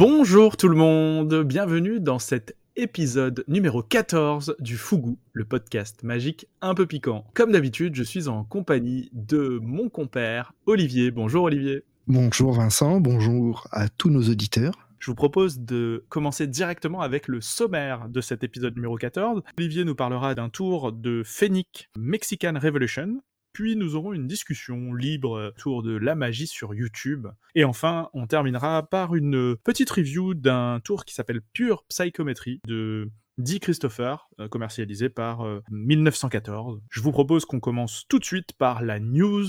Bonjour 0.00 0.56
tout 0.56 0.68
le 0.68 0.76
monde, 0.76 1.42
bienvenue 1.42 2.00
dans 2.00 2.18
cet 2.18 2.56
épisode 2.74 3.44
numéro 3.48 3.82
14 3.82 4.56
du 4.58 4.78
Fougou, 4.78 5.18
le 5.34 5.44
podcast 5.44 6.04
magique 6.04 6.48
un 6.62 6.72
peu 6.72 6.86
piquant. 6.86 7.26
Comme 7.34 7.52
d'habitude, 7.52 7.94
je 7.94 8.02
suis 8.02 8.26
en 8.26 8.44
compagnie 8.44 9.10
de 9.12 9.60
mon 9.62 9.90
compère 9.90 10.54
Olivier. 10.64 11.10
Bonjour 11.10 11.44
Olivier. 11.44 11.84
Bonjour 12.06 12.54
Vincent, 12.54 12.98
bonjour 12.98 13.68
à 13.72 13.90
tous 13.90 14.08
nos 14.08 14.22
auditeurs. 14.22 14.88
Je 15.00 15.10
vous 15.10 15.14
propose 15.14 15.60
de 15.60 16.02
commencer 16.08 16.46
directement 16.46 17.02
avec 17.02 17.28
le 17.28 17.42
sommaire 17.42 18.08
de 18.08 18.22
cet 18.22 18.42
épisode 18.42 18.76
numéro 18.76 18.96
14. 18.96 19.42
Olivier 19.58 19.84
nous 19.84 19.94
parlera 19.94 20.34
d'un 20.34 20.48
tour 20.48 20.92
de 20.92 21.20
Fennec 21.26 21.90
Mexican 21.98 22.54
Revolution, 22.58 23.20
puis 23.52 23.76
nous 23.76 23.96
aurons 23.96 24.12
une 24.12 24.26
discussion 24.26 24.94
libre 24.94 25.52
autour 25.56 25.82
de 25.82 25.96
la 25.96 26.14
magie 26.14 26.46
sur 26.46 26.74
YouTube. 26.74 27.26
Et 27.54 27.64
enfin, 27.64 28.08
on 28.12 28.26
terminera 28.26 28.88
par 28.88 29.14
une 29.14 29.56
petite 29.56 29.90
review 29.90 30.34
d'un 30.34 30.80
tour 30.82 31.04
qui 31.04 31.14
s'appelle 31.14 31.40
Pure 31.52 31.84
Psychometry 31.88 32.60
de 32.66 33.10
Dick 33.38 33.62
Christopher, 33.62 34.28
euh, 34.38 34.48
commercialisé 34.48 35.08
par 35.08 35.46
1914. 35.70 36.76
Euh, 36.76 36.80
Je 36.90 37.00
vous 37.00 37.12
propose 37.12 37.44
qu'on 37.44 37.60
commence 37.60 38.04
tout 38.08 38.18
de 38.18 38.24
suite 38.24 38.52
par 38.58 38.82
la 38.82 39.00
news 39.00 39.46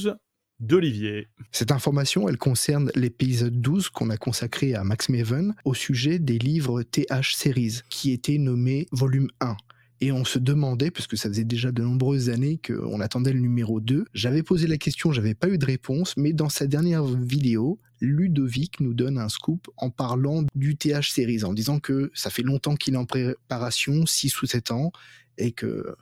d'Olivier. 0.61 1.27
Cette 1.51 1.71
information, 1.71 2.29
elle 2.29 2.37
concerne 2.37 2.91
l'épisode 2.95 3.59
12 3.59 3.89
qu'on 3.89 4.09
a 4.09 4.17
consacré 4.17 4.75
à 4.75 4.83
Max 4.83 5.09
Maven 5.09 5.55
au 5.65 5.73
sujet 5.73 6.19
des 6.19 6.37
livres 6.37 6.83
TH 6.83 7.35
Series, 7.35 7.81
qui 7.89 8.11
était 8.11 8.37
nommé 8.37 8.87
volume 8.91 9.27
1. 9.41 9.57
Et 10.03 10.11
on 10.11 10.25
se 10.25 10.39
demandait, 10.39 10.89
puisque 10.89 11.15
ça 11.15 11.29
faisait 11.29 11.43
déjà 11.43 11.71
de 11.71 11.83
nombreuses 11.83 12.29
années 12.29 12.59
qu'on 12.65 12.99
attendait 13.01 13.33
le 13.33 13.39
numéro 13.39 13.79
2, 13.79 14.05
j'avais 14.15 14.41
posé 14.41 14.65
la 14.65 14.77
question, 14.77 15.11
j'avais 15.11 15.35
pas 15.35 15.47
eu 15.47 15.59
de 15.59 15.65
réponse, 15.65 16.17
mais 16.17 16.33
dans 16.33 16.49
sa 16.49 16.65
dernière 16.65 17.05
vidéo, 17.05 17.79
Ludovic 17.99 18.79
nous 18.79 18.95
donne 18.95 19.19
un 19.19 19.29
scoop 19.29 19.67
en 19.77 19.91
parlant 19.91 20.43
du 20.55 20.75
TH 20.75 21.11
Series, 21.11 21.43
en 21.43 21.53
disant 21.53 21.79
que 21.79 22.09
ça 22.15 22.31
fait 22.31 22.41
longtemps 22.41 22.75
qu'il 22.75 22.95
est 22.95 22.97
en 22.97 23.05
préparation, 23.05 24.07
6 24.07 24.41
ou 24.41 24.47
7 24.47 24.71
ans, 24.71 24.91
et 25.37 25.51
que 25.51 25.95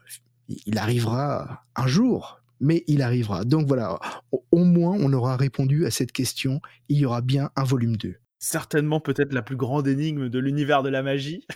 il 0.66 0.78
arrivera 0.78 1.66
un 1.76 1.88
jour, 1.88 2.40
mais 2.62 2.86
il 2.88 3.02
arrivera. 3.02 3.44
Donc 3.44 3.68
voilà, 3.68 4.00
au 4.32 4.64
moins 4.64 4.96
on 4.98 5.12
aura 5.12 5.36
répondu 5.36 5.86
à 5.86 5.92
cette 5.92 6.14
question, 6.14 6.62
il 6.88 7.00
y 7.00 7.06
aura 7.06 7.20
bien 7.20 7.52
un 7.58 7.66
volume 7.66 7.98
2. 7.98 8.16
Certainement 8.40 9.02
peut-être 9.02 9.34
la 9.34 9.42
plus 9.42 9.58
grande 9.58 9.88
énigme 9.88 10.30
de 10.30 10.40
l'univers 10.40 10.82
de 10.82 10.90
la 10.90 11.04
magie. 11.04 11.46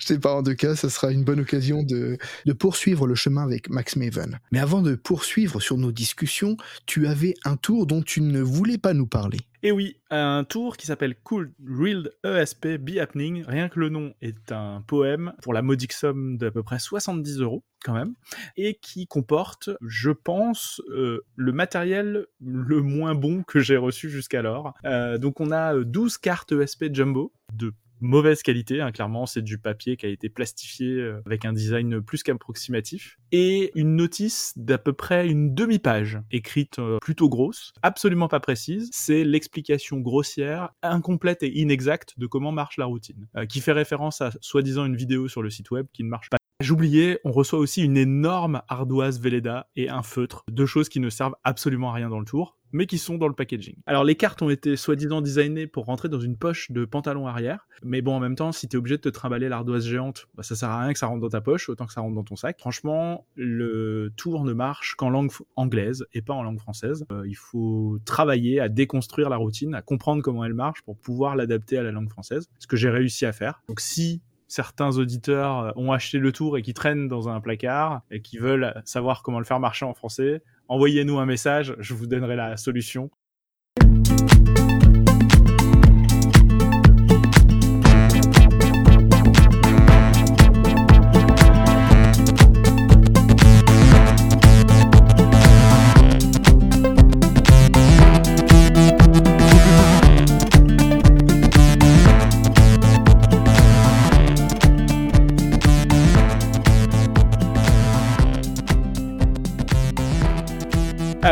Je 0.00 0.06
sais 0.06 0.18
pas, 0.18 0.34
en 0.34 0.44
tout 0.44 0.54
cas, 0.54 0.76
ça 0.76 0.88
sera 0.88 1.10
une 1.10 1.24
bonne 1.24 1.40
occasion 1.40 1.82
de, 1.82 2.18
de, 2.46 2.52
poursuivre 2.52 3.08
le 3.08 3.16
chemin 3.16 3.42
avec 3.42 3.68
Max 3.68 3.96
Maven. 3.96 4.38
Mais 4.52 4.60
avant 4.60 4.80
de 4.80 4.94
poursuivre 4.94 5.60
sur 5.60 5.76
nos 5.76 5.90
discussions, 5.90 6.56
tu 6.86 7.08
avais 7.08 7.34
un 7.44 7.56
tour 7.56 7.86
dont 7.86 8.02
tu 8.02 8.20
ne 8.20 8.40
voulais 8.40 8.78
pas 8.78 8.94
nous 8.94 9.06
parler. 9.06 9.40
Et 9.66 9.72
oui, 9.72 9.96
un 10.10 10.44
tour 10.44 10.76
qui 10.76 10.86
s'appelle 10.86 11.14
Cool 11.22 11.54
Real 11.66 12.10
ESP 12.22 12.76
Be 12.76 12.98
Happening. 12.98 13.44
Rien 13.46 13.70
que 13.70 13.80
le 13.80 13.88
nom 13.88 14.12
est 14.20 14.52
un 14.52 14.84
poème 14.86 15.32
pour 15.40 15.54
la 15.54 15.62
modique 15.62 15.94
somme 15.94 16.36
d'à 16.36 16.50
peu 16.50 16.62
près 16.62 16.78
70 16.78 17.40
euros 17.40 17.64
quand 17.82 17.94
même, 17.94 18.14
et 18.58 18.74
qui 18.74 19.06
comporte, 19.06 19.70
je 19.80 20.10
pense, 20.10 20.82
euh, 20.90 21.24
le 21.36 21.52
matériel 21.52 22.26
le 22.40 22.82
moins 22.82 23.14
bon 23.14 23.42
que 23.42 23.60
j'ai 23.60 23.78
reçu 23.78 24.10
jusqu'alors. 24.10 24.74
Euh, 24.84 25.16
donc 25.16 25.40
on 25.40 25.50
a 25.50 25.74
12 25.82 26.18
cartes 26.18 26.52
ESP 26.52 26.92
Jumbo 26.92 27.32
de 27.54 27.72
mauvaise 28.04 28.42
qualité, 28.42 28.80
hein, 28.80 28.92
clairement 28.92 29.26
c'est 29.26 29.42
du 29.42 29.58
papier 29.58 29.96
qui 29.96 30.06
a 30.06 30.08
été 30.08 30.28
plastifié 30.28 30.92
euh, 30.92 31.20
avec 31.26 31.44
un 31.44 31.52
design 31.52 32.00
plus 32.00 32.22
qu'approximatif, 32.22 33.18
et 33.32 33.72
une 33.74 33.96
notice 33.96 34.52
d'à 34.56 34.78
peu 34.78 34.92
près 34.92 35.26
une 35.26 35.54
demi-page, 35.54 36.20
écrite 36.30 36.78
euh, 36.78 36.98
plutôt 37.00 37.28
grosse, 37.28 37.72
absolument 37.82 38.28
pas 38.28 38.40
précise, 38.40 38.90
c'est 38.92 39.24
l'explication 39.24 39.98
grossière, 39.98 40.70
incomplète 40.82 41.42
et 41.42 41.58
inexacte 41.58 42.18
de 42.18 42.26
comment 42.26 42.52
marche 42.52 42.76
la 42.76 42.84
routine, 42.84 43.26
euh, 43.36 43.46
qui 43.46 43.60
fait 43.60 43.72
référence 43.72 44.20
à 44.20 44.30
soi-disant 44.40 44.84
une 44.84 44.96
vidéo 44.96 45.28
sur 45.28 45.42
le 45.42 45.50
site 45.50 45.70
web 45.70 45.86
qui 45.92 46.04
ne 46.04 46.08
marche 46.08 46.30
pas. 46.30 46.36
J'oubliais, 46.60 47.20
on 47.24 47.32
reçoit 47.32 47.58
aussi 47.58 47.82
une 47.82 47.96
énorme 47.96 48.62
ardoise 48.68 49.20
Velleda 49.20 49.68
et 49.76 49.88
un 49.88 50.02
feutre, 50.02 50.44
deux 50.48 50.66
choses 50.66 50.88
qui 50.88 51.00
ne 51.00 51.10
servent 51.10 51.36
absolument 51.42 51.90
à 51.90 51.94
rien 51.94 52.08
dans 52.08 52.20
le 52.20 52.24
tour 52.24 52.56
mais 52.74 52.86
qui 52.86 52.98
sont 52.98 53.16
dans 53.16 53.28
le 53.28 53.34
packaging. 53.34 53.76
Alors 53.86 54.02
les 54.02 54.16
cartes 54.16 54.42
ont 54.42 54.50
été 54.50 54.74
soi-disant 54.76 55.22
designées 55.22 55.68
pour 55.68 55.84
rentrer 55.84 56.08
dans 56.08 56.18
une 56.18 56.36
poche 56.36 56.72
de 56.72 56.84
pantalon 56.84 57.28
arrière, 57.28 57.68
mais 57.84 58.02
bon 58.02 58.16
en 58.16 58.20
même 58.20 58.34
temps 58.34 58.50
si 58.50 58.68
t'es 58.68 58.76
obligé 58.76 58.96
de 58.96 59.00
te 59.00 59.08
trimballer 59.08 59.48
l'ardoise 59.48 59.86
géante, 59.86 60.26
bah, 60.34 60.42
ça 60.42 60.56
sert 60.56 60.68
à 60.68 60.82
rien 60.82 60.92
que 60.92 60.98
ça 60.98 61.06
rentre 61.06 61.20
dans 61.20 61.28
ta 61.28 61.40
poche, 61.40 61.68
autant 61.68 61.86
que 61.86 61.92
ça 61.92 62.00
rentre 62.00 62.16
dans 62.16 62.24
ton 62.24 62.34
sac. 62.34 62.58
Franchement, 62.58 63.26
le 63.36 64.12
tour 64.16 64.44
ne 64.44 64.52
marche 64.52 64.96
qu'en 64.96 65.08
langue 65.08 65.30
anglaise 65.54 66.04
et 66.12 66.20
pas 66.20 66.34
en 66.34 66.42
langue 66.42 66.58
française. 66.58 67.06
Euh, 67.12 67.22
il 67.28 67.36
faut 67.36 68.00
travailler 68.04 68.58
à 68.58 68.68
déconstruire 68.68 69.30
la 69.30 69.36
routine, 69.36 69.74
à 69.74 69.82
comprendre 69.82 70.22
comment 70.22 70.44
elle 70.44 70.54
marche 70.54 70.82
pour 70.82 70.98
pouvoir 70.98 71.36
l'adapter 71.36 71.78
à 71.78 71.84
la 71.84 71.92
langue 71.92 72.10
française, 72.10 72.48
ce 72.58 72.66
que 72.66 72.76
j'ai 72.76 72.90
réussi 72.90 73.24
à 73.24 73.32
faire. 73.32 73.62
Donc 73.68 73.78
si 73.78 74.20
certains 74.48 74.96
auditeurs 74.98 75.72
ont 75.76 75.92
acheté 75.92 76.18
le 76.18 76.32
tour 76.32 76.56
et 76.58 76.62
qui 76.62 76.74
traînent 76.74 77.08
dans 77.08 77.28
un 77.28 77.40
placard 77.40 78.02
et 78.10 78.20
qui 78.20 78.38
veulent 78.38 78.80
savoir 78.84 79.22
comment 79.22 79.38
le 79.38 79.44
faire 79.44 79.60
marcher 79.60 79.84
en 79.84 79.94
français, 79.94 80.42
envoyez-nous 80.68 81.18
un 81.18 81.26
message, 81.26 81.74
je 81.78 81.94
vous 81.94 82.06
donnerai 82.06 82.36
la 82.36 82.56
solution. 82.56 83.10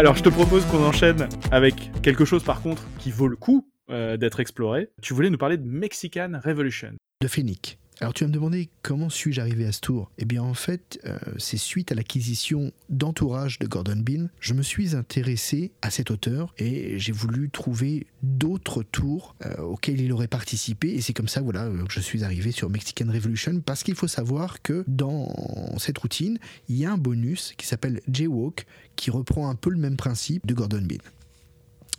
Alors, 0.02 0.16
je 0.16 0.24
te 0.24 0.30
propose 0.30 0.66
qu'on 0.66 0.82
enchaîne 0.82 1.28
avec 1.52 1.92
quelque 2.02 2.24
chose 2.24 2.42
par 2.42 2.60
contre 2.60 2.82
qui 2.98 3.12
vaut 3.12 3.28
le 3.28 3.36
coup 3.36 3.70
euh, 3.88 4.16
d'être 4.16 4.40
exploré. 4.40 4.88
Tu 5.00 5.14
voulais 5.14 5.30
nous 5.30 5.38
parler 5.38 5.58
de 5.58 5.64
Mexican 5.64 6.40
Revolution. 6.44 6.94
De 7.20 7.28
Phoenix. 7.28 7.78
Alors 8.02 8.14
tu 8.14 8.24
vas 8.24 8.28
me 8.28 8.34
demander 8.34 8.68
comment 8.82 9.08
suis-je 9.08 9.40
arrivé 9.40 9.64
à 9.64 9.70
ce 9.70 9.80
tour? 9.80 10.10
Eh 10.18 10.24
bien 10.24 10.42
en 10.42 10.54
fait, 10.54 10.98
euh, 11.06 11.16
c'est 11.38 11.56
suite 11.56 11.92
à 11.92 11.94
l'acquisition 11.94 12.72
d'entourage 12.88 13.60
de 13.60 13.68
Gordon 13.68 14.02
Bean, 14.04 14.26
je 14.40 14.54
me 14.54 14.62
suis 14.62 14.96
intéressé 14.96 15.70
à 15.82 15.90
cet 15.90 16.10
auteur 16.10 16.52
et 16.58 16.98
j'ai 16.98 17.12
voulu 17.12 17.48
trouver 17.48 18.08
d'autres 18.24 18.82
tours 18.82 19.36
euh, 19.46 19.56
auxquels 19.58 20.00
il 20.00 20.12
aurait 20.12 20.26
participé. 20.26 20.88
Et 20.94 21.00
c'est 21.00 21.12
comme 21.12 21.28
ça 21.28 21.42
voilà 21.42 21.68
que 21.68 21.92
je 21.92 22.00
suis 22.00 22.24
arrivé 22.24 22.50
sur 22.50 22.68
Mexican 22.70 23.06
Revolution. 23.06 23.60
Parce 23.60 23.84
qu'il 23.84 23.94
faut 23.94 24.08
savoir 24.08 24.62
que 24.62 24.82
dans 24.88 25.32
cette 25.78 25.98
routine, 25.98 26.40
il 26.68 26.78
y 26.78 26.84
a 26.84 26.92
un 26.92 26.98
bonus 26.98 27.54
qui 27.56 27.68
s'appelle 27.68 28.00
Jaywalk 28.08 28.66
qui 28.96 29.12
reprend 29.12 29.48
un 29.48 29.54
peu 29.54 29.70
le 29.70 29.78
même 29.78 29.96
principe 29.96 30.44
de 30.44 30.54
Gordon 30.54 30.82
Bean. 30.82 30.98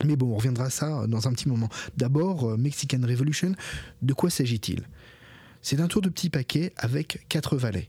Mais 0.04 0.16
bon, 0.16 0.32
on 0.32 0.36
reviendra 0.36 0.66
à 0.66 0.70
ça 0.70 1.06
dans 1.06 1.28
un 1.28 1.32
petit 1.32 1.48
moment. 1.48 1.70
D'abord, 1.96 2.50
euh, 2.50 2.56
Mexican 2.58 3.00
Revolution, 3.02 3.54
de 4.02 4.12
quoi 4.12 4.28
s'agit-il? 4.28 4.82
C'est 5.64 5.80
un 5.80 5.88
tour 5.88 6.02
de 6.02 6.10
petit 6.10 6.28
paquet 6.28 6.72
avec 6.76 7.24
quatre 7.30 7.56
valets. 7.56 7.88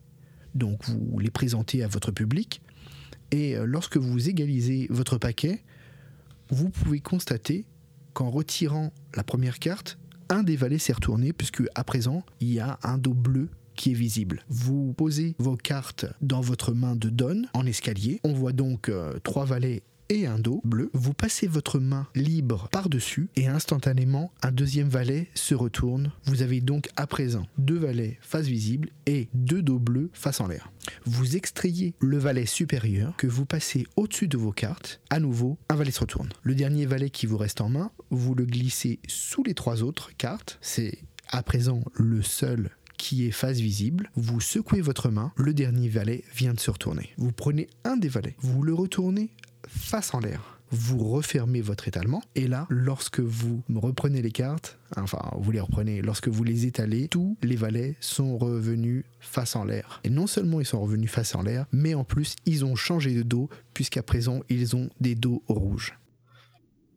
Donc 0.56 0.86
vous 0.86 1.20
les 1.20 1.30
présentez 1.30 1.84
à 1.84 1.88
votre 1.88 2.10
public 2.10 2.62
et 3.32 3.58
euh, 3.58 3.66
lorsque 3.66 3.98
vous 3.98 4.30
égalisez 4.30 4.88
votre 4.90 5.18
paquet, 5.18 5.62
vous 6.50 6.70
pouvez 6.70 7.02
constater 7.02 7.66
qu'en 8.14 8.30
retirant 8.30 8.94
la 9.14 9.26
première 9.26 9.60
carte, 9.60 9.98
un 10.30 10.42
des 10.42 10.56
valets 10.56 10.80
s'est 10.80 10.94
retourné 10.94 11.34
puisque 11.34 11.64
à 11.76 11.84
présent 11.84 12.24
il 12.40 12.54
y 12.54 12.62
a 12.62 12.80
un 12.82 12.98
dos 12.98 13.14
bleu 13.14 13.50
qui 13.76 13.92
est 13.92 13.96
visible. 13.96 14.46
Vous 14.48 14.94
posez 14.94 15.36
vos 15.38 15.58
cartes 15.58 16.06
dans 16.22 16.40
votre 16.40 16.74
main 16.74 16.96
de 16.96 17.10
donne 17.10 17.50
en 17.54 17.66
escalier. 17.66 18.22
On 18.24 18.32
voit 18.32 18.54
donc 18.54 18.88
euh, 18.88 19.20
trois 19.22 19.44
valets 19.44 19.84
et 20.10 20.26
un 20.28 20.40
dos 20.40 20.62
bleu, 20.64 20.90
vous 20.94 21.14
passez 21.14 21.48
votre 21.48 21.80
main 21.80 22.08
libre 22.16 22.68
par-dessus 22.72 23.30
et 23.36 23.48
instantanément 23.48 24.32
un 24.42 24.52
deuxième 24.52 24.90
valet 24.90 25.30
se 25.34 25.56
retourne. 25.56 26.12
Vous 26.26 26.42
avez 26.42 26.62
donc 26.62 26.90
à 26.96 27.08
présent 27.08 27.48
deux 27.58 27.78
valets 27.78 28.18
face 28.22 28.46
visible 28.46 28.90
et 29.06 29.30
deux 29.34 29.62
dos 29.62 29.80
bleus 29.80 30.10
face 30.14 30.42
en 30.42 30.48
l'air. 30.48 30.72
Vous 31.06 31.36
extrayez 31.36 31.96
le 32.00 32.18
valet 32.18 32.46
supérieur 32.46 33.16
que 33.18 33.28
vous 33.28 33.46
passez 33.46 33.86
au-dessus 33.96 34.28
de 34.28 34.38
vos 34.38 34.52
cartes. 34.52 35.02
À 35.10 35.20
nouveau, 35.20 35.58
un 35.70 35.76
valet 35.76 35.92
se 35.92 36.02
retourne. 36.02 36.30
Le 36.44 36.56
dernier 36.56 36.86
valet 36.86 37.10
qui 37.10 37.26
vous 37.26 37.38
reste 37.38 37.62
en 37.62 37.70
main, 37.70 37.92
vous 38.10 38.36
le 38.36 38.46
glissez 38.46 39.00
sous 39.08 39.44
les 39.44 39.54
trois 39.54 39.84
autres 39.84 40.12
cartes. 40.18 40.58
C'est 40.62 41.00
à 41.30 41.44
présent 41.44 41.84
le 41.96 42.22
seul 42.22 42.70
qui 42.98 43.28
est 43.28 43.32
face 43.32 43.60
visible, 43.60 44.10
vous 44.16 44.40
secouez 44.40 44.82
votre 44.82 45.10
main, 45.10 45.32
le 45.36 45.54
dernier 45.54 45.90
valet 45.90 46.24
vient 46.34 46.54
de 46.54 46.60
se 46.60 46.72
retourner. 46.72 47.12
Vous 47.18 47.32
prenez 47.32 47.68
un 47.84 47.98
des 47.98 48.08
valets, 48.08 48.36
vous 48.40 48.64
le 48.64 48.74
retournez 48.74 49.32
face 49.76 50.14
en 50.14 50.20
l'air. 50.20 50.60
Vous 50.72 50.98
refermez 50.98 51.62
votre 51.62 51.88
étalement 51.88 52.24
et 52.34 52.48
là, 52.48 52.66
lorsque 52.70 53.20
vous 53.20 53.62
reprenez 53.74 54.22
les 54.22 54.32
cartes, 54.32 54.80
enfin 54.98 55.20
vous 55.38 55.52
les 55.52 55.60
reprenez, 55.60 56.02
lorsque 56.02 56.28
vous 56.28 56.44
les 56.44 56.66
étalez, 56.66 57.08
tous 57.08 57.38
les 57.44 57.56
valets 57.56 57.96
sont 58.00 58.38
revenus 58.38 59.06
face 59.20 59.56
en 59.56 59.64
l'air. 59.64 60.02
Et 60.04 60.10
non 60.10 60.26
seulement 60.26 60.60
ils 60.60 60.66
sont 60.66 60.82
revenus 60.82 61.12
face 61.12 61.36
en 61.36 61.44
l'air, 61.44 61.66
mais 61.72 61.94
en 61.94 62.04
plus 62.04 62.36
ils 62.46 62.66
ont 62.66 62.76
changé 62.76 63.14
de 63.14 63.22
dos 63.22 63.48
puisqu'à 63.74 64.02
présent 64.02 64.42
ils 64.50 64.76
ont 64.76 64.90
des 65.00 65.14
dos 65.14 65.44
rouges. 65.48 65.98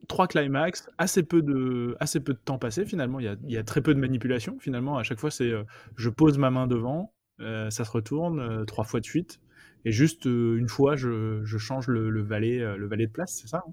trois 0.09 0.27
climax, 0.27 0.89
assez 0.97 1.23
peu 1.23 1.43
de, 1.43 1.95
assez 2.01 2.21
peu 2.21 2.33
de 2.33 2.41
temps 2.43 2.59
passé 2.59 2.87
finalement. 2.87 3.21
Il 3.21 3.27
y 3.27 3.29
a, 3.29 3.37
il 3.45 3.53
y 3.53 3.59
a 3.59 3.65
très 3.65 3.83
peu 3.83 3.95
de 3.95 4.01
manipulation 4.01 4.57
finalement. 4.59 4.97
À 4.97 5.03
chaque 5.03 5.21
fois, 5.21 5.31
c'est 5.31 5.53
je 5.97 6.09
pose 6.09 6.39
ma 6.39 6.51
main 6.51 6.67
devant, 6.67 7.13
ça 7.39 7.71
se 7.71 7.91
retourne 7.91 8.65
trois 8.65 8.85
fois 8.85 9.01
de 9.01 9.05
suite, 9.05 9.41
et 9.89 9.93
juste 9.93 10.27
une 10.27 10.69
fois, 10.69 10.97
je, 10.97 11.41
je 11.45 11.59
change 11.59 11.89
le, 11.89 12.11
le, 12.11 12.23
valet, 12.23 12.59
le 12.77 12.87
valet 12.87 13.07
de 13.07 13.13
place, 13.13 13.39
c'est 13.41 13.49
ça 13.49 13.65
hein? 13.67 13.73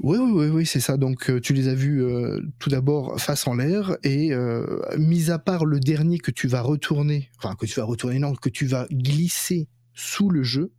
Oui, 0.00 0.18
oui, 0.18 0.30
oui, 0.34 0.48
oui 0.48 0.66
c'est 0.66 0.80
ça. 0.80 0.96
Donc, 0.96 1.30
tu 1.40 1.52
les 1.52 1.68
as 1.68 1.74
vus 1.74 2.04
tout 2.58 2.68
d'abord 2.68 3.20
face 3.20 3.46
en 3.46 3.54
l'air 3.54 3.96
et 4.02 4.32
mis 4.98 5.30
à 5.30 5.38
part 5.38 5.64
le 5.64 5.78
dernier 5.78 6.18
que 6.18 6.32
tu 6.32 6.48
vas 6.48 6.62
retourner, 6.62 7.30
enfin 7.38 7.54
que 7.54 7.64
tu 7.64 7.78
vas 7.78 7.86
retourner, 7.86 8.18
non, 8.18 8.34
que 8.34 8.48
tu 8.48 8.66
vas 8.66 8.88
glisser 8.90 9.68
sous 9.94 10.30
le 10.30 10.42
jeu, 10.42 10.72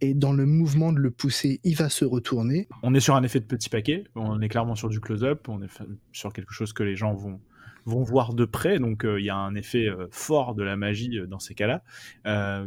et 0.00 0.14
dans 0.14 0.32
le 0.32 0.46
mouvement 0.46 0.92
de 0.92 1.00
le 1.00 1.10
pousser, 1.10 1.60
il 1.64 1.74
va 1.74 1.88
se 1.88 2.04
retourner. 2.04 2.68
On 2.82 2.94
est 2.94 3.00
sur 3.00 3.16
un 3.16 3.24
effet 3.24 3.40
de 3.40 3.44
petit 3.44 3.68
paquet, 3.68 4.04
on 4.14 4.40
est 4.40 4.48
clairement 4.48 4.76
sur 4.76 4.88
du 4.88 5.00
close-up, 5.00 5.48
on 5.48 5.60
est 5.62 5.68
sur 6.12 6.32
quelque 6.32 6.52
chose 6.52 6.72
que 6.72 6.84
les 6.84 6.94
gens 6.94 7.12
vont, 7.14 7.40
vont 7.86 8.02
voir 8.02 8.34
de 8.34 8.44
près, 8.44 8.78
donc 8.78 9.04
euh, 9.04 9.20
il 9.20 9.26
y 9.26 9.30
a 9.30 9.36
un 9.36 9.54
effet 9.54 9.86
euh, 9.86 10.06
fort 10.10 10.54
de 10.54 10.62
la 10.62 10.76
magie 10.76 11.18
euh, 11.18 11.26
dans 11.26 11.38
ces 11.38 11.54
cas-là. 11.54 11.82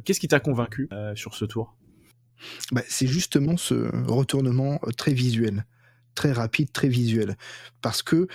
Qu'est-ce 0.04 0.19
qui 0.19 0.28
t'a 0.28 0.40
convaincu 0.40 0.90
sur 1.16 1.36
ce 1.36 1.46
tour? 1.46 1.75
Bah, 2.72 2.84
C'est 2.88 3.08
justement 3.08 3.58
ce 3.58 3.90
retournement 4.08 4.80
très 4.98 5.14
visuel, 5.14 5.66
très 6.16 6.31
rapide, 6.31 6.72
très 6.72 6.88
visuel, 6.88 7.36
parce 7.81 8.04
que 8.04 8.28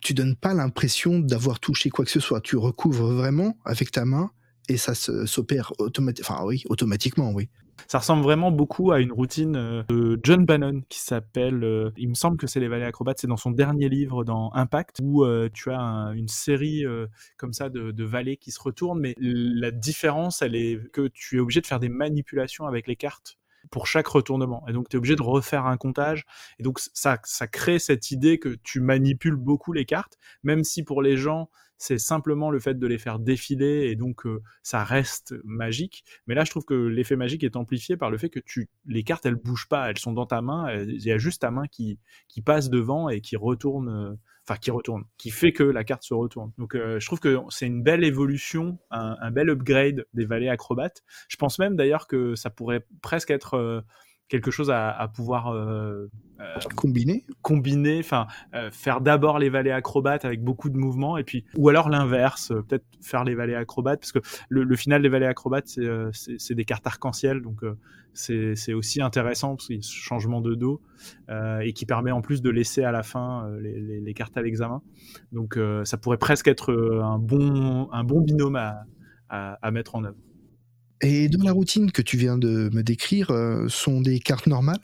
tu 0.00 0.14
donnes 0.14 0.36
pas 0.36 0.54
l'impression 0.54 1.18
d'avoir 1.18 1.60
touché 1.60 1.90
quoi 1.90 2.04
que 2.04 2.10
ce 2.10 2.20
soit, 2.20 2.40
tu 2.40 2.56
recouvres 2.56 3.12
vraiment 3.12 3.56
avec 3.64 3.90
ta 3.90 4.04
main 4.04 4.30
et 4.68 4.76
ça 4.76 4.94
s'opère 4.94 5.72
oui, 6.44 6.64
automatiquement, 6.68 7.32
oui. 7.32 7.48
Ça 7.86 7.98
ressemble 7.98 8.22
vraiment 8.22 8.50
beaucoup 8.50 8.92
à 8.92 9.00
une 9.00 9.12
routine 9.12 9.56
euh, 9.56 9.82
de 9.88 10.18
John 10.22 10.44
Bannon 10.44 10.82
qui 10.88 11.00
s'appelle, 11.00 11.62
euh, 11.64 11.90
il 11.96 12.08
me 12.08 12.14
semble 12.14 12.36
que 12.36 12.46
c'est 12.46 12.60
les 12.60 12.68
vallées 12.68 12.84
acrobates, 12.84 13.18
c'est 13.20 13.26
dans 13.26 13.36
son 13.36 13.50
dernier 13.50 13.88
livre 13.88 14.24
dans 14.24 14.52
Impact 14.54 14.98
où 15.02 15.24
euh, 15.24 15.48
tu 15.52 15.70
as 15.70 16.12
une 16.14 16.28
série 16.28 16.84
comme 17.36 17.52
ça 17.52 17.68
de, 17.68 17.90
de 17.90 18.04
vallées 18.04 18.36
qui 18.36 18.50
se 18.50 18.60
retournent, 18.60 19.00
mais 19.00 19.14
la 19.18 19.70
différence, 19.70 20.42
elle 20.42 20.54
est 20.54 20.90
que 20.92 21.08
tu 21.08 21.36
es 21.36 21.40
obligé 21.40 21.60
de 21.60 21.66
faire 21.66 21.80
des 21.80 21.88
manipulations 21.88 22.66
avec 22.66 22.86
les 22.86 22.96
cartes 22.96 23.38
pour 23.70 23.86
chaque 23.86 24.06
retournement. 24.06 24.64
Et 24.68 24.72
donc, 24.72 24.88
tu 24.88 24.96
es 24.96 24.98
obligé 24.98 25.16
de 25.16 25.22
refaire 25.22 25.66
un 25.66 25.76
comptage. 25.76 26.24
Et 26.58 26.62
donc, 26.62 26.78
ça, 26.78 27.18
ça 27.24 27.46
crée 27.46 27.78
cette 27.78 28.10
idée 28.10 28.38
que 28.38 28.56
tu 28.62 28.80
manipules 28.80 29.36
beaucoup 29.36 29.72
les 29.72 29.84
cartes, 29.84 30.18
même 30.42 30.64
si 30.64 30.82
pour 30.82 31.02
les 31.02 31.16
gens, 31.16 31.50
c'est 31.78 31.98
simplement 31.98 32.50
le 32.50 32.58
fait 32.58 32.78
de 32.78 32.86
les 32.86 32.98
faire 32.98 33.18
défiler 33.18 33.88
et 33.88 33.96
donc 33.96 34.26
euh, 34.26 34.42
ça 34.62 34.84
reste 34.84 35.34
magique. 35.44 36.04
Mais 36.26 36.34
là, 36.34 36.44
je 36.44 36.50
trouve 36.50 36.64
que 36.64 36.74
l'effet 36.74 37.16
magique 37.16 37.44
est 37.44 37.56
amplifié 37.56 37.96
par 37.96 38.10
le 38.10 38.18
fait 38.18 38.28
que 38.28 38.40
tu, 38.40 38.68
les 38.86 39.04
cartes, 39.04 39.24
elles 39.26 39.36
bougent 39.36 39.68
pas, 39.68 39.88
elles 39.88 39.98
sont 39.98 40.12
dans 40.12 40.26
ta 40.26 40.42
main. 40.42 40.72
Il 40.82 41.04
y 41.04 41.12
a 41.12 41.18
juste 41.18 41.42
ta 41.42 41.50
main 41.50 41.66
qui, 41.68 41.98
qui 42.28 42.42
passe 42.42 42.68
devant 42.68 43.08
et 43.08 43.20
qui 43.20 43.36
retourne, 43.36 43.88
euh, 43.88 44.14
enfin 44.46 44.58
qui 44.58 44.70
retourne, 44.70 45.04
qui 45.16 45.30
fait 45.30 45.52
que 45.52 45.62
la 45.62 45.84
carte 45.84 46.02
se 46.02 46.14
retourne. 46.14 46.52
Donc, 46.58 46.74
euh, 46.74 46.98
je 46.98 47.06
trouve 47.06 47.20
que 47.20 47.38
c'est 47.48 47.66
une 47.66 47.82
belle 47.82 48.04
évolution, 48.04 48.78
un, 48.90 49.30
bel 49.30 49.48
upgrade 49.48 50.04
des 50.14 50.24
vallées 50.24 50.48
acrobates. 50.48 51.04
Je 51.28 51.36
pense 51.36 51.58
même 51.58 51.76
d'ailleurs 51.76 52.08
que 52.08 52.34
ça 52.34 52.50
pourrait 52.50 52.84
presque 53.02 53.30
être 53.30 53.84
quelque 54.28 54.50
chose 54.50 54.70
à, 54.70 54.90
à 54.90 55.08
pouvoir 55.08 55.48
euh, 55.48 56.10
euh, 56.40 56.54
combiner. 56.76 57.24
combiner 57.42 57.98
enfin 57.98 58.28
euh, 58.54 58.70
faire 58.70 59.00
d'abord 59.00 59.40
les 59.40 59.48
vallées 59.48 59.72
acrobates 59.72 60.24
avec 60.24 60.40
beaucoup 60.40 60.70
de 60.70 60.76
mouvements 60.76 61.18
et 61.18 61.24
puis 61.24 61.44
ou 61.56 61.68
alors 61.68 61.88
l'inverse 61.88 62.52
euh, 62.52 62.62
peut-être 62.62 62.84
faire 63.02 63.24
les 63.24 63.34
vallées 63.34 63.56
acrobates 63.56 63.98
parce 63.98 64.12
que 64.12 64.20
le, 64.48 64.62
le 64.62 64.76
final 64.76 65.02
des 65.02 65.08
vallées 65.08 65.26
acrobates 65.26 65.78
c'est 66.12 66.54
des 66.54 66.64
cartes 66.64 66.86
arc-en-ciel 66.86 67.42
donc 67.42 67.62
c'est 68.14 68.54
c'est 68.54 68.72
aussi 68.72 69.02
intéressant 69.02 69.56
parce 69.56 69.66
qu'il 69.66 69.76
y 69.76 69.78
a 69.80 69.82
ce 69.82 69.92
changement 69.92 70.40
de 70.40 70.54
dos 70.54 70.80
et 71.62 71.72
qui 71.72 71.86
permet 71.86 72.12
en 72.12 72.20
plus 72.20 72.40
de 72.40 72.50
laisser 72.50 72.84
à 72.84 72.92
la 72.92 73.02
fin 73.02 73.50
les, 73.60 73.80
les, 73.80 74.00
les 74.00 74.14
cartes 74.14 74.36
à 74.36 74.42
l'examen. 74.42 74.82
Donc 75.32 75.58
ça 75.84 75.96
pourrait 75.96 76.18
presque 76.18 76.48
être 76.48 76.72
un 77.02 77.18
bon 77.18 77.90
un 77.92 78.04
bon 78.04 78.20
binôme 78.20 78.56
à, 78.56 78.84
à, 79.28 79.58
à 79.60 79.70
mettre 79.70 79.94
en 79.94 80.04
œuvre. 80.04 80.18
Et 81.00 81.28
dans 81.28 81.44
la 81.44 81.52
routine 81.52 81.92
que 81.92 82.02
tu 82.02 82.16
viens 82.16 82.38
de 82.38 82.70
me 82.72 82.82
décrire, 82.82 83.32
sont 83.68 84.00
des 84.00 84.18
cartes 84.18 84.46
normales? 84.46 84.80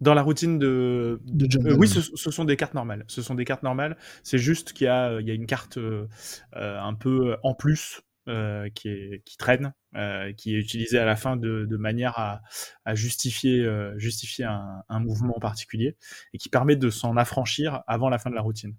Dans 0.00 0.14
la 0.14 0.22
routine 0.22 0.58
de, 0.58 1.20
de 1.24 1.68
euh, 1.68 1.76
oui, 1.76 1.86
ce, 1.86 2.00
ce, 2.00 2.30
sont 2.30 2.44
des 2.44 2.56
cartes 2.56 2.74
normales. 2.74 3.04
Ce 3.06 3.22
sont 3.22 3.34
des 3.34 3.44
cartes 3.44 3.62
normales. 3.62 3.96
C'est 4.22 4.38
juste 4.38 4.72
qu'il 4.72 4.86
y 4.86 4.88
a, 4.88 5.20
il 5.20 5.28
y 5.28 5.30
a 5.30 5.34
une 5.34 5.46
carte 5.46 5.76
euh, 5.76 6.06
un 6.54 6.94
peu 6.94 7.36
en 7.42 7.54
plus 7.54 8.00
euh, 8.28 8.68
qui, 8.74 8.88
est, 8.88 9.22
qui 9.24 9.36
traîne, 9.36 9.74
euh, 9.96 10.32
qui 10.32 10.54
est 10.54 10.58
utilisée 10.58 10.98
à 10.98 11.04
la 11.04 11.16
fin 11.16 11.36
de, 11.36 11.66
de 11.68 11.76
manière 11.76 12.18
à, 12.18 12.42
à 12.84 12.94
justifier, 12.94 13.66
justifier 13.96 14.44
un, 14.44 14.82
un, 14.88 15.00
mouvement 15.00 15.38
particulier 15.40 15.96
et 16.32 16.38
qui 16.38 16.48
permet 16.48 16.76
de 16.76 16.90
s'en 16.90 17.16
affranchir 17.16 17.82
avant 17.86 18.08
la 18.08 18.18
fin 18.18 18.30
de 18.30 18.34
la 18.34 18.42
routine. 18.42 18.74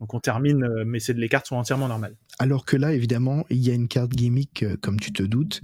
Donc 0.00 0.14
on 0.14 0.20
termine, 0.20 0.64
euh, 0.64 0.84
mais 0.86 1.00
c'est 1.00 1.12
les 1.12 1.28
cartes 1.28 1.46
sont 1.46 1.56
entièrement 1.56 1.88
normales. 1.88 2.16
Alors 2.38 2.64
que 2.64 2.76
là, 2.76 2.92
évidemment, 2.92 3.44
il 3.50 3.58
y 3.58 3.70
a 3.70 3.74
une 3.74 3.88
carte 3.88 4.12
gimmick, 4.12 4.62
euh, 4.62 4.76
comme 4.80 4.98
tu 4.98 5.12
te 5.12 5.22
doutes. 5.22 5.60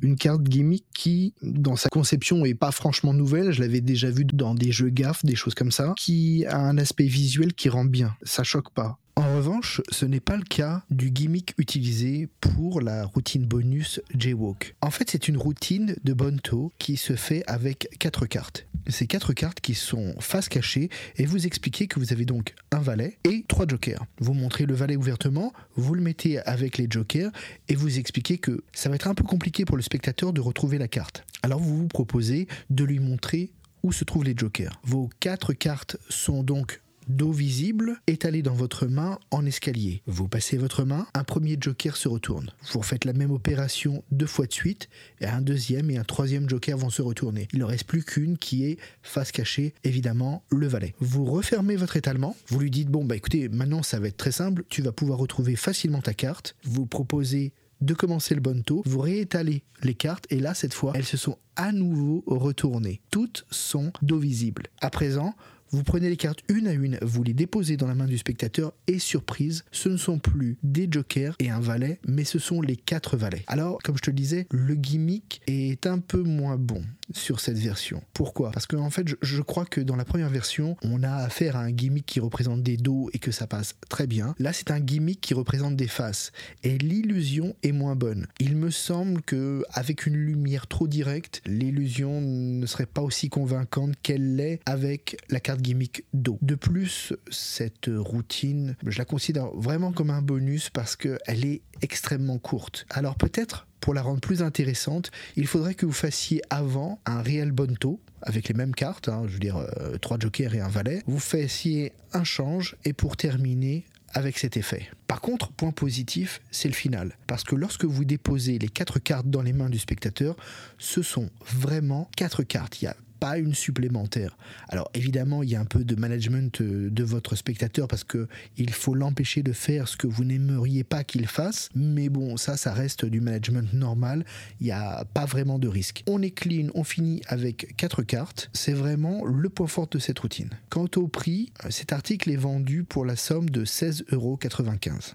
Une 0.00 0.16
carte 0.16 0.42
gimmick 0.42 0.86
qui, 0.94 1.34
dans 1.42 1.74
sa 1.74 1.88
conception, 1.88 2.44
est 2.44 2.54
pas 2.54 2.70
franchement 2.70 3.12
nouvelle. 3.12 3.50
Je 3.50 3.60
l'avais 3.60 3.80
déjà 3.80 4.10
vu 4.10 4.24
dans 4.24 4.54
des 4.54 4.70
jeux 4.70 4.90
gaffes, 4.90 5.24
des 5.24 5.34
choses 5.34 5.54
comme 5.54 5.72
ça, 5.72 5.92
qui 5.96 6.46
a 6.46 6.56
un 6.56 6.78
aspect 6.78 7.06
visuel 7.06 7.52
qui 7.52 7.68
rend 7.68 7.84
bien. 7.84 8.14
Ça 8.22 8.44
choque 8.44 8.70
pas. 8.72 8.98
En 9.18 9.34
revanche, 9.34 9.82
ce 9.90 10.06
n'est 10.06 10.20
pas 10.20 10.36
le 10.36 10.44
cas 10.44 10.84
du 10.90 11.10
gimmick 11.10 11.52
utilisé 11.58 12.28
pour 12.40 12.80
la 12.80 13.04
routine 13.04 13.44
bonus 13.44 14.00
Jaywalk. 14.16 14.76
En 14.80 14.92
fait, 14.92 15.10
c'est 15.10 15.26
une 15.26 15.36
routine 15.36 15.96
de 16.04 16.12
Bonto 16.12 16.72
qui 16.78 16.96
se 16.96 17.16
fait 17.16 17.42
avec 17.48 17.88
quatre 17.98 18.26
cartes. 18.26 18.67
Ces 18.88 19.06
quatre 19.06 19.34
cartes 19.34 19.60
qui 19.60 19.74
sont 19.74 20.14
face 20.18 20.48
cachée 20.48 20.88
et 21.16 21.26
vous 21.26 21.46
expliquez 21.46 21.86
que 21.86 21.98
vous 22.00 22.12
avez 22.12 22.24
donc 22.24 22.54
un 22.70 22.78
valet 22.78 23.18
et 23.24 23.44
trois 23.46 23.66
jokers. 23.68 24.04
Vous 24.18 24.32
montrez 24.32 24.64
le 24.64 24.74
valet 24.74 24.96
ouvertement, 24.96 25.52
vous 25.76 25.94
le 25.94 26.00
mettez 26.00 26.38
avec 26.40 26.78
les 26.78 26.86
jokers 26.88 27.30
et 27.68 27.74
vous 27.74 27.98
expliquez 27.98 28.38
que 28.38 28.64
ça 28.72 28.88
va 28.88 28.94
être 28.94 29.06
un 29.06 29.14
peu 29.14 29.24
compliqué 29.24 29.66
pour 29.66 29.76
le 29.76 29.82
spectateur 29.82 30.32
de 30.32 30.40
retrouver 30.40 30.78
la 30.78 30.88
carte. 30.88 31.24
Alors 31.42 31.60
vous 31.60 31.76
vous 31.76 31.88
proposez 31.88 32.48
de 32.70 32.84
lui 32.84 32.98
montrer 32.98 33.52
où 33.82 33.92
se 33.92 34.04
trouvent 34.04 34.24
les 34.24 34.34
jokers. 34.36 34.80
Vos 34.84 35.10
quatre 35.20 35.52
cartes 35.52 35.98
sont 36.08 36.42
donc 36.42 36.80
dos 37.08 37.32
visible 37.32 38.00
étalé 38.06 38.42
dans 38.42 38.54
votre 38.54 38.86
main 38.86 39.18
en 39.30 39.44
escalier. 39.46 40.02
Vous 40.06 40.28
passez 40.28 40.56
votre 40.56 40.84
main, 40.84 41.06
un 41.14 41.24
premier 41.24 41.56
joker 41.60 41.96
se 41.96 42.08
retourne. 42.08 42.50
Vous 42.72 42.80
refaites 42.80 43.04
la 43.04 43.12
même 43.12 43.30
opération 43.30 44.04
deux 44.10 44.26
fois 44.26 44.46
de 44.46 44.52
suite, 44.52 44.88
et 45.20 45.26
un 45.26 45.40
deuxième 45.40 45.90
et 45.90 45.98
un 45.98 46.04
troisième 46.04 46.48
joker 46.48 46.76
vont 46.76 46.90
se 46.90 47.02
retourner. 47.02 47.48
Il 47.52 47.60
ne 47.60 47.64
reste 47.64 47.84
plus 47.84 48.04
qu'une 48.04 48.38
qui 48.38 48.64
est 48.64 48.78
face 49.02 49.32
cachée, 49.32 49.74
évidemment, 49.84 50.44
le 50.50 50.66
valet. 50.66 50.94
Vous 51.00 51.24
refermez 51.24 51.76
votre 51.76 51.96
étalement, 51.96 52.36
vous 52.48 52.60
lui 52.60 52.70
dites, 52.70 52.88
bon 52.88 53.04
bah 53.04 53.16
écoutez, 53.16 53.48
maintenant 53.48 53.82
ça 53.82 53.98
va 53.98 54.08
être 54.08 54.16
très 54.16 54.32
simple, 54.32 54.64
tu 54.68 54.82
vas 54.82 54.92
pouvoir 54.92 55.18
retrouver 55.18 55.56
facilement 55.56 56.02
ta 56.02 56.14
carte, 56.14 56.56
vous 56.64 56.86
proposez 56.86 57.52
de 57.80 57.94
commencer 57.94 58.34
le 58.34 58.40
bon 58.40 58.62
taux, 58.62 58.82
vous 58.86 59.00
réétalez 59.00 59.62
les 59.82 59.94
cartes 59.94 60.26
et 60.30 60.40
là, 60.40 60.54
cette 60.54 60.74
fois, 60.74 60.92
elles 60.94 61.04
se 61.04 61.16
sont 61.16 61.38
à 61.56 61.72
nouveau 61.72 62.24
retournées. 62.26 63.00
Toutes 63.10 63.44
sont 63.50 63.92
dos 64.02 64.18
visibles. 64.18 64.64
À 64.80 64.90
présent, 64.90 65.34
vous 65.70 65.82
prenez 65.82 66.08
les 66.08 66.16
cartes 66.16 66.42
une 66.48 66.66
à 66.66 66.72
une, 66.72 66.98
vous 67.02 67.22
les 67.22 67.34
déposez 67.34 67.76
dans 67.76 67.86
la 67.86 67.94
main 67.94 68.06
du 68.06 68.18
spectateur 68.18 68.72
et 68.86 68.98
surprise, 68.98 69.64
ce 69.72 69.88
ne 69.88 69.96
sont 69.96 70.18
plus 70.18 70.56
des 70.62 70.88
jokers 70.90 71.34
et 71.38 71.50
un 71.50 71.60
valet, 71.60 72.00
mais 72.06 72.24
ce 72.24 72.38
sont 72.38 72.60
les 72.60 72.76
quatre 72.76 73.16
valets. 73.16 73.44
Alors, 73.46 73.78
comme 73.82 73.96
je 73.96 74.02
te 74.02 74.10
le 74.10 74.16
disais, 74.16 74.46
le 74.50 74.74
gimmick 74.74 75.40
est 75.46 75.86
un 75.86 75.98
peu 75.98 76.22
moins 76.22 76.56
bon 76.56 76.82
sur 77.12 77.40
cette 77.40 77.58
version. 77.58 78.02
Pourquoi? 78.12 78.50
Parce 78.50 78.66
qu'en 78.66 78.80
en 78.80 78.90
fait, 78.90 79.06
je, 79.20 79.42
crois 79.42 79.64
que 79.64 79.80
dans 79.80 79.96
la 79.96 80.04
première 80.04 80.28
version, 80.28 80.76
on 80.82 81.02
a 81.02 81.10
affaire 81.10 81.56
à 81.56 81.60
un 81.60 81.70
gimmick 81.70 82.06
qui 82.06 82.20
représente 82.20 82.62
des 82.62 82.76
dos 82.76 83.10
et 83.12 83.18
que 83.18 83.30
ça 83.30 83.46
passe 83.46 83.74
très 83.88 84.06
bien. 84.06 84.34
Là, 84.38 84.52
c'est 84.52 84.70
un 84.70 84.80
gimmick 84.80 85.20
qui 85.20 85.34
représente 85.34 85.76
des 85.76 85.88
faces 85.88 86.32
et 86.62 86.76
l'illusion 86.78 87.54
est 87.62 87.72
moins 87.72 87.96
bonne. 87.96 88.26
Il 88.40 88.56
me 88.56 88.70
semble 88.70 89.22
que 89.22 89.64
avec 89.72 90.06
une 90.06 90.16
lumière 90.16 90.66
trop 90.66 90.88
directe, 90.88 91.40
l'illusion 91.46 92.20
ne 92.20 92.66
serait 92.66 92.86
pas 92.86 93.02
aussi 93.02 93.28
convaincante 93.28 93.94
qu'elle 94.02 94.36
l'est 94.36 94.60
avec 94.66 95.16
la 95.30 95.40
carte 95.40 95.60
gimmick 95.60 96.04
dos. 96.12 96.38
De 96.42 96.54
plus, 96.54 97.12
cette 97.30 97.90
routine, 97.94 98.76
je 98.86 98.98
la 98.98 99.04
considère 99.04 99.48
vraiment 99.54 99.92
comme 99.92 100.10
un 100.10 100.22
bonus 100.22 100.70
parce 100.70 100.96
qu'elle 100.96 101.44
est 101.44 101.62
extrêmement 101.82 102.38
courte. 102.38 102.86
Alors 102.90 103.16
peut-être 103.16 103.66
pour 103.80 103.94
la 103.94 104.02
rendre 104.02 104.20
plus 104.20 104.42
intéressante, 104.42 105.10
il 105.36 105.46
faudrait 105.46 105.74
que 105.74 105.86
vous 105.86 105.92
fassiez 105.92 106.42
avant 106.50 107.00
un 107.06 107.22
réel 107.22 107.52
bonto 107.52 108.00
avec 108.22 108.48
les 108.48 108.54
mêmes 108.54 108.74
cartes, 108.74 109.08
hein, 109.08 109.22
je 109.26 109.34
veux 109.34 109.38
dire 109.38 109.56
euh, 109.56 109.96
trois 109.98 110.18
jokers 110.18 110.54
et 110.54 110.60
un 110.60 110.68
valet. 110.68 111.02
Vous 111.06 111.20
fassiez 111.20 111.92
un 112.12 112.24
change 112.24 112.76
et 112.84 112.92
pour 112.92 113.16
terminer 113.16 113.84
avec 114.14 114.38
cet 114.38 114.56
effet. 114.56 114.88
Par 115.06 115.20
contre, 115.20 115.52
point 115.52 115.70
positif, 115.70 116.40
c'est 116.50 116.68
le 116.68 116.74
final. 116.74 117.16
Parce 117.26 117.44
que 117.44 117.54
lorsque 117.54 117.84
vous 117.84 118.04
déposez 118.04 118.58
les 118.58 118.68
quatre 118.68 118.98
cartes 118.98 119.28
dans 119.28 119.42
les 119.42 119.52
mains 119.52 119.70
du 119.70 119.78
spectateur, 119.78 120.36
ce 120.78 121.02
sont 121.02 121.30
vraiment 121.46 122.10
quatre 122.16 122.42
cartes. 122.42 122.84
Pas 123.18 123.38
une 123.38 123.54
supplémentaire. 123.54 124.36
Alors 124.68 124.90
évidemment, 124.94 125.42
il 125.42 125.50
y 125.50 125.56
a 125.56 125.60
un 125.60 125.64
peu 125.64 125.84
de 125.84 125.94
management 125.94 126.60
euh, 126.60 126.90
de 126.90 127.04
votre 127.04 127.36
spectateur 127.36 127.88
parce 127.88 128.04
que 128.04 128.28
il 128.56 128.70
faut 128.70 128.94
l'empêcher 128.94 129.42
de 129.42 129.52
faire 129.52 129.88
ce 129.88 129.96
que 129.96 130.06
vous 130.06 130.24
n'aimeriez 130.24 130.84
pas 130.84 131.04
qu'il 131.04 131.26
fasse. 131.26 131.68
Mais 131.74 132.08
bon, 132.08 132.36
ça, 132.36 132.56
ça 132.56 132.72
reste 132.72 133.04
du 133.04 133.20
management 133.20 133.72
normal. 133.72 134.24
Il 134.60 134.64
n'y 134.64 134.72
a 134.72 135.04
pas 135.04 135.24
vraiment 135.24 135.58
de 135.58 135.68
risque. 135.68 136.02
On 136.06 136.22
est 136.22 136.30
clean, 136.30 136.68
on 136.74 136.84
finit 136.84 137.22
avec 137.26 137.74
quatre 137.76 138.02
cartes. 138.02 138.50
C'est 138.52 138.72
vraiment 138.72 139.24
le 139.24 139.48
point 139.48 139.66
fort 139.66 139.88
de 139.88 139.98
cette 139.98 140.18
routine. 140.18 140.50
Quant 140.70 140.88
au 140.96 141.08
prix, 141.08 141.52
euh, 141.64 141.70
cet 141.70 141.92
article 141.92 142.30
est 142.30 142.36
vendu 142.36 142.84
pour 142.84 143.04
la 143.04 143.16
somme 143.16 143.50
de 143.50 143.64
16,95 143.64 144.12
euros. 144.14 144.38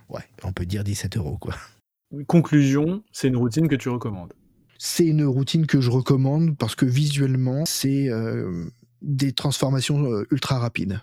Ouais, 0.09 0.23
on 0.43 0.51
peut 0.51 0.65
dire 0.65 0.83
17 0.83 1.17
euros 1.17 1.37
quoi. 1.37 1.55
Conclusion, 2.27 3.03
c'est 3.11 3.27
une 3.27 3.37
routine 3.37 3.67
que 3.67 3.75
tu 3.75 3.89
recommandes. 3.89 4.33
C'est 4.85 5.05
une 5.05 5.23
routine 5.23 5.65
que 5.65 5.79
je 5.79 5.89
recommande 5.89 6.57
parce 6.57 6.75
que 6.75 6.85
visuellement, 6.85 7.63
c'est 7.65 8.09
euh, 8.09 8.65
des 9.01 9.31
transformations 9.31 10.11
euh, 10.11 10.27
ultra 10.29 10.59
rapides. 10.59 10.99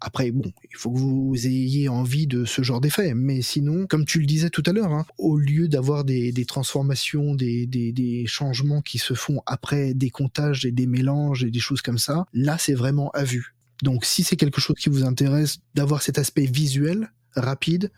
Après, 0.00 0.32
bon, 0.32 0.50
il 0.68 0.76
faut 0.76 0.90
que 0.90 0.98
vous 0.98 1.46
ayez 1.46 1.88
envie 1.88 2.26
de 2.26 2.44
ce 2.44 2.62
genre 2.62 2.80
d'effet. 2.80 3.14
Mais 3.14 3.42
sinon, 3.42 3.86
comme 3.86 4.06
tu 4.06 4.18
le 4.18 4.26
disais 4.26 4.50
tout 4.50 4.64
à 4.66 4.72
l'heure, 4.72 4.92
hein, 4.92 5.06
au 5.18 5.38
lieu 5.38 5.68
d'avoir 5.68 6.02
des, 6.02 6.32
transformations, 6.48 7.36
des, 7.36 7.66
des, 7.68 8.24
changements 8.26 8.82
qui 8.82 8.98
se 8.98 9.14
font 9.14 9.40
après 9.46 9.94
des 9.94 10.10
comptages 10.10 10.66
et 10.66 10.72
des 10.72 10.88
mélanges 10.88 11.44
et 11.44 11.52
des 11.52 11.60
choses 11.60 11.82
comme 11.82 11.98
ça, 11.98 12.26
là, 12.32 12.58
c'est 12.58 12.74
vraiment 12.74 13.10
à 13.10 13.22
vue. 13.22 13.54
Donc, 13.84 14.04
si 14.04 14.24
c'est 14.24 14.36
quelque 14.36 14.60
chose 14.60 14.74
qui 14.80 14.88
vous 14.88 15.04
intéresse 15.04 15.58
d'avoir 15.76 16.02
cet 16.02 16.18
aspect 16.18 16.46
visuel, 16.46 17.12
rapide, 17.36 17.92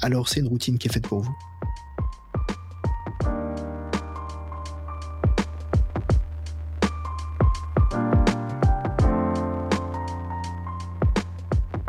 alors 0.00 0.28
c'est 0.28 0.38
une 0.38 0.48
routine 0.48 0.78
qui 0.78 0.86
est 0.86 0.92
faite 0.92 1.08
pour 1.08 1.22
vous. 1.22 1.34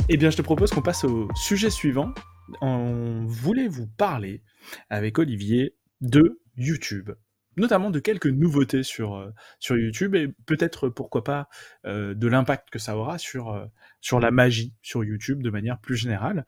Eh 0.07 0.17
bien, 0.17 0.29
je 0.29 0.37
te 0.37 0.43
propose 0.43 0.69
qu'on 0.69 0.83
passe 0.83 1.03
au 1.03 1.27
sujet 1.33 1.71
suivant. 1.71 2.13
On 2.61 3.25
voulait 3.25 3.67
vous 3.67 3.87
parler 3.87 4.43
avec 4.91 5.17
Olivier 5.17 5.73
de 5.99 6.39
YouTube, 6.57 7.09
notamment 7.57 7.89
de 7.89 7.97
quelques 7.97 8.27
nouveautés 8.27 8.83
sur, 8.83 9.15
euh, 9.15 9.31
sur 9.59 9.75
YouTube 9.75 10.13
et 10.13 10.27
peut-être, 10.45 10.89
pourquoi 10.89 11.23
pas, 11.23 11.49
euh, 11.87 12.13
de 12.13 12.27
l'impact 12.27 12.69
que 12.69 12.77
ça 12.77 12.95
aura 12.95 13.17
sur, 13.17 13.49
euh, 13.49 13.65
sur 13.99 14.19
la 14.19 14.29
magie 14.29 14.75
sur 14.83 15.03
YouTube 15.03 15.41
de 15.41 15.49
manière 15.49 15.79
plus 15.79 15.95
générale. 15.95 16.45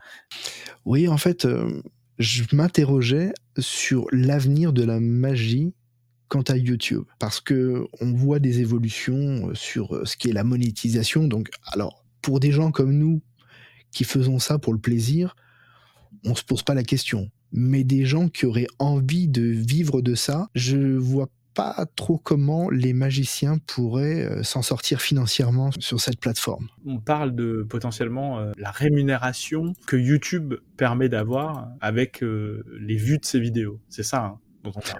Oui, 0.85 1.07
en 1.07 1.17
fait, 1.17 1.47
je 2.19 2.43
m'interrogeais 2.53 3.33
sur 3.57 4.05
l'avenir 4.11 4.71
de 4.71 4.83
la 4.83 4.99
magie 4.99 5.73
quant 6.27 6.43
à 6.43 6.57
YouTube 6.57 7.05
parce 7.17 7.41
que 7.41 7.87
on 8.01 8.13
voit 8.13 8.37
des 8.37 8.59
évolutions 8.59 9.49
sur 9.55 10.07
ce 10.07 10.15
qui 10.15 10.29
est 10.29 10.33
la 10.33 10.43
monétisation 10.43 11.23
donc 11.23 11.49
alors 11.71 12.03
pour 12.21 12.41
des 12.41 12.51
gens 12.51 12.71
comme 12.71 12.91
nous 12.91 13.21
qui 13.91 14.03
faisons 14.03 14.39
ça 14.39 14.59
pour 14.59 14.73
le 14.73 14.79
plaisir, 14.79 15.35
on 16.25 16.35
se 16.35 16.43
pose 16.43 16.63
pas 16.63 16.73
la 16.73 16.83
question. 16.83 17.29
Mais 17.51 17.83
des 17.83 18.05
gens 18.05 18.27
qui 18.27 18.45
auraient 18.45 18.67
envie 18.79 19.27
de 19.27 19.41
vivre 19.41 20.01
de 20.01 20.15
ça, 20.15 20.49
je 20.53 20.77
vois 20.97 21.29
pas 21.57 21.87
trop 21.95 22.19
comment 22.19 22.69
les 22.69 22.93
magiciens 22.93 23.57
pourraient 23.57 24.25
euh, 24.25 24.43
s'en 24.43 24.61
sortir 24.61 25.01
financièrement 25.01 25.71
sur 25.79 25.99
cette 25.99 26.19
plateforme. 26.19 26.67
On 26.85 26.99
parle 26.99 27.33
de 27.33 27.65
potentiellement 27.67 28.39
euh, 28.39 28.51
la 28.57 28.69
rémunération 28.69 29.73
que 29.87 29.95
YouTube 29.97 30.53
permet 30.77 31.09
d'avoir 31.09 31.69
avec 31.81 32.21
euh, 32.21 32.63
les 32.79 32.95
vues 32.95 33.17
de 33.17 33.25
ses 33.25 33.39
vidéos. 33.39 33.79
C'est 33.89 34.03
ça. 34.03 34.23
Hein 34.23 34.39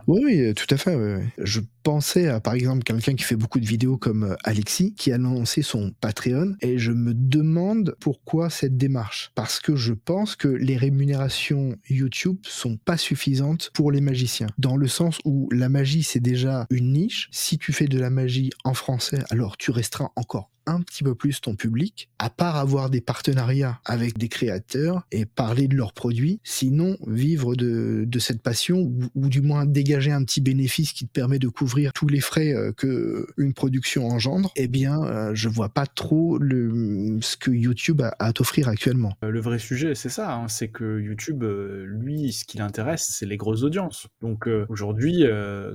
oui, 0.07 0.21
oui, 0.23 0.53
tout 0.53 0.73
à 0.73 0.77
fait. 0.77 1.21
Je 1.37 1.61
pensais 1.83 2.27
à, 2.27 2.39
par 2.39 2.53
exemple, 2.53 2.83
quelqu'un 2.83 3.15
qui 3.15 3.23
fait 3.23 3.35
beaucoup 3.35 3.59
de 3.59 3.65
vidéos 3.65 3.97
comme 3.97 4.23
euh, 4.23 4.35
Alexis, 4.43 4.93
qui 4.93 5.11
a 5.11 5.17
lancé 5.17 5.61
son 5.61 5.91
Patreon, 6.01 6.55
et 6.61 6.77
je 6.77 6.91
me 6.91 7.13
demande 7.13 7.95
pourquoi 7.99 8.49
cette 8.49 8.77
démarche. 8.77 9.31
Parce 9.35 9.59
que 9.59 9.75
je 9.75 9.93
pense 9.93 10.35
que 10.35 10.47
les 10.47 10.77
rémunérations 10.77 11.75
YouTube 11.89 12.37
sont 12.43 12.77
pas 12.77 12.97
suffisantes 12.97 13.71
pour 13.73 13.91
les 13.91 14.01
magiciens. 14.01 14.47
Dans 14.57 14.75
le 14.75 14.87
sens 14.87 15.19
où 15.25 15.49
la 15.51 15.69
magie, 15.69 16.03
c'est 16.03 16.19
déjà 16.19 16.67
une 16.69 16.93
niche. 16.93 17.29
Si 17.31 17.57
tu 17.57 17.73
fais 17.73 17.87
de 17.87 17.99
la 17.99 18.09
magie 18.09 18.49
en 18.63 18.73
français, 18.73 19.23
alors 19.29 19.57
tu 19.57 19.71
restreins 19.71 20.11
encore 20.15 20.49
un 20.67 20.81
petit 20.81 21.03
peu 21.03 21.15
plus 21.15 21.41
ton 21.41 21.55
public, 21.55 22.09
à 22.19 22.29
part 22.29 22.57
avoir 22.57 22.89
des 22.89 23.01
partenariats 23.01 23.79
avec 23.85 24.17
des 24.17 24.27
créateurs 24.27 25.03
et 25.11 25.25
parler 25.25 25.67
de 25.67 25.75
leurs 25.75 25.93
produits, 25.93 26.39
sinon 26.43 26.97
vivre 27.07 27.55
de, 27.55 28.03
de 28.05 28.19
cette 28.19 28.41
passion 28.41 28.91
ou, 29.15 29.29
du 29.29 29.41
moins 29.41 29.65
dégager 29.65 30.11
un 30.11 30.23
petit 30.23 30.41
bénéfice 30.41 30.91
qui 30.91 31.07
te 31.07 31.11
permet 31.11 31.39
de 31.39 31.47
couvrir 31.47 31.93
tous 31.93 32.07
les 32.07 32.19
frais 32.19 32.53
euh, 32.53 32.71
que 32.71 33.27
une 33.37 33.53
production 33.53 34.07
engendre, 34.07 34.51
eh 34.55 34.67
bien, 34.67 35.03
euh, 35.03 35.31
je 35.33 35.49
vois 35.49 35.69
pas 35.69 35.85
trop 35.85 36.37
ce 36.39 37.37
que 37.37 37.51
YouTube 37.51 38.01
a 38.01 38.15
à 38.19 38.33
t'offrir 38.33 38.67
actuellement. 38.67 39.13
Euh, 39.23 39.29
le 39.29 39.39
vrai 39.39 39.59
sujet, 39.59 39.95
c'est 39.95 40.09
ça, 40.09 40.33
hein, 40.33 40.47
c'est 40.47 40.67
que 40.67 40.99
YouTube, 40.99 41.43
lui, 41.43 42.33
ce 42.33 42.45
qui 42.45 42.57
l'intéresse, 42.57 43.07
c'est 43.09 43.25
les 43.25 43.37
grosses 43.37 43.63
audiences. 43.63 44.07
Donc 44.21 44.47
aujourd'hui, 44.69 45.23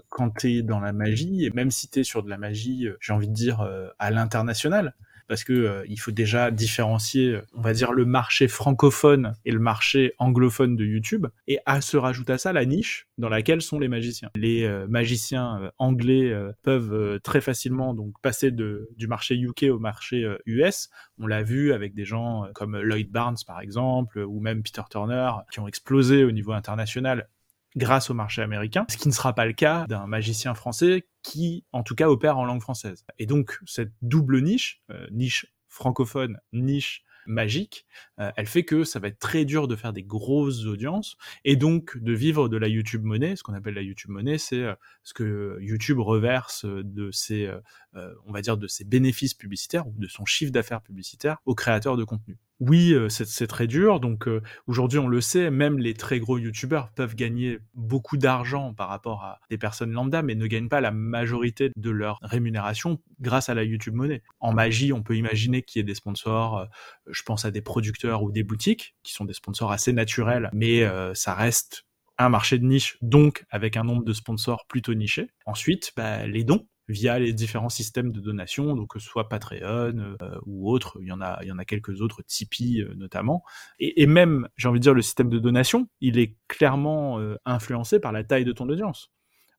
quand 0.08 0.30
tu 0.30 0.58
es 0.58 0.62
dans 0.62 0.80
la 0.80 0.92
magie, 0.92 1.44
et 1.44 1.50
même 1.50 1.70
si 1.70 1.88
tu 1.88 2.00
es 2.00 2.04
sur 2.04 2.22
de 2.22 2.30
la 2.30 2.38
magie, 2.38 2.88
j'ai 3.00 3.12
envie 3.12 3.28
de 3.28 3.32
dire 3.32 3.66
à 3.98 4.10
l'international, 4.10 4.81
parce 5.28 5.44
que 5.44 5.52
euh, 5.52 5.84
il 5.88 5.98
faut 5.98 6.10
déjà 6.10 6.50
différencier, 6.50 7.38
on 7.54 7.62
va 7.62 7.72
dire, 7.72 7.92
le 7.92 8.04
marché 8.04 8.48
francophone 8.48 9.34
et 9.44 9.50
le 9.50 9.58
marché 9.58 10.12
anglophone 10.18 10.76
de 10.76 10.84
YouTube, 10.84 11.26
et 11.46 11.58
à 11.66 11.80
se 11.80 11.96
rajoute 11.96 12.30
à 12.30 12.36
ça 12.36 12.52
la 12.52 12.64
niche 12.64 13.08
dans 13.18 13.28
laquelle 13.28 13.62
sont 13.62 13.78
les 13.78 13.88
magiciens. 13.88 14.30
Les 14.34 14.64
euh, 14.64 14.86
magiciens 14.88 15.60
euh, 15.62 15.70
anglais 15.78 16.36
peuvent 16.62 17.18
très 17.20 17.40
facilement 17.40 17.94
donc 17.94 18.12
passer 18.20 18.50
du 18.50 19.06
marché 19.06 19.34
UK 19.36 19.64
au 19.70 19.78
marché 19.78 20.26
US. 20.46 20.90
On 21.18 21.26
l'a 21.26 21.42
vu 21.42 21.72
avec 21.72 21.94
des 21.94 22.04
gens 22.04 22.46
comme 22.54 22.78
Lloyd 22.78 23.10
Barnes 23.10 23.38
par 23.46 23.60
exemple, 23.60 24.18
ou 24.18 24.40
même 24.40 24.62
Peter 24.62 24.82
Turner, 24.90 25.30
qui 25.50 25.60
ont 25.60 25.68
explosé 25.68 26.24
au 26.24 26.30
niveau 26.30 26.52
international 26.52 27.28
grâce 27.76 28.10
au 28.10 28.14
marché 28.14 28.42
américain, 28.42 28.84
ce 28.88 28.96
qui 28.96 29.08
ne 29.08 29.14
sera 29.14 29.34
pas 29.34 29.46
le 29.46 29.52
cas 29.52 29.86
d'un 29.86 30.06
magicien 30.06 30.54
français 30.54 31.06
qui, 31.22 31.64
en 31.72 31.82
tout 31.82 31.94
cas, 31.94 32.08
opère 32.08 32.38
en 32.38 32.44
langue 32.44 32.60
française. 32.60 33.04
Et 33.18 33.26
donc, 33.26 33.58
cette 33.66 33.92
double 34.02 34.42
niche, 34.42 34.82
euh, 34.90 35.06
niche 35.10 35.46
francophone, 35.68 36.38
niche 36.52 37.04
magique, 37.24 37.86
euh, 38.18 38.32
elle 38.36 38.46
fait 38.46 38.64
que 38.64 38.82
ça 38.82 38.98
va 38.98 39.06
être 39.06 39.20
très 39.20 39.44
dur 39.44 39.68
de 39.68 39.76
faire 39.76 39.92
des 39.92 40.02
grosses 40.02 40.66
audiences 40.66 41.16
et 41.44 41.54
donc 41.54 41.96
de 41.96 42.12
vivre 42.12 42.48
de 42.48 42.56
la 42.56 42.66
YouTube 42.66 43.04
monnaie. 43.04 43.36
Ce 43.36 43.44
qu'on 43.44 43.54
appelle 43.54 43.74
la 43.74 43.82
YouTube 43.82 44.10
monnaie, 44.10 44.38
c'est 44.38 44.62
euh, 44.62 44.74
ce 45.04 45.14
que 45.14 45.56
YouTube 45.60 46.00
reverse 46.00 46.64
de 46.64 47.12
ses, 47.12 47.48
on 47.94 48.32
va 48.32 48.40
dire, 48.40 48.56
de 48.56 48.66
ses 48.66 48.84
bénéfices 48.84 49.34
publicitaires 49.34 49.86
ou 49.86 49.94
de 49.96 50.08
son 50.08 50.24
chiffre 50.24 50.50
d'affaires 50.50 50.82
publicitaire 50.82 51.38
aux 51.46 51.54
créateurs 51.54 51.96
de 51.96 52.02
contenu 52.02 52.38
oui, 52.62 52.92
euh, 52.92 53.08
c'est 53.08 53.48
très 53.48 53.66
dur. 53.66 53.98
Donc 53.98 54.28
euh, 54.28 54.40
aujourd'hui, 54.68 55.00
on 55.00 55.08
le 55.08 55.20
sait, 55.20 55.50
même 55.50 55.78
les 55.78 55.94
très 55.94 56.20
gros 56.20 56.38
youtubeurs 56.38 56.90
peuvent 56.92 57.16
gagner 57.16 57.58
beaucoup 57.74 58.16
d'argent 58.16 58.72
par 58.72 58.88
rapport 58.88 59.24
à 59.24 59.40
des 59.50 59.58
personnes 59.58 59.90
lambda, 59.90 60.22
mais 60.22 60.36
ne 60.36 60.46
gagnent 60.46 60.68
pas 60.68 60.80
la 60.80 60.92
majorité 60.92 61.72
de 61.76 61.90
leur 61.90 62.20
rémunération 62.22 63.00
grâce 63.20 63.48
à 63.48 63.54
la 63.54 63.64
YouTube 63.64 63.94
monnaie. 63.94 64.22
En 64.38 64.52
magie, 64.52 64.92
on 64.92 65.02
peut 65.02 65.16
imaginer 65.16 65.62
qu'il 65.62 65.80
y 65.80 65.82
ait 65.82 65.84
des 65.84 65.96
sponsors. 65.96 66.58
Euh, 66.58 66.66
je 67.10 67.22
pense 67.22 67.44
à 67.44 67.50
des 67.50 67.62
producteurs 67.62 68.22
ou 68.22 68.30
des 68.30 68.44
boutiques 68.44 68.94
qui 69.02 69.12
sont 69.12 69.24
des 69.24 69.34
sponsors 69.34 69.72
assez 69.72 69.92
naturels, 69.92 70.48
mais 70.52 70.84
ça 71.14 71.34
reste 71.34 71.84
un 72.18 72.28
marché 72.28 72.58
de 72.58 72.64
niche, 72.64 72.96
donc 73.02 73.44
avec 73.50 73.76
un 73.76 73.82
nombre 73.82 74.04
de 74.04 74.12
sponsors 74.12 74.66
plutôt 74.68 74.94
niché. 74.94 75.30
Ensuite, 75.46 75.92
bah, 75.96 76.26
les 76.26 76.44
dons 76.44 76.66
via 76.88 77.18
les 77.18 77.32
différents 77.32 77.68
systèmes 77.68 78.12
de 78.12 78.20
donation, 78.20 78.74
donc 78.74 78.92
que 78.92 78.98
ce 78.98 79.06
soit 79.06 79.28
Patreon 79.28 80.16
euh, 80.20 80.38
ou 80.46 80.70
autre, 80.70 80.98
il 81.00 81.08
y 81.08 81.12
en 81.12 81.20
a, 81.20 81.38
il 81.42 81.48
y 81.48 81.52
en 81.52 81.58
a 81.58 81.64
quelques 81.64 82.00
autres, 82.00 82.22
Tipeee 82.22 82.82
euh, 82.82 82.94
notamment. 82.96 83.44
Et, 83.78 84.06
même, 84.06 84.48
j'ai 84.56 84.68
envie 84.68 84.80
de 84.80 84.82
dire, 84.82 84.94
le 84.94 85.02
système 85.02 85.30
de 85.30 85.38
donation, 85.38 85.88
il 86.00 86.18
est 86.18 86.36
clairement 86.48 87.18
euh, 87.20 87.36
influencé 87.44 88.00
par 88.00 88.12
la 88.12 88.24
taille 88.24 88.44
de 88.44 88.52
ton 88.52 88.68
audience. 88.68 89.12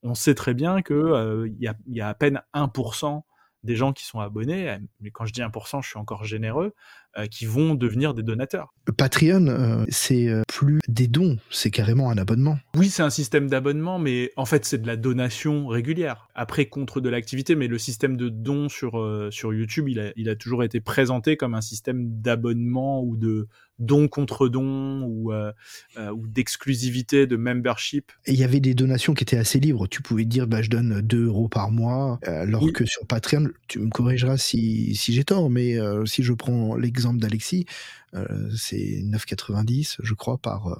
On 0.03 0.15
sait 0.15 0.35
très 0.35 0.53
bien 0.53 0.81
que 0.81 1.47
il 1.47 1.63
y 1.63 1.67
a, 1.67 1.75
y, 1.87 2.01
a, 2.01 2.09
à 2.09 2.13
peine 2.13 2.41
1% 2.53 3.21
des 3.63 3.77
gens 3.77 3.93
qui 3.93 4.03
sont 4.03 4.19
abonnés, 4.19 4.77
mais 4.99 5.11
quand 5.11 5.25
je 5.25 5.31
dis 5.31 5.39
1%, 5.39 5.81
je 5.81 5.87
suis 5.87 5.97
encore 5.97 6.25
généreux, 6.25 6.75
qui 7.31 7.45
vont 7.45 7.73
devenir 7.73 8.13
des 8.13 8.21
donateurs. 8.21 8.73
Patreon, 8.97 9.85
c'est 9.87 10.42
plus 10.55 10.79
des 10.87 11.07
dons, 11.07 11.37
c'est 11.49 11.71
carrément 11.71 12.09
un 12.09 12.17
abonnement. 12.17 12.57
Oui, 12.75 12.89
c'est 12.89 13.03
un 13.03 13.09
système 13.09 13.47
d'abonnement, 13.49 13.99
mais 13.99 14.31
en 14.35 14.45
fait, 14.45 14.65
c'est 14.65 14.81
de 14.81 14.87
la 14.87 14.95
donation 14.95 15.67
régulière. 15.67 16.27
Après, 16.35 16.65
contre 16.65 17.01
de 17.01 17.09
l'activité, 17.09 17.55
mais 17.55 17.67
le 17.67 17.77
système 17.77 18.17
de 18.17 18.29
dons 18.29 18.69
sur, 18.69 19.27
sur 19.31 19.53
YouTube, 19.53 19.89
il 19.89 19.99
a, 19.99 20.11
il 20.15 20.29
a 20.29 20.35
toujours 20.35 20.63
été 20.63 20.79
présenté 20.79 21.37
comme 21.37 21.53
un 21.53 21.61
système 21.61 22.21
d'abonnement 22.21 23.03
ou 23.03 23.15
de 23.15 23.47
don 23.79 24.07
contre 24.07 24.47
don 24.47 25.01
ou, 25.03 25.33
ou 25.33 26.27
d'exclusivité, 26.27 27.27
de 27.27 27.35
membership. 27.35 28.11
Et 28.25 28.33
il 28.33 28.39
y 28.39 28.43
avait 28.43 28.59
des 28.59 28.75
donations 28.75 29.13
qui 29.13 29.23
étaient 29.23 29.37
assez 29.37 29.59
libres. 29.59 29.87
Tu 29.87 30.01
pouvais 30.01 30.25
dire, 30.25 30.47
bah, 30.47 30.61
je 30.61 30.69
donne 30.69 31.01
2 31.01 31.25
euros 31.25 31.49
par 31.49 31.71
mois, 31.71 32.19
alors 32.23 32.71
que 32.73 32.85
sur 32.85 33.05
Patreon, 33.07 33.49
tu 33.67 33.79
me 33.79 33.89
corrigeras 33.89 34.37
si, 34.37 34.95
si 34.95 35.13
j'ai 35.13 35.23
tort, 35.23 35.49
mais 35.49 35.77
si 36.05 36.23
je 36.23 36.33
prends 36.33 36.75
l'exemple 36.75 36.93
exemple 37.03 37.19
d'Alexis, 37.19 37.65
euh, 38.15 38.49
c'est 38.55 39.01
9,90 39.03 39.97
je 40.01 40.13
crois 40.13 40.37
par 40.37 40.67
euh, 40.67 40.75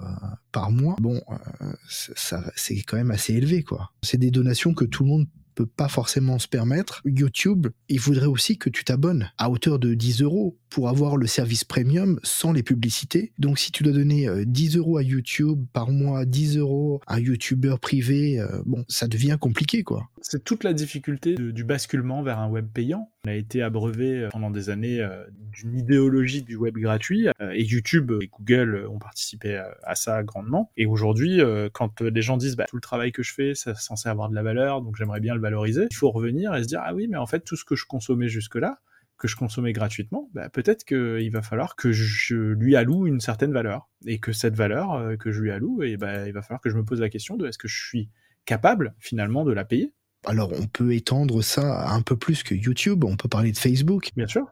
par 0.52 0.72
mois. 0.72 0.96
Bon, 1.02 1.22
euh, 1.62 1.74
ça 1.88 2.44
c'est 2.56 2.75
quand 2.82 2.98
même 2.98 3.12
assez 3.12 3.34
élevé 3.34 3.63
quoi. 3.63 3.92
C'est 4.04 4.18
des 4.18 4.32
donations 4.32 4.74
que 4.74 4.86
tout 4.86 5.04
le 5.04 5.10
monde 5.10 5.28
peut 5.54 5.66
pas 5.66 5.88
forcément 5.88 6.40
se 6.40 6.48
permettre. 6.48 7.02
YouTube, 7.06 7.68
il 7.90 8.00
voudrait 8.00 8.28
aussi 8.28 8.58
que 8.58 8.70
tu 8.70 8.84
t'abonnes 8.84 9.32
à 9.38 9.50
hauteur 9.50 9.80
de 9.80 9.94
10 9.94 10.22
euros 10.22 10.58
pour 10.74 10.90
avoir 10.90 11.18
le 11.18 11.28
service 11.28 11.64
premium 11.64 12.20
sans 12.24 12.52
les 12.52 12.64
publicités. 12.64 13.32
Donc 13.38 13.60
si 13.60 13.72
tu 13.72 13.84
dois 13.84 13.94
donner 13.94 14.28
10 14.46 14.76
euh, 14.76 14.80
euros 14.80 14.98
à 14.98 15.04
YouTube 15.04 15.66
par 15.72 15.92
mois, 15.92 16.26
10 16.26 16.58
euros 16.58 17.00
à 17.06 17.16
un 17.16 17.20
YouTuber 17.20 17.76
privé, 17.80 18.40
euh, 18.40 18.64
bon, 18.66 18.84
ça 18.88 19.08
devient 19.08 19.38
compliqué 19.40 19.84
quoi. 19.84 20.10
C'est 20.22 20.44
toute 20.44 20.64
la 20.64 20.74
difficulté 20.74 21.36
du 21.36 21.64
basculement 21.64 22.24
vers 22.24 22.40
un 22.40 22.50
web 22.50 22.68
payant. 22.74 23.12
On 23.26 23.30
a 23.30 23.36
été 23.36 23.62
abreuvé 23.62 24.24
euh, 24.24 24.30
pendant 24.30 24.50
des 24.50 24.72
années 24.72 25.08
d'une 25.52 25.78
idéologie 25.78 26.42
du 26.42 26.56
web 26.56 26.76
gratuit 26.78 27.28
et 27.54 27.64
YouTube 27.64 28.12
et 28.22 28.28
Google 28.28 28.88
ont 28.90 29.00
participé 29.00 29.62
à 29.84 29.96
ça 29.96 30.24
grandement. 30.24 30.72
Et 30.76 30.88
aujourd'hui, 30.88 31.42
quand 31.74 32.02
les 32.02 32.22
gens 32.22 32.38
disent 32.38 32.56
bah, 32.56 32.66
tout 32.68 32.78
le 32.78 32.82
travail 32.82 33.12
que 33.12 33.22
je 33.22 33.34
fais, 33.34 33.54
c'est 33.54 33.76
censé 33.76 34.10
avoir 34.10 34.30
de 34.30 34.36
la 34.36 34.42
valeur, 34.42 34.82
donc 34.82 34.96
j'aimerais 34.96 35.20
bien 35.20 35.36
le 35.36 35.42
il 35.50 35.96
faut 35.96 36.12
revenir 36.12 36.54
et 36.56 36.64
se 36.64 36.68
dire 36.68 36.82
ah 36.84 36.94
oui, 36.94 37.08
mais 37.08 37.18
en 37.18 37.26
fait 37.26 37.42
tout 37.42 37.56
ce 37.56 37.66
que 37.66 37.76
je 37.76 37.86
consommais 37.86 38.28
jusque-là, 38.28 38.80
que 39.18 39.28
je 39.28 39.36
consommais 39.36 39.74
gratuitement, 39.74 40.30
bah, 40.34 40.50
peut-être 40.50 40.84
qu'il 40.84 41.32
va 41.32 41.42
falloir 41.42 41.76
que 41.76 41.92
je 41.92 42.36
lui 42.36 42.76
alloue 42.76 43.08
une 43.08 43.20
certaine 43.20 43.54
valeur. 43.54 43.90
Et 44.06 44.20
que 44.20 44.34
cette 44.34 44.56
valeur 44.56 44.94
euh, 44.94 45.16
que 45.16 45.32
je 45.32 45.42
lui 45.42 45.52
alloue, 45.52 45.82
et 45.84 45.96
bah, 45.96 46.28
il 46.28 46.34
va 46.34 46.42
falloir 46.42 46.60
que 46.60 46.70
je 46.70 46.76
me 46.76 46.84
pose 46.84 47.00
la 47.00 47.10
question 47.10 47.38
de 47.38 47.48
est-ce 47.48 47.58
que 47.58 47.68
je 47.68 47.86
suis 47.86 48.10
capable 48.46 48.96
finalement 49.00 49.46
de 49.46 49.54
la 49.54 49.64
payer? 49.64 49.94
Alors 50.26 50.52
on 50.54 50.68
peut 50.68 50.94
étendre 50.94 51.42
ça 51.42 51.90
un 51.90 52.02
peu 52.02 52.18
plus 52.18 52.44
que 52.44 52.56
YouTube, 52.56 53.04
on 53.04 53.16
peut 53.16 53.30
parler 53.30 53.52
de 53.52 53.58
Facebook. 53.58 54.12
Bien 54.16 54.28
sûr. 54.28 54.46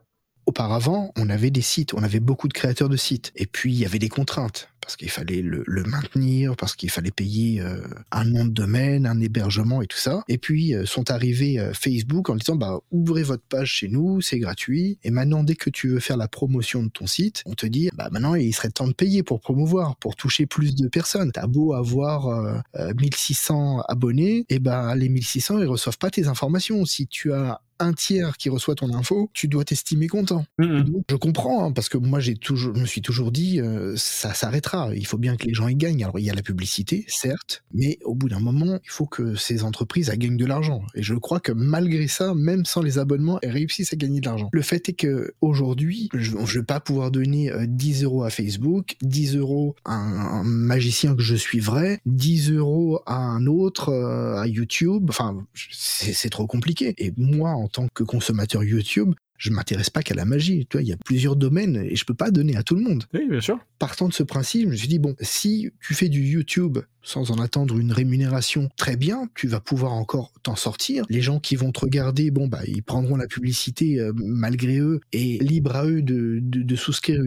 Auparavant, 0.45 1.11
on 1.17 1.29
avait 1.29 1.51
des 1.51 1.61
sites, 1.61 1.93
on 1.93 2.03
avait 2.03 2.19
beaucoup 2.19 2.47
de 2.47 2.53
créateurs 2.53 2.89
de 2.89 2.97
sites, 2.97 3.31
et 3.35 3.45
puis 3.45 3.73
il 3.73 3.79
y 3.79 3.85
avait 3.85 3.99
des 3.99 4.09
contraintes 4.09 4.71
parce 4.81 4.95
qu'il 4.95 5.09
fallait 5.09 5.41
le, 5.41 5.83
maintenir, 5.83 6.55
parce 6.55 6.75
qu'il 6.75 6.89
fallait 6.89 7.11
payer 7.11 7.61
euh, 7.61 7.81
un 8.11 8.25
nom 8.25 8.45
de 8.45 8.49
domaine, 8.49 9.05
un 9.05 9.19
hébergement 9.21 9.81
et 9.81 9.87
tout 9.87 9.97
ça. 9.97 10.23
Et 10.27 10.37
puis 10.37 10.75
euh, 10.75 10.85
sont 10.85 11.11
arrivés 11.11 11.59
euh, 11.59 11.71
Facebook 11.73 12.29
en 12.29 12.35
disant 12.35 12.55
bah 12.55 12.79
ouvrez 12.91 13.23
votre 13.23 13.43
page 13.43 13.71
chez 13.71 13.87
nous, 13.87 14.21
c'est 14.21 14.39
gratuit. 14.39 14.97
Et 15.03 15.11
maintenant 15.11 15.43
dès 15.43 15.55
que 15.55 15.69
tu 15.69 15.89
veux 15.89 15.99
faire 15.99 16.17
la 16.17 16.27
promotion 16.27 16.83
de 16.83 16.89
ton 16.89 17.07
site, 17.07 17.43
on 17.45 17.53
te 17.53 17.65
dit 17.65 17.89
bah 17.93 18.09
maintenant 18.11 18.35
il 18.35 18.53
serait 18.53 18.69
temps 18.69 18.87
de 18.87 18.93
payer 18.93 19.23
pour 19.23 19.39
promouvoir, 19.39 19.95
pour 19.97 20.15
toucher 20.15 20.45
plus 20.45 20.75
de 20.75 20.87
personnes. 20.87 21.31
T'as 21.31 21.47
beau 21.47 21.73
avoir 21.73 22.63
1600 22.77 23.83
abonnés, 23.87 24.45
et 24.49 24.59
ben 24.59 24.95
les 24.95 25.09
1600 25.09 25.59
ils 25.59 25.67
reçoivent 25.67 25.97
pas 25.97 26.09
tes 26.09 26.27
informations. 26.27 26.83
Si 26.85 27.07
tu 27.07 27.31
as 27.33 27.61
un 27.81 27.93
tiers 27.93 28.37
qui 28.37 28.49
reçoit 28.49 28.75
ton 28.75 28.93
info, 28.93 29.29
tu 29.33 29.47
dois 29.47 29.65
t'estimer 29.65 30.07
content. 30.07 30.45
Je 30.59 31.15
comprends, 31.15 31.65
hein, 31.65 31.71
parce 31.71 31.89
que 31.89 31.97
moi 31.97 32.19
j'ai 32.19 32.35
toujours, 32.35 32.75
je 32.75 32.81
me 32.81 32.85
suis 32.85 33.01
toujours 33.01 33.31
dit, 33.31 33.59
ça 33.95 34.33
s'arrêtera 34.33 34.61
il 34.95 35.05
faut 35.05 35.17
bien 35.17 35.35
que 35.35 35.45
les 35.45 35.53
gens 35.53 35.67
y 35.67 35.75
gagnent. 35.75 36.03
Alors 36.03 36.19
il 36.19 36.25
y 36.25 36.29
a 36.29 36.33
la 36.33 36.41
publicité, 36.41 37.05
certes, 37.07 37.63
mais 37.73 37.97
au 38.03 38.15
bout 38.15 38.29
d'un 38.29 38.39
moment, 38.39 38.79
il 38.83 38.89
faut 38.89 39.05
que 39.05 39.35
ces 39.35 39.63
entreprises 39.63 40.09
gagnent 40.09 40.37
de 40.37 40.45
l'argent. 40.45 40.83
Et 40.95 41.03
je 41.03 41.15
crois 41.15 41.39
que 41.39 41.51
malgré 41.51 42.07
ça, 42.07 42.33
même 42.33 42.65
sans 42.65 42.81
les 42.81 42.97
abonnements, 42.97 43.39
elles 43.41 43.51
réussissent 43.51 43.93
à 43.93 43.95
gagner 43.95 44.21
de 44.21 44.25
l'argent. 44.25 44.49
Le 44.51 44.61
fait 44.61 44.89
est 44.89 44.93
que 44.93 45.33
aujourd'hui, 45.41 46.09
je 46.13 46.35
ne 46.37 46.45
vais 46.45 46.63
pas 46.63 46.79
pouvoir 46.79 47.11
donner 47.11 47.51
10 47.67 48.03
euh, 48.03 48.05
euros 48.05 48.23
à 48.23 48.29
Facebook, 48.29 48.95
10 49.01 49.37
euros 49.37 49.75
à 49.85 49.95
un, 49.95 50.43
magicien 50.43 51.15
que 51.15 51.21
je 51.21 51.35
suivrai, 51.35 51.99
10 52.05 52.51
euros 52.51 53.01
à 53.05 53.17
un 53.17 53.45
autre, 53.47 53.89
euh, 53.89 54.41
à 54.41 54.47
YouTube. 54.47 55.05
Enfin, 55.09 55.45
c'est 55.71 56.29
trop 56.29 56.47
compliqué. 56.47 56.93
Et 56.97 57.13
moi, 57.17 57.51
en 57.51 57.67
tant 57.71 57.87
que 57.93 58.03
consommateur 58.03 58.63
YouTube, 58.63 59.13
je 59.37 59.49
m'intéresse 59.49 59.89
pas 59.89 60.03
qu'à 60.03 60.13
la 60.13 60.25
magie. 60.25 60.67
Tu 60.69 60.77
vois, 60.77 60.83
il 60.83 60.89
y 60.89 60.93
a 60.93 60.97
plusieurs 61.03 61.35
domaines 61.35 61.77
et 61.77 61.95
je 61.95 62.05
peux 62.05 62.13
pas 62.13 62.29
donner 62.29 62.55
à 62.55 62.63
tout 62.63 62.75
le 62.75 62.81
monde. 62.81 63.05
Oui, 63.13 63.27
bien 63.27 63.41
sûr. 63.41 63.59
Partant 63.79 64.07
de 64.07 64.13
ce 64.13 64.21
principe, 64.21 64.65
je 64.65 64.71
me 64.71 64.75
suis 64.75 64.87
dit 64.87 64.99
bon, 64.99 65.15
si 65.21 65.71
tu 65.81 65.95
fais 65.95 66.09
du 66.09 66.21
YouTube 66.21 66.77
sans 67.03 67.31
en 67.31 67.39
attendre 67.39 67.77
une 67.77 67.91
rémunération, 67.91 68.69
très 68.77 68.95
bien, 68.95 69.29
tu 69.35 69.47
vas 69.47 69.59
pouvoir 69.59 69.93
encore 69.93 70.31
t'en 70.43 70.55
sortir. 70.55 71.05
Les 71.09 71.21
gens 71.21 71.39
qui 71.39 71.55
vont 71.55 71.71
te 71.71 71.79
regarder, 71.79 72.31
bon 72.31 72.47
bah 72.47 72.61
ils 72.67 72.83
prendront 72.83 73.15
la 73.15 73.27
publicité 73.27 73.99
euh, 73.99 74.11
malgré 74.15 74.79
eux 74.79 75.01
et 75.11 75.37
libre 75.39 75.75
à 75.75 75.85
eux 75.85 76.01
de, 76.01 76.75
souscrire 76.75 77.21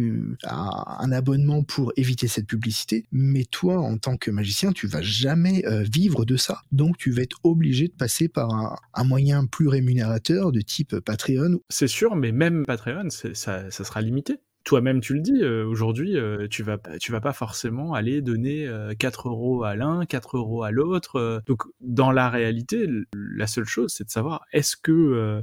à 0.45 1.02
un 1.04 1.12
abonnement 1.12 1.62
pour 1.62 1.93
éviter 1.97 2.26
cette 2.28 2.47
publicité. 2.47 3.04
Mais 3.12 3.45
toi, 3.45 3.78
en 3.78 3.99
tant 3.99 4.16
que 4.16 4.31
magicien, 4.31 4.73
tu 4.73 4.87
vas 4.87 5.02
jamais 5.02 5.64
euh, 5.66 5.83
vivre 5.83 6.25
de 6.25 6.37
ça. 6.37 6.62
Donc 6.73 6.97
tu 6.97 7.11
vas 7.11 7.23
être 7.23 7.38
obligé 7.45 7.88
de 7.88 7.93
passer 7.93 8.28
par 8.28 8.52
un, 8.52 8.76
un 8.95 9.04
moyen 9.04 9.47
plus 9.47 9.69
rémunérateur 9.69 10.50
de 10.50 10.61
type 10.61 10.99
Patreon. 10.99 11.61
C'est 11.69 11.88
sûr 11.88 12.16
mais 12.16 12.33
même 12.33 12.64
Patreon, 12.66 13.09
ça, 13.11 13.35
ça 13.71 13.85
sera 13.85 14.00
limité 14.00 14.38
toi-même 14.64 15.00
tu 15.00 15.14
le 15.14 15.21
dis, 15.21 15.42
euh, 15.42 15.64
aujourd'hui 15.66 16.16
euh, 16.16 16.49
tu 16.49 16.62
vas 16.62 16.78
tu 16.99 17.12
vas 17.12 17.21
pas 17.21 17.35
forcément 17.35 17.92
aller 17.92 18.23
donner 18.23 18.68
4 18.99 19.26
euh, 19.26 19.30
euros 19.30 19.65
à 19.65 19.76
l'un, 19.76 20.06
4 20.06 20.38
euros 20.38 20.62
à 20.62 20.71
l'autre. 20.71 21.43
donc 21.47 21.62
dans 21.80 22.10
la 22.10 22.30
réalité, 22.30 22.88
la 23.12 23.47
seule 23.47 23.67
chose 23.67 23.93
c'est 23.95 24.04
de 24.04 24.10
savoir 24.10 24.45
est-ce 24.52 24.76
que 24.76 25.43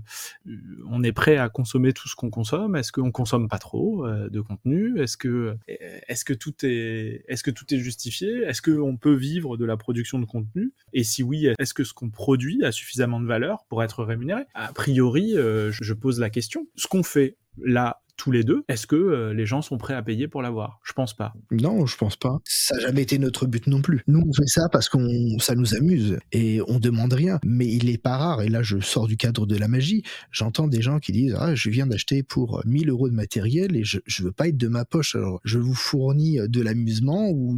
on 0.90 1.04
est 1.04 1.12
prêt 1.12 1.38
à 1.38 1.50
consommer 1.50 1.94
tout 1.94 2.10
ce 2.10 2.16
qu'on 2.16 2.32
consomme, 2.32 2.76
est-ce 2.76 2.92
qu'on 2.92 3.12
consomme 3.12 3.48
pas 3.48 3.60
trop 3.60 4.08
de 4.08 4.42
contenu, 4.42 5.00
est-ce 5.00 5.18
que 5.18 5.56
est-ce 5.68 6.26
que 6.26 6.34
tout 6.34 6.54
est 6.64 7.24
est-ce 7.28 7.44
que 7.44 7.52
tout 7.52 7.72
est 7.74 7.80
justifié, 7.80 8.42
est-ce 8.44 8.62
qu'on 8.62 8.98
peut 8.98 9.14
vivre 9.14 9.56
de 9.56 9.66
la 9.66 9.78
production 9.78 10.18
de 10.20 10.26
contenu? 10.26 10.74
Et 10.94 11.04
si 11.04 11.22
oui, 11.22 11.48
est-ce 11.60 11.74
que 11.74 11.84
ce 11.84 11.94
qu'on 11.94 12.10
produit 12.10 12.64
a 12.64 12.72
suffisamment 12.72 13.20
de 13.20 13.28
valeur 13.28 13.66
pour 13.70 13.84
être 13.84 14.04
rémunéré? 14.04 14.44
A 14.56 14.74
priori, 14.74 15.36
je 15.36 15.94
pose 15.94 16.20
la 16.20 16.32
question. 16.32 16.68
Ce 16.76 16.88
qu'on 16.88 17.04
fait 17.04 17.38
là 17.58 18.01
tous 18.22 18.32
les 18.32 18.44
deux, 18.44 18.64
est-ce 18.68 18.86
que 18.86 18.96
euh, 18.96 19.34
les 19.34 19.48
gens 19.48 19.64
sont 19.64 19.80
prêts 19.80 19.96
à 19.96 20.04
payer 20.04 20.28
pour 20.28 20.44
l'avoir? 20.44 20.80
Je 20.84 20.94
pense 20.94 21.16
pas. 21.16 21.34
Non, 21.50 21.88
je 21.88 21.98
pense 21.98 22.16
pas. 22.16 22.38
Ça 22.46 22.76
n'a 22.76 22.82
jamais 22.82 23.02
été 23.02 23.18
notre 23.18 23.48
but 23.48 23.66
non 23.66 23.82
plus. 23.82 24.04
Nous, 24.06 24.22
on 24.24 24.32
fait 24.32 24.46
ça 24.46 24.70
parce 24.72 24.90
qu'on 24.90 25.40
ça 25.40 25.56
nous 25.56 25.74
amuse 25.74 26.20
et 26.32 26.62
on 26.68 26.78
demande 26.78 27.14
rien. 27.14 27.40
Mais 27.44 27.66
il 27.66 27.90
est 27.90 27.98
pas 27.98 28.18
rare, 28.18 28.44
et 28.44 28.48
là 28.48 28.62
je 28.62 28.80
sors 28.80 29.08
du 29.08 29.18
cadre 29.18 29.48
de 29.48 29.56
la 29.58 29.68
magie, 29.68 30.04
j'entends 30.30 30.68
des 30.68 30.84
gens 30.84 31.00
qui 31.00 31.14
disent 31.14 31.36
Ah, 31.40 31.56
je 31.56 31.72
viens 31.72 31.88
d'acheter 31.88 32.22
pour 32.22 32.62
1000 32.68 32.92
euros 32.92 33.10
de 33.10 33.16
matériel 33.16 33.76
et 33.76 33.84
je, 33.84 33.98
je 34.06 34.22
veux 34.22 34.32
pas 34.32 34.50
être 34.50 34.58
de 34.58 34.68
ma 34.68 34.86
poche. 34.86 35.16
Alors, 35.16 35.40
je 35.44 35.58
vous 35.58 35.74
fournis 35.74 36.38
de 36.48 36.62
l'amusement 36.62 37.28
ou, 37.28 37.58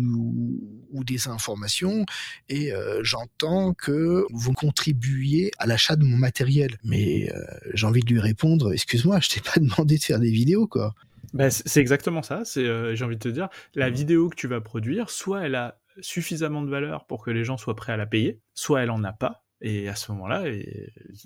ou, 0.93 1.03
des 1.03 1.27
informations 1.27 2.05
et 2.47 2.71
euh, 2.71 3.01
j'entends 3.03 3.73
que 3.73 4.25
vous 4.31 4.53
contribuez 4.53 5.51
à 5.57 5.67
l'achat 5.67 5.97
de 5.97 6.05
mon 6.05 6.15
matériel. 6.15 6.77
Mais 6.85 7.29
euh, 7.33 7.41
j'ai 7.73 7.85
envie 7.85 7.99
de 7.99 8.09
lui 8.09 8.21
répondre 8.21 8.71
Excuse-moi, 8.71 9.19
je 9.19 9.27
t'ai 9.27 9.41
pas 9.41 9.55
demandé 9.59 9.97
de 9.97 10.03
faire 10.03 10.19
des 10.21 10.31
vidéos 10.31 10.52
quoi. 10.67 10.93
Bah, 11.33 11.49
c'est 11.49 11.79
exactement 11.79 12.21
ça. 12.21 12.45
C'est, 12.45 12.65
euh, 12.65 12.95
j'ai 12.95 13.05
envie 13.05 13.15
de 13.15 13.21
te 13.21 13.29
dire, 13.29 13.49
la 13.75 13.89
vidéo 13.89 14.29
que 14.29 14.35
tu 14.35 14.47
vas 14.47 14.61
produire, 14.61 15.09
soit 15.09 15.45
elle 15.45 15.55
a 15.55 15.79
suffisamment 15.99 16.61
de 16.61 16.69
valeur 16.69 17.05
pour 17.05 17.23
que 17.23 17.31
les 17.31 17.43
gens 17.43 17.57
soient 17.57 17.75
prêts 17.75 17.93
à 17.93 17.97
la 17.97 18.05
payer, 18.05 18.39
soit 18.53 18.81
elle 18.81 18.91
en 18.91 19.03
a 19.03 19.13
pas. 19.13 19.43
Et 19.61 19.87
à 19.87 19.95
ce 19.95 20.11
moment-là, 20.11 20.43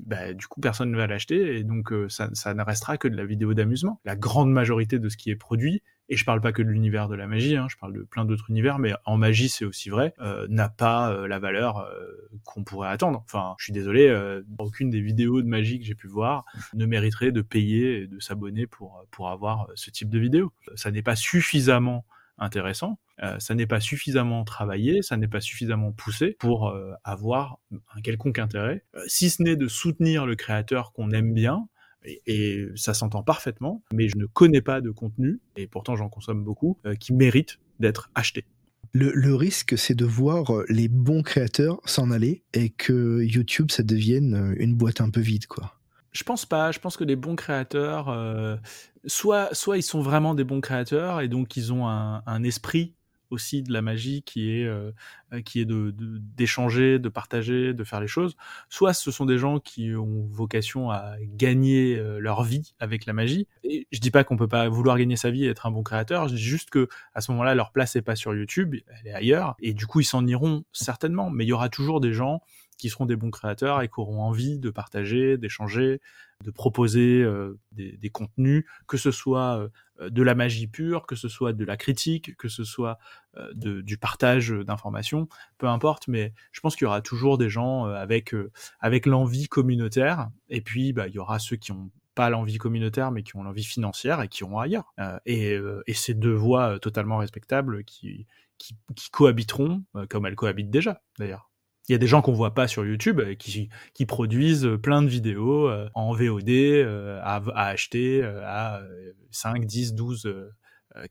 bah, 0.05 0.33
du 0.33 0.45
coup, 0.47 0.61
personne 0.61 0.91
ne 0.91 0.97
va 0.97 1.07
l'acheter, 1.07 1.57
et 1.57 1.63
donc 1.63 1.91
euh, 1.91 2.07
ça, 2.07 2.29
ça 2.33 2.53
ne 2.53 2.61
restera 2.61 2.97
que 2.97 3.07
de 3.07 3.17
la 3.17 3.25
vidéo 3.25 3.53
d'amusement. 3.53 3.99
La 4.05 4.15
grande 4.15 4.51
majorité 4.51 4.99
de 4.99 5.09
ce 5.09 5.17
qui 5.17 5.31
est 5.31 5.35
produit 5.35 5.81
et 6.09 6.15
je 6.15 6.25
parle 6.25 6.41
pas 6.41 6.51
que 6.51 6.61
de 6.61 6.69
l'univers 6.69 7.09
de 7.09 7.15
la 7.15 7.27
magie, 7.27 7.57
hein, 7.57 7.67
je 7.69 7.75
parle 7.77 7.93
de 7.93 8.03
plein 8.03 8.25
d'autres 8.25 8.49
univers, 8.49 8.79
mais 8.79 8.93
en 9.05 9.17
magie 9.17 9.49
c'est 9.49 9.65
aussi 9.65 9.89
vrai, 9.89 10.13
euh, 10.19 10.47
n'a 10.49 10.69
pas 10.69 11.11
euh, 11.11 11.27
la 11.27 11.39
valeur 11.39 11.79
euh, 11.79 12.05
qu'on 12.45 12.63
pourrait 12.63 12.89
attendre. 12.89 13.23
Enfin, 13.25 13.55
je 13.57 13.65
suis 13.65 13.73
désolé, 13.73 13.97
aucune 14.59 14.89
des 14.89 15.01
vidéos 15.01 15.41
de 15.41 15.47
magie 15.47 15.79
que 15.79 15.85
j'ai 15.85 15.95
pu 15.95 16.07
voir 16.07 16.45
ne 16.73 16.85
mériterait 16.85 17.31
de 17.31 17.41
payer 17.41 18.01
et 18.01 18.07
de 18.07 18.19
s'abonner 18.19 18.67
pour 18.67 19.05
pour 19.11 19.29
avoir 19.29 19.67
ce 19.75 19.89
type 19.89 20.09
de 20.09 20.19
vidéo. 20.19 20.51
Ça 20.75 20.91
n'est 20.91 21.01
pas 21.01 21.15
suffisamment 21.15 22.05
intéressant, 22.37 22.99
ça 23.39 23.55
n'est 23.55 23.67
pas 23.67 23.79
suffisamment 23.79 24.43
travaillé, 24.43 25.01
ça 25.01 25.17
n'est 25.17 25.27
pas 25.27 25.41
suffisamment 25.41 25.91
poussé 25.91 26.35
pour 26.39 26.75
avoir 27.03 27.59
un 27.95 28.01
quelconque 28.01 28.39
intérêt, 28.39 28.83
si 29.07 29.29
ce 29.29 29.41
n'est 29.41 29.55
de 29.55 29.67
soutenir 29.67 30.25
le 30.25 30.35
créateur 30.35 30.93
qu'on 30.93 31.11
aime 31.11 31.33
bien, 31.33 31.67
et, 32.03 32.67
ça 32.75 32.93
s'entend 32.93 33.23
parfaitement, 33.23 33.83
mais 33.93 34.09
je 34.09 34.17
ne 34.17 34.25
connais 34.25 34.61
pas 34.61 34.81
de 34.81 34.91
contenu, 34.91 35.39
et 35.55 35.67
pourtant 35.67 35.95
j'en 35.95 36.09
consomme 36.09 36.43
beaucoup, 36.43 36.77
euh, 36.85 36.95
qui 36.95 37.13
mérite 37.13 37.59
d'être 37.79 38.09
acheté. 38.15 38.45
Le, 38.93 39.35
risque, 39.35 39.77
c'est 39.77 39.93
de 39.93 40.05
voir 40.05 40.55
euh, 40.55 40.65
les 40.69 40.87
bons 40.87 41.21
créateurs 41.21 41.79
s'en 41.85 42.09
aller 42.09 42.43
et 42.53 42.69
que 42.69 43.21
YouTube, 43.21 43.69
ça 43.69 43.83
devienne 43.83 44.33
euh, 44.33 44.55
une 44.57 44.75
boîte 44.75 45.01
un 45.01 45.09
peu 45.09 45.19
vide, 45.19 45.45
quoi. 45.45 45.73
Je 46.13 46.23
pense 46.23 46.45
pas. 46.47 46.71
Je 46.71 46.79
pense 46.79 46.97
que 46.97 47.03
les 47.03 47.15
bons 47.15 47.35
créateurs, 47.35 48.59
soit, 49.05 49.53
soit 49.53 49.77
ils 49.77 49.83
sont 49.83 50.01
vraiment 50.01 50.33
des 50.33 50.45
bons 50.45 50.61
créateurs 50.61 51.21
et 51.21 51.27
donc 51.27 51.55
ils 51.57 51.71
ont 51.71 51.87
un, 51.87 52.23
un 52.25 52.43
esprit 52.43 52.95
aussi 53.29 53.63
de 53.63 53.71
la 53.73 53.81
magie 53.81 54.21
qui 54.23 54.51
est 54.51 54.65
euh, 54.65 54.91
euh, 55.33 55.41
qui 55.41 55.59
est 55.59 55.65
de 55.65 55.93
d'échanger, 55.97 56.99
de, 56.99 57.09
partager, 57.09 57.73
de 57.73 57.83
faire 57.83 57.99
les 57.99 58.07
choses. 58.07 58.35
Soit 58.69 58.93
ce 58.93 59.11
sont 59.11 59.25
des 59.25 59.37
gens 59.37 59.59
qui 59.59 59.93
ont 59.95 60.27
vocation 60.31 60.91
à 60.91 61.15
gagner 61.21 61.97
euh, 61.97 62.19
leur 62.19 62.43
vie 62.43 62.73
avec 62.79 63.05
la 63.05 63.13
magie. 63.13 63.47
Et 63.63 63.87
je 63.91 63.99
dis 63.99 64.11
pas 64.11 64.23
qu'on 64.23 64.37
peut 64.37 64.47
pas 64.47 64.69
vouloir 64.69 64.97
gagner 64.97 65.15
sa 65.15 65.31
vie 65.31 65.45
et 65.45 65.49
être 65.49 65.65
un 65.65 65.71
bon 65.71 65.83
créateur. 65.83 66.27
Je 66.27 66.35
dis 66.35 66.41
juste 66.41 66.69
que 66.69 66.87
à 67.13 67.21
ce 67.21 67.31
moment-là, 67.31 67.55
leur 67.55 67.71
place 67.71 67.95
est 67.95 68.01
pas 68.01 68.15
sur 68.15 68.33
YouTube, 68.33 68.75
elle 68.87 69.07
est 69.07 69.13
ailleurs. 69.13 69.55
Et 69.59 69.73
du 69.73 69.87
coup, 69.87 69.99
ils 69.99 70.05
s'en 70.05 70.25
iront 70.25 70.63
certainement. 70.71 71.29
Mais 71.29 71.45
il 71.45 71.49
y 71.49 71.53
aura 71.53 71.69
toujours 71.69 71.99
des 71.99 72.13
gens 72.13 72.41
qui 72.77 72.89
seront 72.89 73.05
des 73.05 73.15
bons 73.15 73.31
créateurs 73.31 73.81
et 73.81 73.87
qui 73.87 73.99
auront 73.99 74.21
envie 74.21 74.59
de 74.59 74.69
partager, 74.69 75.37
d'échanger, 75.37 75.99
de 76.43 76.51
proposer 76.51 77.23
euh, 77.23 77.59
des, 77.71 78.09
contenus, 78.09 78.65
que 78.87 78.97
ce 78.97 79.11
soit 79.11 79.69
euh, 79.99 80.09
de 80.09 80.21
la 80.21 80.35
magie 80.35 80.67
pure, 80.67 81.07
que 81.07 81.15
ce 81.15 81.27
soit 81.27 81.53
de 81.53 81.65
la 81.65 81.77
critique, 81.77 82.35
que 82.37 82.47
ce 82.47 82.63
soit 82.63 82.99
euh, 83.37 83.51
du 83.55 83.97
partage 83.97 84.51
d'informations, 84.51 85.27
peu 85.57 85.67
importe, 85.67 86.07
mais 86.07 86.33
je 86.51 86.59
pense 86.59 86.75
qu'il 86.75 86.85
y 86.85 86.87
aura 86.87 87.01
toujours 87.01 87.37
des 87.37 87.49
gens 87.49 87.85
avec, 87.85 88.35
avec 88.79 89.05
l'envie 89.05 89.47
communautaire, 89.47 90.29
et 90.49 90.61
puis 90.61 90.93
bah, 90.93 91.07
il 91.07 91.15
y 91.15 91.19
aura 91.19 91.39
ceux 91.39 91.55
qui 91.55 91.71
ont 91.71 91.89
pas 92.13 92.29
l'envie 92.29 92.57
communautaire, 92.57 93.11
mais 93.11 93.23
qui 93.23 93.35
ont 93.35 93.43
l'envie 93.43 93.63
financière 93.63 94.21
et 94.21 94.27
qui 94.27 94.43
ont 94.43 94.59
ailleurs. 94.59 94.93
et, 95.25 95.59
ces 95.93 96.13
deux 96.13 96.33
voies 96.33 96.79
totalement 96.79 97.17
respectables 97.17 97.83
qui 97.83 98.25
cohabiteront, 99.11 99.83
comme 100.09 100.25
elles 100.25 100.35
cohabitent 100.35 100.71
déjà 100.71 101.01
d'ailleurs. 101.19 101.51
Il 101.87 101.93
y 101.93 101.95
a 101.95 101.97
des 101.97 102.07
gens 102.07 102.21
qu'on 102.21 102.33
voit 102.33 102.53
pas 102.53 102.67
sur 102.67 102.85
YouTube 102.85 103.21
euh, 103.21 103.35
qui, 103.35 103.69
qui 103.93 104.05
produisent 104.05 104.69
plein 104.81 105.01
de 105.01 105.07
vidéos 105.07 105.69
euh, 105.69 105.89
en 105.93 106.13
VOD 106.13 106.49
euh, 106.49 107.19
à, 107.23 107.41
à, 107.55 107.67
acheter 107.67 108.23
à 108.23 108.81
5, 109.31 109.65
10, 109.65 109.93
12, 109.93 110.51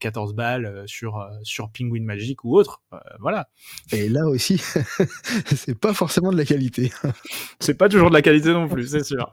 14 0.00 0.34
balles 0.34 0.82
sur, 0.86 1.26
sur 1.42 1.70
Penguin 1.70 2.02
Magic 2.02 2.44
ou 2.44 2.56
autre. 2.56 2.82
voilà. 3.20 3.48
Et 3.92 4.08
là 4.08 4.26
aussi, 4.26 4.58
c'est 5.46 5.78
pas 5.78 5.94
forcément 5.94 6.32
de 6.32 6.36
la 6.36 6.44
qualité. 6.44 6.92
c'est 7.60 7.74
pas 7.74 7.88
toujours 7.88 8.08
de 8.08 8.14
la 8.14 8.22
qualité 8.22 8.52
non 8.52 8.68
plus, 8.68 8.88
c'est 8.88 9.04
sûr. 9.04 9.32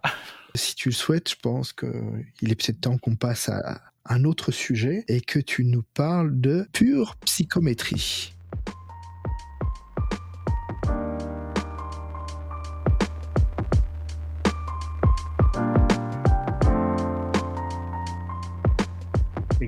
Si 0.56 0.75
tu 0.75 0.89
le 0.89 0.93
souhaites, 0.93 1.29
je 1.32 1.36
pense 1.41 1.73
qu'il 1.73 2.51
est 2.51 2.56
peut-être 2.56 2.82
temps 2.82 2.97
qu'on 2.97 3.15
passe 3.15 3.49
à 3.49 3.82
un 4.06 4.23
autre 4.25 4.51
sujet 4.51 5.06
et 5.08 5.21
que 5.21 5.39
tu 5.39 5.65
nous 5.65 5.84
parles 5.93 6.39
de 6.39 6.67
pure 6.71 7.15
psychométrie. 7.25 8.34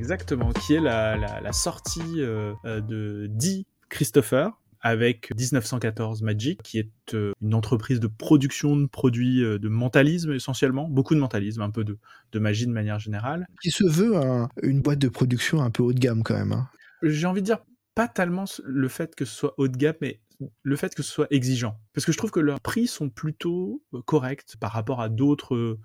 Exactement, 0.05 0.53
qui 0.53 0.75
est 0.75 0.79
la, 0.79 1.17
la, 1.17 1.51
sortie 1.51 2.21
euh, 2.21 2.53
euh, 2.63 2.79
de 2.79 3.25
Dee 3.27 3.65
Christopher 3.89 4.51
avec 4.79 5.31
1914 5.35 6.21
Magic, 6.21 6.61
qui 6.61 6.77
est 6.77 7.15
euh, 7.15 7.31
une 7.41 7.55
entreprise 7.55 7.99
de 7.99 8.05
production 8.05 8.75
de 8.75 8.85
produits 8.85 9.39
de 9.41 9.67
mentalisme 9.67 10.33
essentiellement, 10.33 10.87
beaucoup 10.87 11.15
de 11.15 11.19
mentalisme, 11.19 11.63
un 11.63 11.71
peu 11.71 11.83
de, 11.83 11.97
de 12.33 12.39
magie 12.39 12.67
de 12.67 12.71
manière 12.71 12.99
générale. 12.99 13.47
Qui 13.63 13.71
se 13.71 13.83
veut 13.83 14.13
une 14.61 14.83
boîte 14.83 14.99
de 14.99 15.09
production 15.09 15.63
un 15.63 15.71
peu 15.71 15.81
haut 15.81 15.93
de 15.93 15.99
gamme 15.99 16.21
quand 16.21 16.35
même. 16.35 16.51
Hein. 16.51 16.69
J'ai 17.01 17.25
envie 17.25 17.41
de 17.41 17.47
dire 17.47 17.65
pas 17.95 18.07
tellement 18.07 18.45
le 18.63 18.87
fait 18.87 19.15
que 19.15 19.25
ce 19.25 19.35
soit 19.35 19.55
haut 19.57 19.67
de 19.67 19.75
gamme, 19.75 19.95
mais 20.01 20.21
le 20.61 20.75
fait 20.75 20.93
que 20.93 21.01
ce 21.01 21.11
soit 21.11 21.27
exigeant. 21.31 21.79
Parce 21.95 22.05
que 22.05 22.11
je 22.11 22.17
trouve 22.19 22.29
que 22.29 22.39
leurs 22.39 22.61
prix 22.61 22.85
sont 22.85 23.09
plutôt 23.09 23.81
corrects 24.05 24.55
par 24.59 24.71
rapport 24.71 25.01
à 25.01 25.09
d'autres 25.09 25.79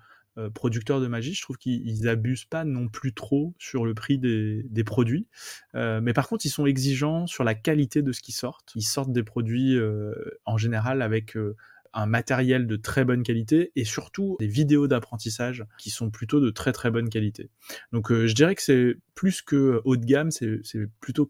producteurs 0.49 0.99
de 0.99 1.07
magie, 1.07 1.33
je 1.33 1.41
trouve 1.41 1.57
qu'ils 1.57 2.07
abusent 2.07 2.45
pas 2.45 2.63
non 2.63 2.87
plus 2.87 3.13
trop 3.13 3.53
sur 3.57 3.85
le 3.85 3.93
prix 3.93 4.17
des, 4.17 4.83
produits. 4.85 5.27
Euh, 5.75 6.01
mais 6.01 6.13
par 6.13 6.27
contre, 6.27 6.45
ils 6.45 6.49
sont 6.49 6.65
exigeants 6.65 7.27
sur 7.27 7.43
la 7.43 7.55
qualité 7.55 8.01
de 8.01 8.11
ce 8.11 8.21
qu'ils 8.21 8.33
sortent. 8.33 8.71
Ils 8.75 8.81
sortent 8.81 9.11
des 9.11 9.23
produits 9.23 9.75
euh, 9.75 10.13
en 10.45 10.57
général 10.57 11.01
avec 11.01 11.37
euh, 11.37 11.55
un 11.93 12.05
matériel 12.05 12.67
de 12.67 12.75
très 12.77 13.05
bonne 13.05 13.23
qualité 13.23 13.71
et 13.75 13.83
surtout 13.83 14.37
des 14.39 14.47
vidéos 14.47 14.87
d'apprentissage 14.87 15.65
qui 15.77 15.89
sont 15.89 16.09
plutôt 16.09 16.39
de 16.39 16.49
très 16.49 16.71
très 16.71 16.89
bonne 16.89 17.09
qualité. 17.09 17.49
Donc 17.91 18.11
euh, 18.11 18.27
je 18.27 18.33
dirais 18.33 18.55
que 18.55 18.61
c'est 18.61 18.95
plus 19.13 19.41
que 19.41 19.81
haut 19.83 19.97
de 19.97 20.05
gamme, 20.05 20.31
c'est 20.31 20.61
plutôt 20.99 21.27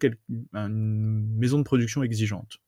une 0.54 1.36
maison 1.38 1.58
de 1.58 1.64
production 1.64 2.04
exigeante. 2.04 2.60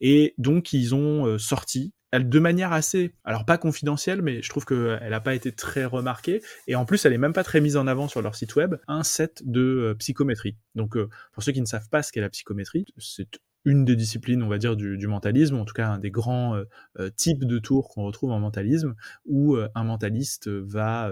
Et 0.00 0.34
donc 0.38 0.72
ils 0.72 0.94
ont 0.94 1.38
sorti 1.38 1.92
de 2.20 2.38
manière 2.38 2.72
assez, 2.72 3.12
alors 3.24 3.44
pas 3.44 3.58
confidentielle, 3.58 4.22
mais 4.22 4.42
je 4.42 4.48
trouve 4.48 4.64
qu'elle 4.64 5.10
n'a 5.10 5.20
pas 5.20 5.34
été 5.34 5.52
très 5.52 5.84
remarquée. 5.84 6.42
Et 6.66 6.74
en 6.74 6.84
plus, 6.84 7.04
elle 7.04 7.12
est 7.12 7.18
même 7.18 7.32
pas 7.32 7.44
très 7.44 7.60
mise 7.60 7.76
en 7.76 7.86
avant 7.86 8.08
sur 8.08 8.22
leur 8.22 8.34
site 8.34 8.56
web, 8.56 8.76
un 8.88 9.02
set 9.02 9.42
de 9.44 9.60
euh, 9.60 9.94
psychométrie. 9.94 10.56
Donc, 10.74 10.96
euh, 10.96 11.08
pour 11.32 11.42
ceux 11.42 11.52
qui 11.52 11.60
ne 11.60 11.66
savent 11.66 11.88
pas 11.88 12.02
ce 12.02 12.12
qu'est 12.12 12.20
la 12.20 12.30
psychométrie, 12.30 12.86
c'est 12.98 13.28
une 13.66 13.84
des 13.84 13.96
disciplines, 13.96 14.44
on 14.44 14.48
va 14.48 14.58
dire, 14.58 14.76
du, 14.76 15.06
mentalisme, 15.08 15.56
en 15.56 15.64
tout 15.64 15.74
cas 15.74 15.88
un 15.88 15.98
des 15.98 16.12
grands 16.12 16.54
euh, 16.54 16.64
euh, 17.00 17.10
types 17.10 17.44
de 17.44 17.58
tours 17.58 17.88
qu'on 17.88 18.04
retrouve 18.04 18.30
en 18.30 18.38
mentalisme, 18.38 18.94
où 19.26 19.56
euh, 19.56 19.68
un 19.74 19.82
mentaliste 19.82 20.48
va 20.48 21.10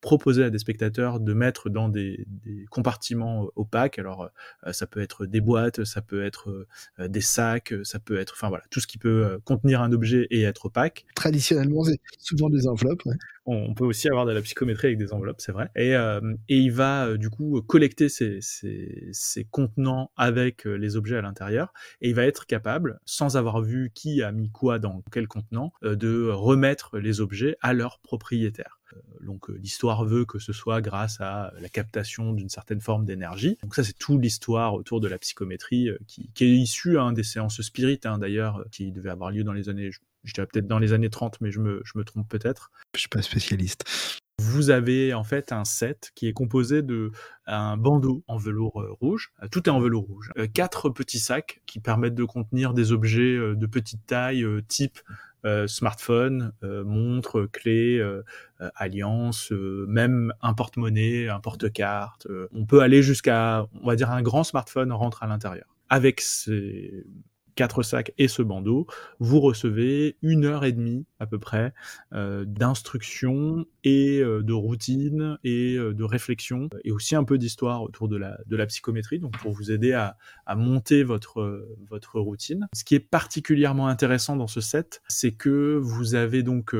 proposer 0.00 0.44
à 0.44 0.50
des 0.50 0.58
spectateurs 0.58 1.20
de 1.20 1.34
mettre 1.34 1.68
dans 1.68 1.90
des, 1.90 2.26
compartiments 2.70 3.46
opaques. 3.54 3.98
Alors, 3.98 4.30
ça 4.72 4.86
peut 4.86 5.00
être 5.00 5.26
des 5.26 5.42
boîtes, 5.42 5.84
ça 5.84 6.00
peut 6.00 6.24
être 6.24 6.66
des 6.98 7.20
sacs, 7.20 7.74
ça 7.82 7.98
peut 7.98 8.18
être, 8.18 8.32
enfin 8.34 8.48
voilà, 8.48 8.64
tout 8.70 8.80
ce 8.80 8.86
qui 8.86 8.96
peut 8.96 9.38
contenir 9.44 9.82
un 9.82 9.92
objet 9.92 10.26
et 10.30 10.42
être 10.42 10.66
opaque. 10.66 11.04
Traditionnellement, 11.14 11.84
c'est 11.84 12.00
souvent 12.18 12.48
des 12.48 12.66
enveloppes. 12.66 13.02
On 13.46 13.74
peut 13.74 13.84
aussi 13.84 14.08
avoir 14.08 14.26
de 14.26 14.32
la 14.32 14.40
psychométrie 14.42 14.88
avec 14.88 14.98
des 14.98 15.12
enveloppes, 15.12 15.40
c'est 15.40 15.52
vrai. 15.52 15.70
Et, 15.76 15.94
euh, 15.94 16.34
et 16.48 16.58
il 16.58 16.72
va 16.72 17.06
euh, 17.06 17.16
du 17.16 17.30
coup 17.30 17.60
collecter 17.62 18.08
ces, 18.08 18.40
contenants 19.50 20.10
avec 20.16 20.66
euh, 20.66 20.74
les 20.74 20.96
objets 20.96 21.16
à 21.16 21.22
l'intérieur, 21.22 21.72
et 22.00 22.08
il 22.08 22.14
va 22.14 22.24
être 22.24 22.46
capable, 22.46 23.00
sans 23.04 23.36
avoir 23.36 23.60
vu 23.60 23.90
qui 23.94 24.22
a 24.22 24.32
mis 24.32 24.50
quoi 24.50 24.78
dans 24.78 25.02
quel 25.12 25.28
contenant, 25.28 25.72
de 25.82 26.28
remettre 26.30 26.98
les 26.98 27.20
objets 27.20 27.56
à 27.60 27.72
leur 27.72 27.98
propriétaire. 27.98 28.80
Donc 29.22 29.48
l'histoire 29.48 30.04
veut 30.04 30.24
que 30.24 30.38
ce 30.38 30.52
soit 30.52 30.80
grâce 30.80 31.20
à 31.20 31.52
la 31.60 31.68
captation 31.68 32.32
d'une 32.32 32.48
certaine 32.48 32.80
forme 32.80 33.04
d'énergie. 33.04 33.58
Donc 33.62 33.74
ça 33.74 33.82
c'est 33.82 33.98
toute 33.98 34.22
l'histoire 34.22 34.74
autour 34.74 35.00
de 35.00 35.08
la 35.08 35.18
psychométrie 35.18 35.90
qui, 36.06 36.30
qui, 36.32 36.44
est 36.44 36.50
issue 36.50 36.98
hein, 36.98 37.12
des 37.12 37.24
séances 37.24 37.60
spirit 37.60 38.00
hein, 38.04 38.18
d'ailleurs 38.18 38.64
qui 38.70 38.92
devait 38.92 39.10
avoir 39.10 39.30
lieu 39.30 39.42
dans 39.42 39.52
les 39.52 39.68
années 39.68 39.90
je 40.24 40.32
dirais 40.34 40.46
peut-être 40.46 40.66
dans 40.66 40.78
les 40.78 40.92
années 40.92 41.10
30, 41.10 41.40
mais 41.40 41.50
je 41.50 41.60
me, 41.60 41.82
je 41.84 41.92
me 41.96 42.04
trompe 42.04 42.28
peut-être. 42.28 42.70
Je 42.94 43.00
suis 43.00 43.08
pas 43.08 43.22
spécialiste. 43.22 43.84
Vous 44.40 44.70
avez 44.70 45.14
en 45.14 45.22
fait 45.22 45.52
un 45.52 45.64
set 45.64 46.10
qui 46.16 46.26
est 46.26 46.32
composé 46.32 46.82
de 46.82 47.12
un 47.46 47.76
bandeau 47.76 48.24
en 48.26 48.36
velours 48.36 48.80
euh, 48.80 48.90
rouge. 49.00 49.32
Euh, 49.42 49.48
tout 49.48 49.68
est 49.68 49.72
en 49.72 49.80
velours 49.80 50.06
rouge. 50.06 50.30
Euh, 50.38 50.48
quatre 50.52 50.90
petits 50.90 51.20
sacs 51.20 51.62
qui 51.66 51.78
permettent 51.78 52.16
de 52.16 52.24
contenir 52.24 52.74
des 52.74 52.90
objets 52.90 53.36
de 53.36 53.66
petite 53.66 54.06
taille, 54.06 54.44
type 54.68 54.98
smartphone, 55.66 56.52
montre, 56.62 57.44
clé, 57.52 58.02
alliance, 58.58 59.52
même 59.52 60.32
un 60.40 60.54
porte-monnaie, 60.54 61.28
un 61.28 61.38
porte-carte. 61.38 62.26
on 62.52 62.64
peut 62.64 62.80
aller 62.80 63.02
jusqu'à, 63.02 63.66
on 63.82 63.86
va 63.86 63.94
dire, 63.94 64.10
un 64.10 64.22
grand 64.22 64.42
smartphone 64.42 64.90
rentre 64.90 65.22
à 65.22 65.26
l'intérieur. 65.26 65.76
Avec 65.90 66.22
ces 66.22 67.04
quatre 67.54 67.82
sacs 67.82 68.12
et 68.18 68.28
ce 68.28 68.42
bandeau, 68.42 68.86
vous 69.18 69.40
recevez 69.40 70.16
une 70.22 70.44
heure 70.44 70.64
et 70.64 70.72
demie 70.72 71.06
à 71.18 71.26
peu 71.26 71.38
près 71.38 71.72
euh, 72.12 72.44
d'instruction 72.44 73.66
et 73.82 74.20
euh, 74.20 74.42
de 74.42 74.52
routine 74.52 75.38
et 75.44 75.76
euh, 75.76 75.94
de 75.94 76.04
réflexion 76.04 76.68
et 76.84 76.92
aussi 76.92 77.14
un 77.16 77.24
peu 77.24 77.38
d'histoire 77.38 77.82
autour 77.82 78.08
de 78.08 78.16
la, 78.16 78.66
psychométrie, 78.66 79.18
donc 79.18 79.38
pour 79.38 79.52
vous 79.52 79.70
aider 79.70 79.92
à, 79.92 80.16
à 80.46 80.54
monter 80.56 81.02
votre, 81.02 81.66
votre 81.90 82.18
routine. 82.18 82.66
Ce 82.74 82.82
qui 82.82 82.94
est 82.94 83.00
particulièrement 83.00 83.88
intéressant 83.88 84.36
dans 84.36 84.46
ce 84.46 84.60
set, 84.60 85.02
c'est 85.08 85.32
que 85.32 85.76
vous 85.76 86.14
avez 86.14 86.42
donc 86.42 86.74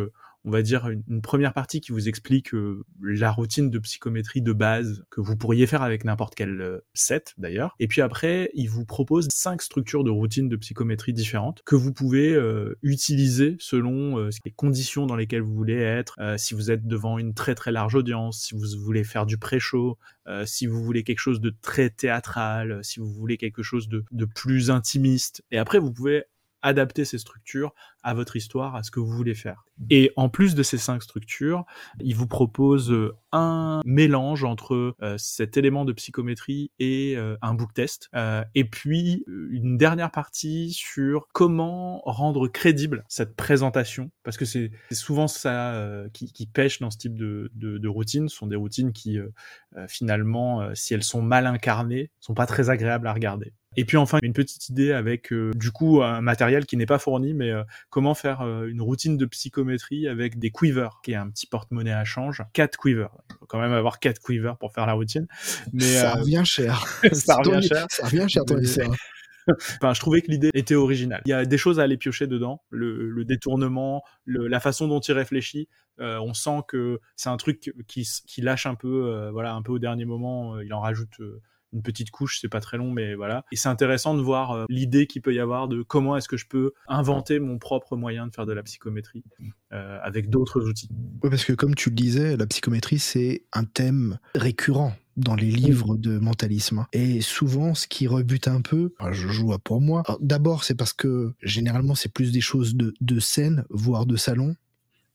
on 0.45 0.51
va 0.51 0.63
dire, 0.63 0.89
une, 0.89 1.23
première 1.23 1.55
partie 1.55 1.81
qui 1.81 1.93
vous 1.93 2.09
explique 2.09 2.55
euh, 2.55 2.85
la 3.03 3.31
routine 3.31 3.71
de 3.71 3.79
psychométrie 3.79 4.43
de 4.43 4.53
base 4.53 5.05
que 5.11 5.21
vous 5.21 5.37
pourriez 5.37 5.67
faire 5.67 5.83
avec 5.83 6.05
n'importe 6.05 6.35
quel 6.35 6.61
euh, 6.61 6.81
set 6.93 7.35
d'ailleurs. 7.39 7.75
Et 7.81 7.89
puis 7.89 8.03
après, 8.03 8.51
il 8.55 8.69
vous 8.69 8.85
propose 8.85 9.29
cinq 9.31 9.63
structures 9.63 10.05
de 10.05 10.11
routine 10.11 10.49
de 10.49 10.57
psychométrie 10.57 11.15
différentes 11.15 11.63
que 11.65 11.77
vous 11.77 11.93
pouvez 11.93 12.35
euh, 12.35 12.79
utiliser 12.83 13.57
selon 13.59 14.29
les 14.45 14.51
conditions 14.51 15.07
dans 15.07 15.17
lesquelles 15.17 15.43
vous 15.43 15.55
voulez 15.55 15.79
être. 15.79 16.17
si 16.37 16.55
vous 16.55 16.71
êtes 16.71 16.87
devant 16.87 17.19
une 17.19 17.35
très 17.35 17.55
très 17.55 17.73
large 17.73 17.95
audience, 17.95 18.41
si 18.41 18.55
vous 18.55 18.65
voulez 18.79 19.05
faire 19.05 19.27
du 19.27 19.39
pré-show, 19.39 19.99
si 20.45 20.67
vous 20.67 20.83
voulez 20.83 21.05
quelque 21.05 21.19
chose 21.19 21.41
de 21.41 21.51
très 21.51 21.91
théâtral, 21.91 22.81
si 22.83 23.01
vous 23.01 23.11
voulez 23.11 23.37
quelque 23.37 23.63
chose 23.63 23.89
de, 23.89 24.05
de 24.11 24.25
plus 24.25 24.71
intimiste. 24.71 25.43
Et 25.51 25.59
après, 25.59 25.79
vous 25.79 25.93
pouvez 25.93 26.25
adapter 26.65 27.05
ces 27.05 27.19
structures 27.19 27.75
à 28.03 28.15
votre 28.15 28.37
histoire, 28.37 28.75
à 28.75 28.83
ce 28.83 28.91
que 28.91 28.99
vous 28.99 29.13
voulez 29.13 29.35
faire. 29.35 29.65
Et 29.91 30.13
en 30.17 30.29
plus 30.29 30.55
de 30.55 30.63
ces 30.63 30.79
cinq 30.79 31.03
structures, 31.03 31.65
il 32.01 32.15
vous 32.17 32.27
propose 32.27 32.91
euh, 32.91 33.15
un 33.33 33.83
mélange 33.85 34.45
entre 34.45 34.95
euh, 35.03 35.17
cet 35.19 35.57
élément 35.57 35.85
de 35.85 35.93
psychométrie 35.93 36.71
et 36.79 37.17
euh, 37.17 37.37
un 37.43 37.55
book 37.55 37.75
test, 37.75 38.09
et 38.55 38.65
puis 38.65 39.25
une 39.27 39.77
dernière 39.77 40.11
partie 40.11 40.73
sur 40.73 41.29
comment 41.33 42.01
rendre 42.05 42.49
crédible 42.49 43.05
cette 43.09 43.37
présentation, 43.37 44.11
parce 44.23 44.37
que 44.37 44.45
c'est 44.45 44.71
souvent 44.93 45.29
ça 45.29 46.05
qui, 46.13 46.33
qui, 46.33 46.47
pêche 46.47 46.81
dans 46.81 46.91
ce 46.91 46.99
type 46.99 47.19
de, 47.19 47.51
de, 47.55 47.79
de 47.79 47.89
routines. 47.89 48.29
Ce 48.29 48.37
sont 48.37 48.47
des 48.47 48.57
routines 48.57 48.93
qui, 48.93 49.19
finalement, 49.89 50.75
si 50.75 50.95
elles 50.95 51.03
sont 51.03 51.23
mal 51.23 51.47
incarnées, 51.47 52.11
sont 52.21 52.35
pas 52.35 52.47
très 52.47 52.71
agréables 52.71 53.07
à 53.07 53.13
regarder. 53.13 53.53
Et 53.77 53.85
puis 53.85 53.97
enfin 53.97 54.19
une 54.23 54.33
petite 54.33 54.69
idée 54.69 54.93
avec 54.93 55.33
du 55.33 55.71
coup 55.71 56.03
un 56.03 56.21
matériel 56.21 56.67
qui 56.67 56.77
n'est 56.77 56.87
pas 56.87 56.99
fourni, 56.99 57.35
mais 57.35 57.53
comment 57.91 58.15
faire 58.15 58.43
euh, 58.43 58.67
une 58.67 58.81
routine 58.81 59.17
de 59.17 59.27
psychométrie 59.27 60.09
avec 60.09 60.39
des 60.39 60.51
quivers, 60.51 61.01
qui 61.03 61.13
est 61.13 61.17
un 61.17 61.29
petit 61.29 61.47
porte-monnaie 61.47 61.93
à 61.93 62.05
change. 62.05 62.43
Quatre 62.53 62.79
quivers. 62.79 63.11
Il 63.31 63.37
faut 63.41 63.47
quand 63.47 63.61
même 63.61 63.73
avoir 63.73 63.99
quatre 63.99 64.21
quivers 64.21 64.57
pour 64.57 64.73
faire 64.73 64.87
la 64.87 64.95
routine. 64.95 65.27
Mais 65.73 65.85
ça 65.85 66.17
euh, 66.17 66.21
revient 66.21 66.43
cher. 66.45 66.85
ça 67.13 67.37
revient 67.37 67.67
cher. 67.67 67.87
Ça 67.89 68.07
revient 68.07 68.29
cher 68.29 68.45
ton 68.45 68.57
enfin, 69.77 69.93
je 69.93 70.01
trouvais 70.01 70.23
que 70.23 70.31
l'idée 70.31 70.51
était 70.55 70.75
originale. 70.75 71.21
Il 71.27 71.29
y 71.29 71.35
a 71.35 71.45
des 71.45 71.59
choses 71.59 71.79
à 71.79 71.83
aller 71.83 71.99
piocher 71.99 72.27
dedans, 72.27 72.63
le, 72.71 73.11
le 73.11 73.25
détournement, 73.27 74.03
le, 74.25 74.47
la 74.49 74.59
façon 74.59 74.89
dont 74.89 75.01
il 75.01 75.13
réfléchit. 75.13 75.69
Euh, 76.01 76.19
on 76.19 76.33
sent 76.33 76.61
que 76.67 76.99
c'est 77.15 77.29
un 77.29 77.37
truc 77.37 77.75
qui, 77.87 78.09
qui 78.27 78.41
lâche 78.41 78.65
un 78.65 78.75
peu, 78.75 79.13
euh, 79.13 79.31
voilà, 79.33 79.53
un 79.53 79.61
peu 79.61 79.73
au 79.73 79.79
dernier 79.79 80.07
moment. 80.07 80.59
il 80.61 80.73
en 80.73 80.81
rajoute 80.81 81.21
une 81.75 81.83
petite 81.83 82.11
couche, 82.11 82.39
c'est 82.41 82.49
pas 82.49 82.61
très 82.61 82.79
long, 82.79 82.91
mais 82.91 83.15
voilà. 83.15 83.45
Et 83.53 83.57
c'est 83.57 83.69
intéressant 83.69 84.15
de 84.15 84.23
voir 84.23 84.53
euh, 84.53 84.65
l'idée 84.69 85.07
qu'il 85.07 85.23
peut 85.23 85.35
y 85.35 85.41
avoir 85.41 85.69
de 85.69 85.83
comment 85.83 86.17
est-ce 86.17 86.29
que 86.29 86.37
je 86.37 86.47
peux 86.47 86.73
inventer 86.89 87.41
mon 87.41 87.59
propre 87.59 87.97
moyen 87.97 88.27
de 88.27 88.35
faire 88.35 88.47
de 88.47 88.53
la 88.53 88.63
psychométrie 88.63 89.25
euh, 89.73 89.99
avec 90.03 90.31
d'autres 90.31 90.67
outils. 90.67 90.89
Oui, 91.23 91.31
parce 91.31 91.45
que 91.45 91.53
comme 91.53 91.75
tu 91.75 91.91
le 91.91 91.97
disais, 91.97 92.37
la 92.37 92.47
psychométrie, 92.47 92.99
c'est 92.99 93.45
un 93.53 93.65
thème 93.65 94.19
récurrent 94.35 94.95
dans 95.17 95.35
les 95.35 95.51
livres 95.51 95.97
de 95.97 96.19
mentalisme. 96.19 96.87
Et 96.93 97.21
souvent, 97.21 97.75
ce 97.75 97.87
qui 97.87 98.07
rebute 98.07 98.49
un 98.49 98.61
peu, 98.61 98.95
je 99.13 99.29
joue 99.29 99.53
à 99.53 99.59
pour 99.59 99.81
moi, 99.81 100.03
d'abord 100.21 100.65
c'est 100.65 100.75
parce 100.75 100.93
que 100.93 101.35
généralement 101.43 101.95
c'est 101.95 102.13
plus 102.13 102.33
des 102.33 102.41
choses 102.41 102.75
de, 102.75 102.95
de 103.01 103.21
scène, 103.21 103.65
voire 103.71 104.07
de 104.07 104.17
salon, 104.17 104.57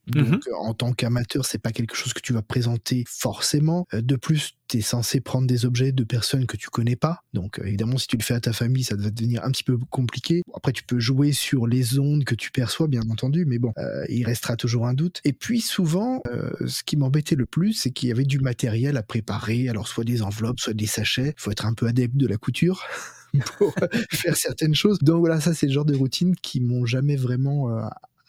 donc, 0.10 0.28
mmh 0.28 0.39
en 0.60 0.74
tant 0.74 0.93
qu'amateur, 0.93 1.45
c'est 1.45 1.58
pas 1.58 1.72
quelque 1.72 1.95
chose 1.95 2.13
que 2.13 2.22
tu 2.22 2.34
vas 2.34 2.41
présenter 2.41 3.04
forcément. 3.08 3.88
Euh, 3.93 4.02
de 4.02 4.15
plus, 4.15 4.54
tu 4.67 4.78
es 4.78 4.82
censé 4.82 5.19
prendre 5.19 5.48
des 5.48 5.65
objets 5.65 5.91
de 5.91 6.04
personnes 6.04 6.45
que 6.45 6.58
tu 6.58 6.69
connais 6.69 6.95
pas. 6.95 7.22
Donc, 7.34 7.60
euh, 7.60 7.65
évidemment, 7.65 7.98
si 7.98 8.08
tu 8.08 8.17
le 8.17 8.24
fais 8.24 8.34
à 8.34 8.39
ta 8.39 8.54
famille, 8.54 8.84
ça 8.84 8.95
va 8.95 9.10
devenir 9.10 9.43
un 9.43 9.52
petit 9.52 9.63
peu 9.63 9.78
compliqué. 9.89 10.41
Après, 10.56 10.72
tu 10.72 10.84
peux 10.84 11.00
jouer 11.00 11.32
sur 11.32 11.67
les 11.67 12.00
ondes 12.00 12.24
que 12.24 12.36
tu 12.36 12.52
perçois, 12.52 12.88
bien 12.88 13.02
entendu, 13.10 13.45
mais 13.45 13.60
bon, 13.60 13.72
euh, 13.78 14.06
il 14.10 14.26
restera 14.26 14.56
toujours 14.56 14.86
un 14.86 14.93
doute. 14.93 15.22
Et 15.24 15.34
puis, 15.34 15.62
souvent, 15.62 16.22
ce 16.65 16.84
qui 16.84 16.98
m'embêtait 16.98 17.36
le 17.36 17.45
plus, 17.45 17.74
c'est 17.74 17.91
qu'il 17.91 18.10
y 18.10 18.12
avait 18.12 18.26
du 18.26 18.39
matériel 18.39 18.98
à 18.98 19.04
préparer. 19.04 19.69
Alors, 19.69 19.88
soit 19.88 20.04
des 20.04 20.22
enveloppes, 20.22 20.60
soit 20.60 20.74
des 20.74 20.88
sachets. 20.88 21.34
Faut 21.38 21.52
être 21.52 21.65
un 21.65 21.74
peu 21.74 21.88
adepte 21.88 22.17
de 22.17 22.28
la 22.28 22.38
couture. 22.38 22.86
pour 23.58 23.74
faire 24.12 24.36
certaines 24.36 24.76
choses. 24.76 24.98
Donc 25.00 25.19
voilà, 25.19 25.39
ça 25.39 25.54
c'est 25.54 25.67
le 25.67 25.72
genre 25.72 25.86
de 25.86 25.95
routine 25.95 26.36
qui 26.36 26.62
m'ont 26.62 26.86
jamais 26.86 27.15
vraiment 27.15 27.69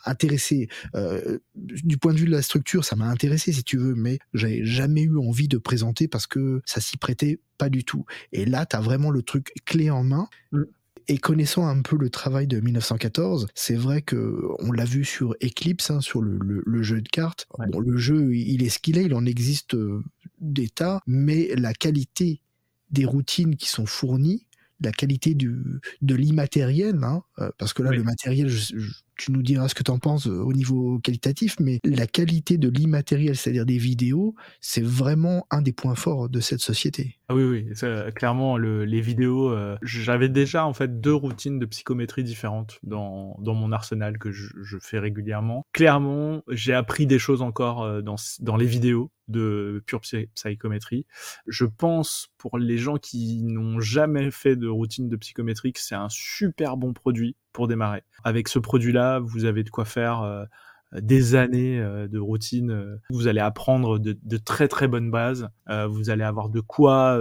intéressé. 0.04 0.68
Euh, 0.94 1.38
du 1.54 1.98
point 1.98 2.12
de 2.12 2.18
vue 2.18 2.26
de 2.26 2.30
la 2.30 2.42
structure, 2.42 2.84
ça 2.84 2.96
m'a 2.96 3.06
intéressé 3.06 3.52
si 3.52 3.64
tu 3.64 3.76
veux, 3.76 3.94
mais 3.94 4.18
j'avais 4.34 4.64
jamais 4.64 5.02
eu 5.02 5.18
envie 5.18 5.48
de 5.48 5.58
présenter 5.58 6.08
parce 6.08 6.26
que 6.26 6.62
ça 6.64 6.80
s'y 6.80 6.96
prêtait 6.96 7.40
pas 7.58 7.68
du 7.68 7.84
tout. 7.84 8.04
Et 8.32 8.44
là, 8.44 8.66
tu 8.66 8.76
as 8.76 8.80
vraiment 8.80 9.10
le 9.10 9.22
truc 9.22 9.52
clé 9.64 9.90
en 9.90 10.04
main. 10.04 10.28
Mm. 10.52 10.62
Et 11.08 11.18
connaissant 11.18 11.66
un 11.66 11.82
peu 11.82 11.96
le 11.96 12.08
travail 12.08 12.46
de 12.46 12.60
1914, 12.60 13.48
c'est 13.56 13.74
vrai 13.74 14.00
que 14.00 14.42
on 14.60 14.70
l'a 14.70 14.84
vu 14.84 15.04
sur 15.04 15.34
Eclipse, 15.42 15.90
hein, 15.90 16.00
sur 16.00 16.22
le, 16.22 16.62
le, 16.64 16.82
jeu 16.82 17.00
de 17.00 17.08
cartes. 17.08 17.48
Bon, 17.72 17.80
le 17.80 17.96
jeu, 17.96 18.32
il 18.32 18.62
est 18.62 18.68
ce 18.68 18.78
qu'il 18.78 18.96
est, 18.96 19.06
il 19.06 19.14
en 19.14 19.26
existe 19.26 19.74
euh, 19.74 20.04
des 20.38 20.68
tas, 20.68 21.00
mais 21.08 21.48
la 21.56 21.72
qualité 21.72 22.42
des 22.90 23.04
routines 23.04 23.56
qui 23.56 23.68
sont 23.68 23.86
fournies, 23.86 24.46
la 24.80 24.92
qualité 24.92 25.34
du, 25.34 25.56
de 26.02 26.14
l'immatériel, 26.14 26.98
hein, 27.02 27.22
euh, 27.38 27.50
parce 27.58 27.72
que 27.72 27.82
là, 27.82 27.90
le 27.90 28.02
matériel, 28.02 28.48
je, 28.48 28.74
tu 29.16 29.32
nous 29.32 29.42
diras 29.42 29.68
ce 29.68 29.74
que 29.74 29.82
tu 29.82 29.90
en 29.90 29.98
penses 29.98 30.26
euh, 30.26 30.40
au 30.40 30.52
niveau 30.52 30.98
qualitatif, 31.00 31.56
mais 31.60 31.78
la 31.84 32.06
qualité 32.06 32.56
de 32.56 32.68
l'immatériel, 32.68 33.36
c'est-à-dire 33.36 33.66
des 33.66 33.78
vidéos, 33.78 34.34
c'est 34.60 34.84
vraiment 34.84 35.46
un 35.50 35.60
des 35.60 35.72
points 35.72 35.94
forts 35.94 36.28
de 36.28 36.40
cette 36.40 36.60
société. 36.60 37.18
Ah 37.28 37.34
oui, 37.34 37.44
oui, 37.44 37.66
clairement, 38.14 38.56
le, 38.56 38.84
les 38.84 39.00
vidéos, 39.00 39.50
euh, 39.50 39.76
j'avais 39.82 40.28
déjà 40.28 40.66
en 40.66 40.72
fait 40.72 41.00
deux 41.00 41.14
routines 41.14 41.58
de 41.58 41.66
psychométrie 41.66 42.24
différentes 42.24 42.78
dans, 42.82 43.36
dans 43.40 43.54
mon 43.54 43.72
arsenal 43.72 44.18
que 44.18 44.32
je, 44.32 44.48
je 44.62 44.78
fais 44.80 44.98
régulièrement. 44.98 45.66
Clairement, 45.72 46.42
j'ai 46.48 46.74
appris 46.74 47.06
des 47.06 47.18
choses 47.18 47.42
encore 47.42 48.02
dans, 48.02 48.16
dans 48.40 48.56
les 48.56 48.66
vidéos 48.66 49.10
de 49.30 49.82
pure 49.86 50.00
psychométrie. 50.00 51.06
Je 51.46 51.64
pense 51.64 52.28
pour 52.38 52.58
les 52.58 52.78
gens 52.78 52.96
qui 52.96 53.42
n'ont 53.42 53.80
jamais 53.80 54.30
fait 54.30 54.56
de 54.56 54.68
routine 54.68 55.08
de 55.08 55.16
psychométrie 55.16 55.72
c'est 55.82 55.94
un 55.94 56.08
super 56.08 56.76
bon 56.76 56.92
produit 56.92 57.36
pour 57.52 57.68
démarrer. 57.68 58.02
Avec 58.24 58.48
ce 58.48 58.58
produit-là, 58.58 59.18
vous 59.20 59.44
avez 59.44 59.64
de 59.64 59.70
quoi 59.70 59.84
faire 59.84 60.22
euh, 60.22 60.44
des 60.92 61.34
années 61.34 61.78
euh, 61.80 62.08
de 62.08 62.18
routine. 62.18 62.70
Euh, 62.70 62.96
vous 63.10 63.28
allez 63.28 63.40
apprendre 63.40 63.98
de, 63.98 64.18
de 64.22 64.36
très 64.36 64.68
très 64.68 64.88
bonnes 64.88 65.10
bases. 65.10 65.48
Euh, 65.68 65.86
vous 65.86 66.10
allez 66.10 66.24
avoir 66.24 66.48
de 66.48 66.60
quoi 66.60 67.18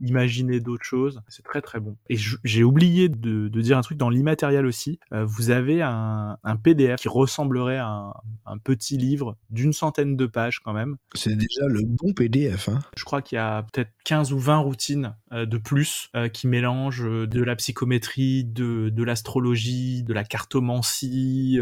imaginer 0.00 0.60
d'autres 0.60 0.84
choses. 0.84 1.20
C'est 1.28 1.44
très 1.44 1.60
très 1.60 1.80
bon. 1.80 1.96
Et 2.08 2.16
j'ai 2.44 2.64
oublié 2.64 3.08
de, 3.08 3.48
de, 3.48 3.60
dire 3.60 3.78
un 3.78 3.80
truc 3.80 3.98
dans 3.98 4.10
l'immatériel 4.10 4.66
aussi. 4.66 4.98
vous 5.10 5.50
avez 5.50 5.82
un, 5.82 6.38
un, 6.42 6.56
PDF 6.56 7.00
qui 7.00 7.08
ressemblerait 7.08 7.78
à 7.78 7.88
un, 7.88 8.14
un 8.44 8.58
petit 8.58 8.96
livre 8.96 9.36
d'une 9.50 9.72
centaine 9.72 10.16
de 10.16 10.26
pages 10.26 10.60
quand 10.60 10.72
même. 10.72 10.96
C'est 11.14 11.36
déjà 11.36 11.66
le 11.68 11.82
bon 11.84 12.12
PDF. 12.12 12.68
Hein. 12.68 12.80
Je 12.96 13.04
crois 13.04 13.22
qu'il 13.22 13.36
y 13.36 13.38
a 13.38 13.62
peut-être 13.62 13.90
15 14.04 14.32
ou 14.32 14.38
20 14.38 14.58
routines 14.58 15.14
de 15.32 15.58
plus 15.58 16.10
qui 16.32 16.46
mélangent 16.46 17.08
de 17.08 17.42
la 17.42 17.56
psychométrie, 17.56 18.44
de, 18.44 18.88
de 18.90 19.02
l'astrologie, 19.02 20.02
de 20.02 20.12
la 20.12 20.24
cartomancie, 20.24 21.58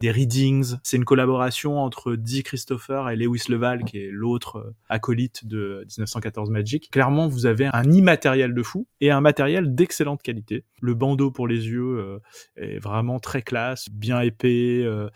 des 0.00 0.10
readings, 0.10 0.77
c'est 0.82 0.96
une 0.96 1.04
collaboration 1.04 1.78
entre 1.78 2.14
Dee 2.14 2.42
Christopher 2.42 3.08
et 3.10 3.16
Lewis 3.16 3.44
Leval, 3.48 3.84
qui 3.84 3.98
est 3.98 4.10
l'autre 4.10 4.56
euh, 4.58 4.74
acolyte 4.88 5.46
de 5.46 5.84
1914 5.86 6.50
Magic. 6.50 6.90
Clairement, 6.90 7.28
vous 7.28 7.46
avez 7.46 7.68
un 7.72 7.90
immatériel 7.90 8.54
de 8.54 8.62
fou 8.62 8.86
et 9.00 9.10
un 9.10 9.20
matériel 9.20 9.74
d'excellente 9.74 10.22
qualité. 10.22 10.64
Le 10.80 10.94
bandeau 10.94 11.30
pour 11.30 11.48
les 11.48 11.68
yeux 11.68 11.98
euh, 11.98 12.18
est 12.56 12.78
vraiment 12.78 13.18
très 13.18 13.42
classe, 13.42 13.88
bien 13.90 14.20
épais, 14.20 14.82
euh, 14.84 15.08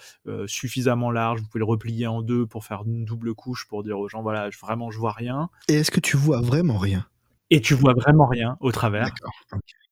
suffisamment 0.46 1.10
large. 1.10 1.40
Vous 1.40 1.46
pouvez 1.48 1.60
le 1.60 1.64
replier 1.64 2.06
en 2.06 2.22
deux 2.22 2.46
pour 2.46 2.64
faire 2.64 2.82
une 2.86 3.04
double 3.04 3.34
couche 3.34 3.66
pour 3.68 3.82
dire 3.82 3.98
aux 3.98 4.08
gens 4.08 4.22
voilà, 4.22 4.48
vraiment 4.60 4.90
je 4.90 4.98
vois 4.98 5.12
rien. 5.12 5.48
Et 5.68 5.74
est-ce 5.74 5.90
que 5.90 6.00
tu 6.00 6.16
vois 6.16 6.40
vraiment 6.40 6.78
rien? 6.78 7.06
Et 7.50 7.60
tu 7.60 7.74
vois 7.74 7.92
vraiment 7.92 8.26
rien 8.26 8.56
au 8.60 8.72
travers. 8.72 9.10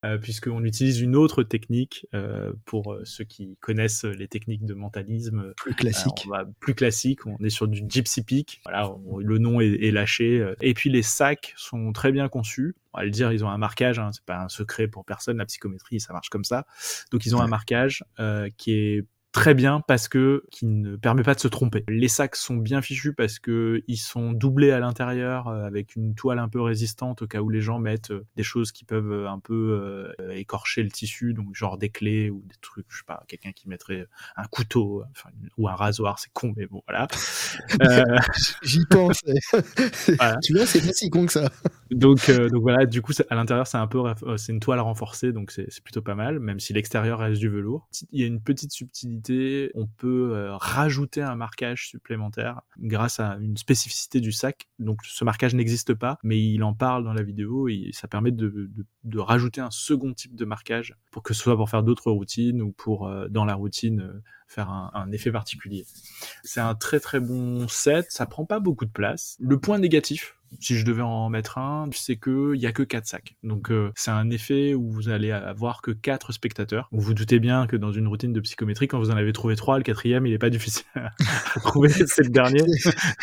Euh, 0.03 0.17
puisqu'on 0.17 0.63
utilise 0.63 0.99
une 0.99 1.15
autre 1.15 1.43
technique 1.43 2.07
euh, 2.15 2.53
pour 2.65 2.93
euh, 2.93 3.01
ceux 3.05 3.23
qui 3.23 3.55
connaissent 3.61 4.03
les 4.03 4.27
techniques 4.27 4.65
de 4.65 4.73
mentalisme 4.73 5.53
plus 5.55 5.75
classique. 5.75 6.23
on 6.25 6.29
va 6.29 6.45
plus 6.59 6.73
classique, 6.73 7.27
on 7.27 7.37
est 7.37 7.51
sur 7.51 7.67
du 7.67 7.83
gypsy 7.87 8.23
peak. 8.23 8.61
Voilà, 8.65 8.91
le 9.19 9.37
nom 9.37 9.61
est, 9.61 9.91
lâché. 9.91 10.43
Et 10.61 10.73
puis 10.73 10.89
les 10.89 11.03
sacs 11.03 11.53
sont 11.55 11.91
très 11.93 12.11
bien 12.11 12.29
conçus. 12.29 12.75
On 12.93 12.97
va 12.97 13.05
le 13.05 13.11
dire, 13.11 13.31
ils 13.31 13.45
ont 13.45 13.49
un 13.49 13.59
marquage. 13.59 13.99
Hein, 13.99 14.09
c'est 14.11 14.25
pas 14.25 14.39
un 14.39 14.49
secret 14.49 14.87
pour 14.87 15.05
personne. 15.05 15.37
La 15.37 15.45
psychométrie, 15.45 15.99
ça 15.99 16.13
marche 16.13 16.29
comme 16.29 16.45
ça. 16.45 16.65
Donc 17.11 17.27
ils 17.27 17.35
ont 17.35 17.41
un 17.41 17.47
marquage 17.47 18.03
qui 18.57 18.73
est 18.73 19.05
très 19.31 19.53
bien 19.53 19.81
parce 19.87 20.07
que 20.07 20.43
qui 20.51 20.65
ne 20.65 20.95
permet 20.95 21.23
pas 21.23 21.33
de 21.33 21.39
se 21.39 21.47
tromper. 21.47 21.83
Les 21.87 22.07
sacs 22.07 22.35
sont 22.35 22.57
bien 22.57 22.81
fichus 22.81 23.13
parce 23.13 23.39
que 23.39 23.81
ils 23.87 23.97
sont 23.97 24.33
doublés 24.33 24.71
à 24.71 24.79
l'intérieur 24.79 25.47
euh, 25.47 25.63
avec 25.63 25.95
une 25.95 26.15
toile 26.15 26.39
un 26.39 26.49
peu 26.49 26.61
résistante 26.61 27.21
au 27.21 27.27
cas 27.27 27.39
où 27.39 27.49
les 27.49 27.61
gens 27.61 27.79
mettent 27.79 28.11
euh, 28.11 28.25
des 28.35 28.43
choses 28.43 28.71
qui 28.71 28.83
peuvent 28.83 29.11
euh, 29.11 29.29
un 29.29 29.39
peu 29.39 30.11
écorcher 30.31 30.83
le 30.83 30.89
tissu, 30.89 31.33
donc 31.33 31.55
genre 31.55 31.77
des 31.77 31.89
clés 31.89 32.29
ou 32.29 32.43
des 32.47 32.55
trucs, 32.61 32.85
je 32.89 32.97
sais 32.97 33.03
pas, 33.05 33.23
quelqu'un 33.27 33.51
qui 33.51 33.69
mettrait 33.69 34.05
un 34.35 34.45
couteau 34.45 35.03
enfin, 35.11 35.29
ou 35.57 35.69
un 35.69 35.75
rasoir, 35.75 36.19
c'est 36.19 36.31
con 36.33 36.53
mais 36.57 36.65
bon 36.65 36.81
voilà. 36.87 37.07
J'y 38.63 38.85
pense. 38.89 39.21
Tu 40.43 40.53
vois, 40.53 40.65
c'est 40.65 40.81
pas 40.81 40.93
si 40.93 41.09
con 41.09 41.25
que 41.25 41.31
ça. 41.31 41.49
donc 41.91 42.29
donc 42.29 42.61
voilà, 42.61 42.85
du 42.85 43.01
coup 43.01 43.13
à 43.29 43.35
l'intérieur 43.35 43.67
c'est 43.67 43.77
un 43.77 43.87
peu 43.87 44.01
c'est 44.37 44.51
une 44.51 44.59
toile 44.59 44.79
renforcée 44.79 45.31
donc 45.31 45.51
c'est 45.51 45.67
plutôt 45.83 46.01
pas 46.01 46.15
mal, 46.15 46.39
même 46.39 46.59
si 46.59 46.73
l'extérieur 46.73 47.19
reste 47.19 47.39
du 47.39 47.49
velours. 47.49 47.87
Il 48.11 48.19
y 48.19 48.23
a 48.23 48.27
une 48.27 48.41
petite 48.41 48.71
subtilité 48.71 49.20
on 49.75 49.87
peut 49.87 50.31
euh, 50.33 50.55
rajouter 50.57 51.21
un 51.21 51.35
marquage 51.35 51.87
supplémentaire 51.87 52.61
grâce 52.79 53.19
à 53.19 53.37
une 53.39 53.57
spécificité 53.57 54.19
du 54.19 54.31
sac. 54.31 54.67
Donc 54.79 54.99
ce 55.03 55.23
marquage 55.23 55.53
n'existe 55.53 55.93
pas, 55.93 56.17
mais 56.23 56.41
il 56.41 56.63
en 56.63 56.73
parle 56.73 57.03
dans 57.03 57.13
la 57.13 57.23
vidéo 57.23 57.67
et 57.67 57.91
ça 57.93 58.07
permet 58.07 58.31
de, 58.31 58.69
rajouter 59.15 59.61
un 59.61 59.71
second 59.71 60.13
type 60.13 60.35
de 60.35 60.45
marquage 60.45 60.95
pour 61.11 61.23
que 61.23 61.33
ce 61.33 61.41
soit 61.41 61.55
pour 61.55 61.69
faire 61.69 61.83
d'autres 61.83 62.11
routines 62.11 62.61
ou 62.61 62.71
pour 62.71 63.07
euh, 63.07 63.27
dans 63.27 63.45
la 63.45 63.55
routine 63.55 64.01
euh, 64.01 64.21
faire 64.47 64.69
un, 64.69 65.11
effet 65.11 65.31
particulier. 65.31 65.85
C'est 66.43 66.59
un 66.59 66.75
très 66.75 66.99
très 66.99 67.19
bon 67.19 67.67
set, 67.69 68.07
ça 68.09 68.25
prend 68.25 68.45
pas 68.45 68.59
beaucoup 68.59 68.85
de 68.85 68.91
place. 68.91 69.37
Le 69.39 69.57
point 69.57 69.79
négatif, 69.79 70.35
si 70.59 70.77
je 70.77 70.85
devais 70.85 71.01
en 71.01 71.29
mettre 71.29 71.57
un, 71.57 71.89
c'est 71.93 72.17
que 72.17 72.53
il 72.55 72.61
y 72.61 72.65
a 72.65 72.71
que 72.71 72.83
quatre 72.83 73.05
sacs. 73.05 73.35
Donc 73.43 73.71
euh, 73.71 73.91
c'est 73.95 74.11
un 74.11 74.29
effet 74.29 74.73
où 74.73 74.89
vous 74.89 75.09
allez 75.09 75.31
avoir 75.31 75.81
que 75.81 75.91
quatre 75.91 76.31
spectateurs. 76.31 76.89
Vous 76.91 77.01
vous 77.01 77.13
doutez 77.13 77.39
bien 77.39 77.67
que 77.67 77.75
dans 77.75 77.91
une 77.91 78.07
routine 78.07 78.33
de 78.33 78.39
psychométrie, 78.39 78.87
quand 78.87 78.99
vous 78.99 79.11
en 79.11 79.17
avez 79.17 79.33
trouvé 79.33 79.55
trois, 79.55 79.77
le 79.77 79.83
quatrième, 79.83 80.25
il 80.25 80.33
est 80.33 80.39
pas 80.39 80.49
difficile 80.49 80.85
à 80.95 81.59
trouver, 81.61 81.89
c'est 81.89 82.23
le. 82.23 82.31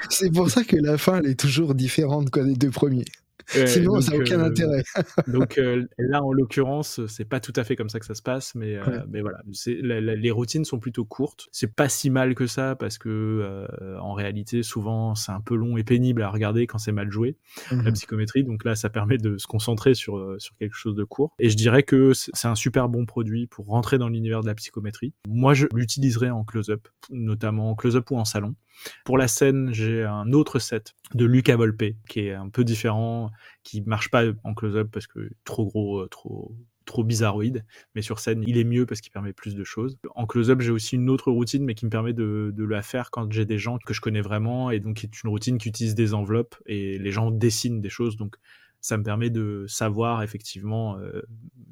C'est 0.08 0.32
pour 0.32 0.50
ça 0.50 0.64
que 0.64 0.76
la 0.76 0.96
fin, 0.96 1.18
elle 1.18 1.30
est 1.30 1.38
toujours 1.38 1.74
différente 1.74 2.30
quoi, 2.30 2.44
des 2.44 2.54
deux 2.54 2.70
premiers. 2.70 3.04
Sinon, 3.46 4.00
ça 4.00 4.12
n'a 4.12 4.18
aucun 4.18 4.40
euh, 4.40 4.46
intérêt. 4.46 4.82
donc 5.26 5.58
euh, 5.58 5.86
là, 5.98 6.22
en 6.22 6.32
l'occurrence, 6.32 7.04
c'est 7.06 7.24
pas 7.24 7.40
tout 7.40 7.52
à 7.56 7.64
fait 7.64 7.76
comme 7.76 7.88
ça 7.88 7.98
que 7.98 8.06
ça 8.06 8.14
se 8.14 8.22
passe, 8.22 8.54
mais, 8.54 8.76
euh, 8.76 9.02
mais 9.08 9.20
voilà, 9.20 9.38
les 9.46 10.30
routines 10.30 10.64
sont 10.64 10.78
plutôt 10.78 11.04
courtes. 11.04 11.48
C'est 11.52 11.74
pas 11.74 11.88
si 11.88 12.10
mal 12.10 12.34
que 12.34 12.46
ça 12.46 12.76
parce 12.76 12.98
que 12.98 13.66
en 14.00 14.12
réalité, 14.12 14.62
souvent, 14.62 15.14
c'est 15.14 15.32
un 15.32 15.40
peu 15.40 15.54
long 15.54 15.76
et 15.76 15.84
pénible 15.84 16.22
à 16.22 16.30
regarder 16.30 16.66
quand 16.66 16.78
c'est 16.78 16.92
mal 16.92 17.10
joué 17.10 17.36
la 17.70 17.76
mhm. 17.76 17.92
psychométrie. 17.92 18.44
Donc 18.44 18.64
là, 18.64 18.74
ça 18.74 18.90
permet 18.90 19.18
de 19.18 19.38
se 19.38 19.46
concentrer 19.46 19.94
sur 19.94 20.36
sur 20.38 20.56
quelque 20.56 20.76
chose 20.76 20.94
de 20.94 21.04
court. 21.04 21.34
Et 21.38 21.50
je 21.50 21.56
dirais 21.56 21.82
que 21.82 22.12
c'est 22.14 22.48
un 22.48 22.54
super 22.54 22.88
bon 22.88 23.06
produit 23.06 23.46
pour 23.46 23.66
rentrer 23.66 23.98
dans 23.98 24.08
l'univers 24.08 24.42
de 24.42 24.46
la 24.46 24.54
psychométrie. 24.54 25.14
Moi, 25.28 25.54
je 25.54 25.66
l'utiliserai 25.74 26.30
en 26.30 26.44
close-up, 26.44 26.88
notamment 27.10 27.70
en 27.70 27.74
close-up 27.74 28.10
ou 28.10 28.18
en 28.18 28.24
salon. 28.24 28.54
Pour 29.04 29.18
la 29.18 29.28
scène, 29.28 29.72
j'ai 29.72 30.04
un 30.04 30.32
autre 30.32 30.58
set 30.58 30.94
de 31.14 31.24
Luca 31.24 31.56
Volpe 31.56 31.94
qui 32.08 32.20
est 32.20 32.34
un 32.34 32.48
peu 32.48 32.64
différent, 32.64 33.30
qui 33.62 33.82
marche 33.82 34.10
pas 34.10 34.24
en 34.44 34.54
close-up 34.54 34.88
parce 34.92 35.06
que 35.06 35.30
trop 35.44 35.66
gros, 35.66 36.00
euh, 36.00 36.08
trop 36.08 36.54
trop 36.88 37.04
bizarroïde, 37.04 37.64
mais 37.94 38.02
sur 38.02 38.18
scène, 38.18 38.42
il 38.46 38.56
est 38.56 38.64
mieux 38.64 38.86
parce 38.86 39.00
qu'il 39.00 39.12
permet 39.12 39.34
plus 39.34 39.54
de 39.54 39.62
choses. 39.62 39.98
En 40.14 40.26
close-up, 40.26 40.62
j'ai 40.62 40.70
aussi 40.70 40.96
une 40.96 41.10
autre 41.10 41.30
routine, 41.30 41.62
mais 41.62 41.74
qui 41.74 41.84
me 41.84 41.90
permet 41.90 42.14
de, 42.14 42.52
la 42.58 42.82
faire 42.82 43.10
quand 43.10 43.30
j'ai 43.30 43.44
des 43.44 43.58
gens 43.58 43.78
que 43.78 43.94
je 43.94 44.00
connais 44.00 44.22
vraiment, 44.22 44.70
et 44.70 44.80
donc 44.80 44.96
qui 44.96 45.06
est 45.06 45.22
une 45.22 45.30
routine 45.30 45.58
qui 45.58 45.68
utilise 45.68 45.94
des 45.94 46.14
enveloppes, 46.14 46.56
et 46.66 46.98
les 46.98 47.12
gens 47.12 47.30
dessinent 47.30 47.80
des 47.80 47.90
choses, 47.90 48.16
donc 48.16 48.36
ça 48.80 48.96
me 48.96 49.02
permet 49.02 49.30
de 49.30 49.64
savoir 49.68 50.22
effectivement 50.22 50.98
euh, 50.98 51.22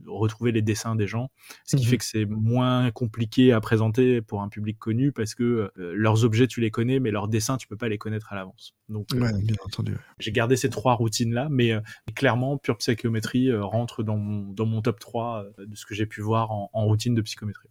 retrouver 0.07 0.53
les 0.53 0.63
dessins 0.63 0.95
des 0.97 1.07
gens, 1.07 1.31
ce 1.65 1.77
qui 1.77 1.85
Mhm. 1.85 1.91
fait 1.91 1.99
que 1.99 2.05
c'est 2.05 2.27
moins 2.27 2.91
compliqué 2.91 3.53
à 3.53 3.61
présenter 3.61 4.23
pour 4.23 4.43
un 4.43 4.49
public 4.49 4.79
connu 4.79 5.13
parce 5.13 5.35
que 5.35 5.71
euh, 5.79 5.93
leurs 5.95 6.25
objets 6.25 6.47
tu 6.47 6.61
les 6.61 6.71
connais, 6.71 7.01
mais 7.01 7.11
leurs 7.11 7.29
dessins 7.29 7.57
tu 7.57 7.67
peux 7.67 7.77
pas 7.77 7.89
les 7.89 7.99
connaître 7.99 8.33
à 8.33 8.37
l'avance. 8.37 8.75
Donc 8.89 9.09
euh, 9.15 9.19
bien 9.43 9.57
entendu. 9.65 9.97
j'ai 10.19 10.33
gardé 10.33 10.57
ces 10.57 10.71
trois 10.71 10.95
routines 10.95 11.33
là, 11.35 11.49
mais 11.51 11.73
euh, 11.73 11.81
clairement 12.15 12.57
pure 12.59 12.77
psychométrie 12.79 13.53
rentre 13.55 14.03
dans 14.03 14.17
mon 14.17 14.53
dans 14.53 14.67
mon 14.67 14.81
top 14.83 15.01
3 15.01 15.45
euh, 15.59 15.67
de 15.67 15.75
ce 15.75 15.87
que 15.87 15.95
j'ai 15.95 16.07
pu 16.07 16.21
voir 16.21 16.51
en, 16.53 16.71
en 16.73 16.85
routine 16.85 17.15
de 17.15 17.23
psychométrie. 17.23 17.69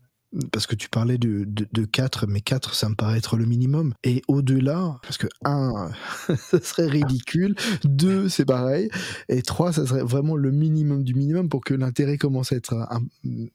Parce 0.51 0.67
que 0.67 0.75
tu 0.75 0.89
parlais 0.89 1.17
de, 1.17 1.43
de, 1.45 1.67
de 1.71 1.85
4, 1.85 2.27
mais 2.27 2.41
4, 2.41 2.73
ça 2.73 2.89
me 2.89 2.95
paraît 2.95 3.17
être 3.17 3.37
le 3.37 3.45
minimum. 3.45 3.93
Et 4.03 4.21
au-delà, 4.27 4.97
parce 5.01 5.17
que 5.17 5.27
1, 5.45 5.89
ça 6.37 6.59
serait 6.61 6.87
ridicule. 6.87 7.55
2, 7.83 8.29
c'est 8.29 8.45
pareil. 8.45 8.89
Et 9.29 9.41
3, 9.41 9.73
ça 9.73 9.85
serait 9.85 10.03
vraiment 10.03 10.35
le 10.35 10.51
minimum 10.51 11.03
du 11.03 11.13
minimum 11.13 11.49
pour 11.49 11.61
que 11.63 11.73
l'intérêt 11.73 12.17
commence 12.17 12.51
à 12.51 12.55
être 12.57 12.73
un, 12.73 13.01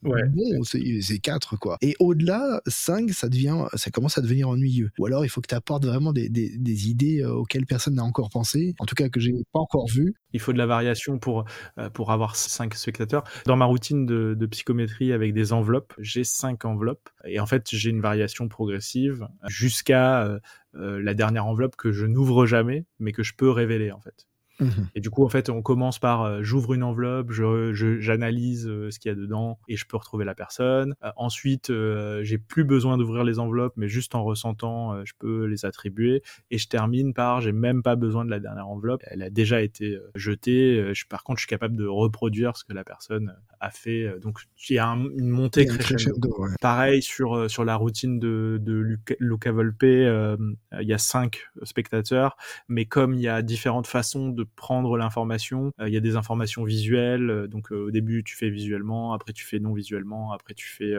Ouais. 0.03 0.23
bon. 0.29 0.63
C'est 0.65 1.01
c'est 1.03 1.19
4, 1.19 1.57
quoi. 1.57 1.77
Et 1.83 1.95
au-delà, 1.99 2.61
5, 2.67 3.11
ça, 3.11 3.29
devient, 3.29 3.65
ça 3.75 3.91
commence 3.91 4.19
à 4.19 4.21
devenir 4.21 4.49
ennuyeux. 4.49 4.91
Ou 4.99 5.07
alors, 5.07 5.25
il 5.25 5.29
faut 5.29 5.41
que 5.41 5.49
tu 5.49 5.55
apportes 5.55 5.85
vraiment 5.85 6.13
des, 6.13 6.29
des, 6.29 6.57
des 6.57 6.89
idées 6.89 7.21
euh, 7.23 7.33
auxquelles 7.33 7.67
personne 7.67 7.95
n'a 7.95 8.05
encore 8.05 8.31
pensé. 8.31 8.75
En 8.79 8.87
tout 8.87 8.95
cas, 8.95 9.09
que 9.09 9.21
j'ai 9.21 9.33
pas 9.53 9.61
encore 9.61 9.89
vu. 9.89 10.15
Il 10.33 10.41
faut 10.41 10.53
de 10.53 10.59
la 10.59 10.67
variation 10.67 11.19
pour, 11.19 11.45
euh, 11.79 11.91
pour 11.91 12.13
avoir 12.13 12.37
cinq 12.37 12.75
spectateurs. 12.75 13.25
Dans 13.47 13.57
ma 13.57 13.65
routine 13.65 14.07
de, 14.07 14.35
de 14.39 14.47
psychométrie 14.47 15.13
avec 15.13 15.33
des 15.33 15.53
enveloppes, 15.53 15.93
j'ai 15.99 16.25
cinq 16.25 16.65
enveloppes. 16.65 17.09
Et 17.25 17.41
en 17.41 17.47
fait, 17.47 17.69
j'ai 17.71 17.91
une 17.91 18.01
variation 18.01 18.49
progressive 18.49 19.27
jusqu'à 19.49 20.25
euh, 20.25 20.39
euh, 20.77 21.03
la 21.03 21.15
dernière 21.15 21.47
enveloppe 21.47 21.77
que 21.77 21.93
je 21.93 22.07
n'ouvre 22.07 22.47
jamais, 22.47 22.87
mais 22.99 23.13
que 23.13 23.23
je 23.23 23.35
peux 23.35 23.51
révéler, 23.51 23.93
en 23.93 24.01
fait. 24.01 24.30
Mhm. 24.61 24.89
Et 24.95 25.01
du 25.01 25.11
coup, 25.11 25.25
en 25.25 25.29
fait, 25.29 25.49
on 25.51 25.63
commence 25.63 25.99
par 25.99 26.23
euh, 26.23 26.43
j'ouvre 26.43 26.75
une 26.75 26.83
enveloppe, 26.83 27.31
je, 27.33 27.73
je- 27.73 27.99
j'analyse 28.01 28.67
euh, 28.69 28.91
ce 28.91 28.99
qu'il 28.99 29.09
y 29.11 29.13
a 29.13 29.15
dedans 29.17 29.59
et 29.69 29.77
je 29.77 29.87
peux 29.87 29.97
retrouver 29.97 30.25
la 30.25 30.35
personne. 30.35 30.95
Euh, 31.05 31.11
ensuite, 31.17 31.71
euh, 31.71 32.23
j'ai 32.23 32.39
plus 32.39 32.65
besoin 32.65 32.99
d'ouvrir 32.99 33.25
les 33.25 33.39
enveloppes, 33.39 33.75
mais 33.77 33.89
juste 33.89 34.15
en 34.15 34.23
ressentant, 34.25 34.95
euh, 34.95 35.03
je 35.05 35.13
peux 35.19 35.45
les 35.47 35.65
attribuer. 35.65 36.23
Et 36.51 36.59
je 36.59 36.69
termine 36.69 37.15
par 37.15 37.41
j'ai 37.41 37.53
même 37.53 37.83
pas 37.83 37.97
besoin 37.97 38.25
de 38.25 38.31
la 38.31 38.41
dernière 38.41 38.69
enveloppe, 38.69 39.03
elle 39.07 39.23
a 39.23 39.31
déjà 39.31 39.63
été 39.63 39.95
euh, 39.97 40.11
jetée. 40.15 40.79
Euh, 40.79 40.95
Je, 40.95 41.07
par 41.07 41.25
contre, 41.25 41.39
je 41.39 41.43
suis 41.43 41.49
capable 41.51 41.77
de 41.77 41.87
reproduire 41.87 42.57
ce 42.57 42.65
que 42.65 42.73
la 42.73 42.85
personne 42.85 43.35
a 43.61 43.71
fait. 43.71 44.05
Euh, 44.05 44.19
Donc, 44.21 44.41
il 44.69 44.75
y 44.75 44.79
a 44.79 44.89
un- 44.89 45.05
une 45.17 45.29
montée 45.31 45.69
un 45.69 45.77
crescendo. 45.77 46.29
ouais. 46.39 46.51
Pareil 46.61 47.03
sur 47.03 47.51
sur 47.51 47.65
la 47.65 47.77
routine 47.77 48.19
de 48.19 48.59
de 48.61 48.73
Luca, 48.75 49.15
Luca 49.21 49.53
Volpe, 49.53 49.83
euh, 49.85 50.37
il 50.81 50.87
y 50.89 50.93
a 50.93 50.99
cinq 50.99 51.43
spectateurs, 51.63 52.37
mais 52.69 52.85
comme 52.85 53.15
il 53.15 53.21
y 53.21 53.29
a 53.29 53.43
différentes 53.43 53.87
façons 53.87 54.29
de 54.29 54.45
prendre 54.57 54.97
l'information, 54.97 55.73
euh, 55.81 55.89
il 55.89 55.95
y 55.95 55.97
a 55.97 56.01
des 56.01 56.17
informations 56.17 56.65
visuelles. 56.65 57.31
euh, 57.31 57.47
donc 57.47 57.73
euh, 57.73 57.87
au 57.87 57.91
début 57.91 58.23
tu 58.25 58.37
fais 58.37 58.51
visuellement, 58.51 59.13
après 59.13 59.33
tu 59.33 59.45
fais 59.45 59.59
non 59.59 59.73
visuellement, 59.73 60.33
après 60.33 60.55
tu 60.55 60.69
fais, 60.69 60.95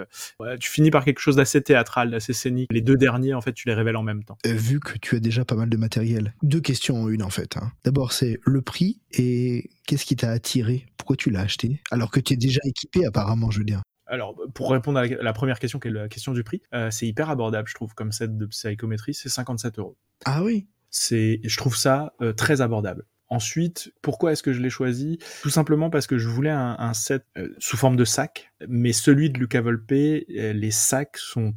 tu 0.60 0.70
finis 0.70 0.92
par 0.92 1.04
quelque 1.06 1.20
chose 1.20 1.36
d'assez 1.36 1.62
théâtral, 1.62 2.12
d'assez 2.12 2.34
scénique. 2.34 2.70
Les 2.72 2.82
deux 2.82 2.98
derniers 2.98 3.34
en 3.34 3.42
fait 3.42 3.54
tu 3.54 3.68
les 3.68 3.74
révèles 3.74 3.96
en 3.98 4.04
même 4.04 4.24
temps. 4.24 4.38
Vu 4.46 4.80
que 4.80 4.98
tu 4.98 5.16
as 5.16 5.20
déjà 5.20 5.46
pas 5.46 5.56
mal 5.56 5.70
de 5.70 5.78
matériel. 5.78 6.34
Deux 6.44 6.62
questions 6.62 7.04
en 7.04 7.10
une 7.10 7.24
en 7.24 7.30
fait. 7.30 7.58
hein. 7.58 7.72
D'abord 7.84 8.12
c'est 8.12 8.40
le 8.46 8.62
prix 8.62 9.02
et 9.12 9.70
qu'est-ce 9.88 10.06
qui 10.06 10.16
t'a 10.16 10.30
attiré? 10.32 10.86
Pourquoi 10.98 11.16
tu 11.16 11.30
l'as 11.30 11.42
acheté? 11.42 11.82
Alors 11.92 12.12
que 12.12 12.20
tu 12.20 12.34
es 12.34 12.38
déjà 12.38 12.62
équipé 12.66 13.06
apparemment, 13.06 13.52
je 13.52 13.60
veux 13.60 13.66
dire. 13.66 13.82
Alors, 14.08 14.36
pour 14.54 14.72
répondre 14.72 15.00
à 15.00 15.06
la, 15.08 15.24
la 15.24 15.32
première 15.34 15.58
question, 15.58 15.80
qui 15.80 15.88
est 15.88 15.92
la 15.92 16.10
question 16.10 16.34
du 16.34 16.44
prix, 16.44 16.62
euh, 16.74 16.92
c'est 16.92 17.08
hyper 17.08 17.30
abordable, 17.30 17.70
je 17.70 17.76
trouve, 17.76 17.94
comme 17.94 18.12
set 18.12 18.38
de 18.38 18.46
psychométrie, 18.46 19.14
c'est 19.14 19.30
57 19.30 19.80
euros. 19.80 19.96
Ah 20.26 20.44
oui 20.44 20.68
c'est 20.94 21.40
je 21.46 21.58
trouve 21.58 21.78
ça 21.78 22.14
euh, 22.22 22.34
très 22.34 22.60
abordable. 22.62 23.06
Ensuite, 23.32 23.94
pourquoi 24.02 24.34
est-ce 24.34 24.44
que 24.44 24.52
je 24.52 24.60
l'ai 24.60 24.70
choisi? 24.70 25.18
Tout 25.42 25.50
simplement 25.50 25.90
parce 25.90 26.06
que 26.06 26.18
je 26.18 26.28
voulais 26.28 26.50
un, 26.50 26.94
set 26.94 27.26
euh, 27.38 27.48
sous 27.60 27.78
forme 27.78 27.96
de 27.96 28.04
sac, 28.04 28.52
mais 28.68 28.92
celui 28.92 29.30
de 29.30 29.40
Luca 29.40 29.62
Volpe, 29.62 29.94
euh, 29.94 30.52
les 30.52 30.72
sacs 30.72 31.18
sont 31.18 31.54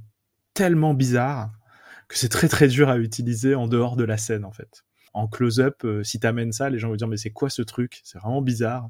tellement 0.54 0.94
bizarres 0.94 1.50
que 2.06 2.16
c'est 2.16 2.28
très 2.28 2.46
très 2.46 2.68
dur 2.68 2.90
à 2.90 2.98
utiliser 2.98 3.56
en 3.56 3.66
dehors 3.66 3.96
de 3.96 4.04
la 4.04 4.16
scène 4.16 4.44
en 4.44 4.52
fait. 4.52 4.84
En 5.14 5.26
close-up, 5.26 5.82
euh, 5.84 6.04
si 6.04 6.20
t'amènes 6.20 6.52
ça, 6.52 6.70
les 6.70 6.78
gens 6.78 6.90
vont 6.90 6.94
dire 6.94 7.08
mais 7.08 7.16
c'est 7.16 7.30
quoi 7.30 7.50
ce 7.50 7.62
truc? 7.62 8.02
C'est 8.04 8.20
vraiment 8.20 8.40
bizarre. 8.40 8.88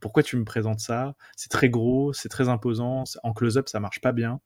Pourquoi 0.00 0.22
tu 0.22 0.36
me 0.36 0.44
présentes 0.44 0.80
ça? 0.80 1.14
C'est 1.36 1.50
très 1.50 1.68
gros, 1.68 2.12
c'est 2.12 2.28
très 2.28 2.48
imposant. 2.48 3.04
En 3.22 3.32
close-up, 3.32 3.68
ça 3.68 3.80
marche 3.80 4.00
pas 4.00 4.12
bien. 4.12 4.40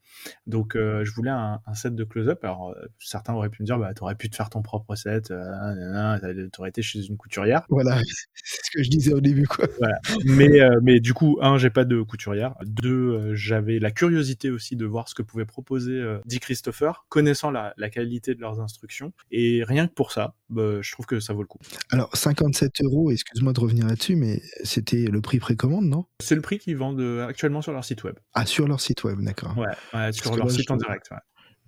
Donc, 0.46 0.76
euh, 0.76 1.04
je 1.04 1.12
voulais 1.12 1.30
un, 1.30 1.60
un 1.66 1.74
set 1.74 1.94
de 1.94 2.04
close-up. 2.04 2.44
Alors, 2.44 2.70
euh, 2.70 2.86
certains 2.98 3.34
auraient 3.34 3.48
pu 3.48 3.62
me 3.62 3.66
dire, 3.66 3.78
bah, 3.78 3.92
t'aurais 3.94 4.14
pu 4.14 4.28
te 4.28 4.36
faire 4.36 4.50
ton 4.50 4.62
propre 4.62 4.94
set. 4.94 5.30
Euh, 5.30 6.48
t'aurais 6.52 6.70
été 6.70 6.82
chez 6.82 7.04
une 7.04 7.16
couturière. 7.16 7.62
Voilà, 7.68 8.00
c'est 8.34 8.60
ce 8.64 8.70
que 8.72 8.82
je 8.82 8.90
disais 8.90 9.12
au 9.12 9.20
début 9.20 9.46
quoi. 9.46 9.66
Voilà. 9.78 9.98
Mais, 10.24 10.60
euh, 10.60 10.80
mais 10.82 11.00
du 11.00 11.14
coup, 11.14 11.38
un, 11.40 11.58
j'ai 11.58 11.70
pas 11.70 11.84
de 11.84 12.02
couturière. 12.02 12.54
Deux, 12.64 13.34
j'avais 13.34 13.78
la 13.78 13.90
curiosité 13.90 14.50
aussi 14.50 14.76
de 14.76 14.86
voir 14.86 15.08
ce 15.08 15.14
que 15.14 15.22
pouvait 15.22 15.44
proposer 15.44 16.02
Dick 16.24 16.42
Christopher, 16.42 17.06
connaissant 17.08 17.50
la, 17.50 17.74
la 17.76 17.90
qualité 17.90 18.34
de 18.34 18.40
leurs 18.40 18.60
instructions. 18.60 19.12
Et 19.30 19.62
rien 19.64 19.86
que 19.86 19.92
pour 19.92 20.12
ça, 20.12 20.34
bah, 20.48 20.80
je 20.80 20.92
trouve 20.92 21.06
que 21.06 21.20
ça 21.20 21.32
vaut 21.32 21.42
le 21.42 21.48
coup. 21.48 21.58
Alors 21.90 22.14
57 22.16 22.82
euros, 22.82 23.10
excuse-moi 23.10 23.52
de 23.52 23.60
revenir 23.60 23.86
là-dessus, 23.86 24.16
mais 24.16 24.42
c'était 24.64 25.06
le 25.06 25.20
prix 25.20 25.35
précommande, 25.40 25.86
non? 25.86 26.06
C'est 26.20 26.34
le 26.34 26.40
prix 26.40 26.58
qu'ils 26.58 26.76
vendent 26.76 27.00
euh, 27.00 27.26
actuellement 27.26 27.62
sur 27.62 27.72
leur 27.72 27.84
site 27.84 28.04
web. 28.04 28.16
Ah 28.34 28.46
sur 28.46 28.66
leur 28.68 28.80
site 28.80 29.04
web, 29.04 29.20
d'accord. 29.22 29.56
Ouais, 29.56 29.66
ouais 29.94 30.12
sur 30.12 30.36
leur 30.36 30.46
là, 30.46 30.52
site 30.52 30.66
je- 30.68 30.72
en 30.72 30.76
direct. 30.76 31.06
ouais. 31.10 31.18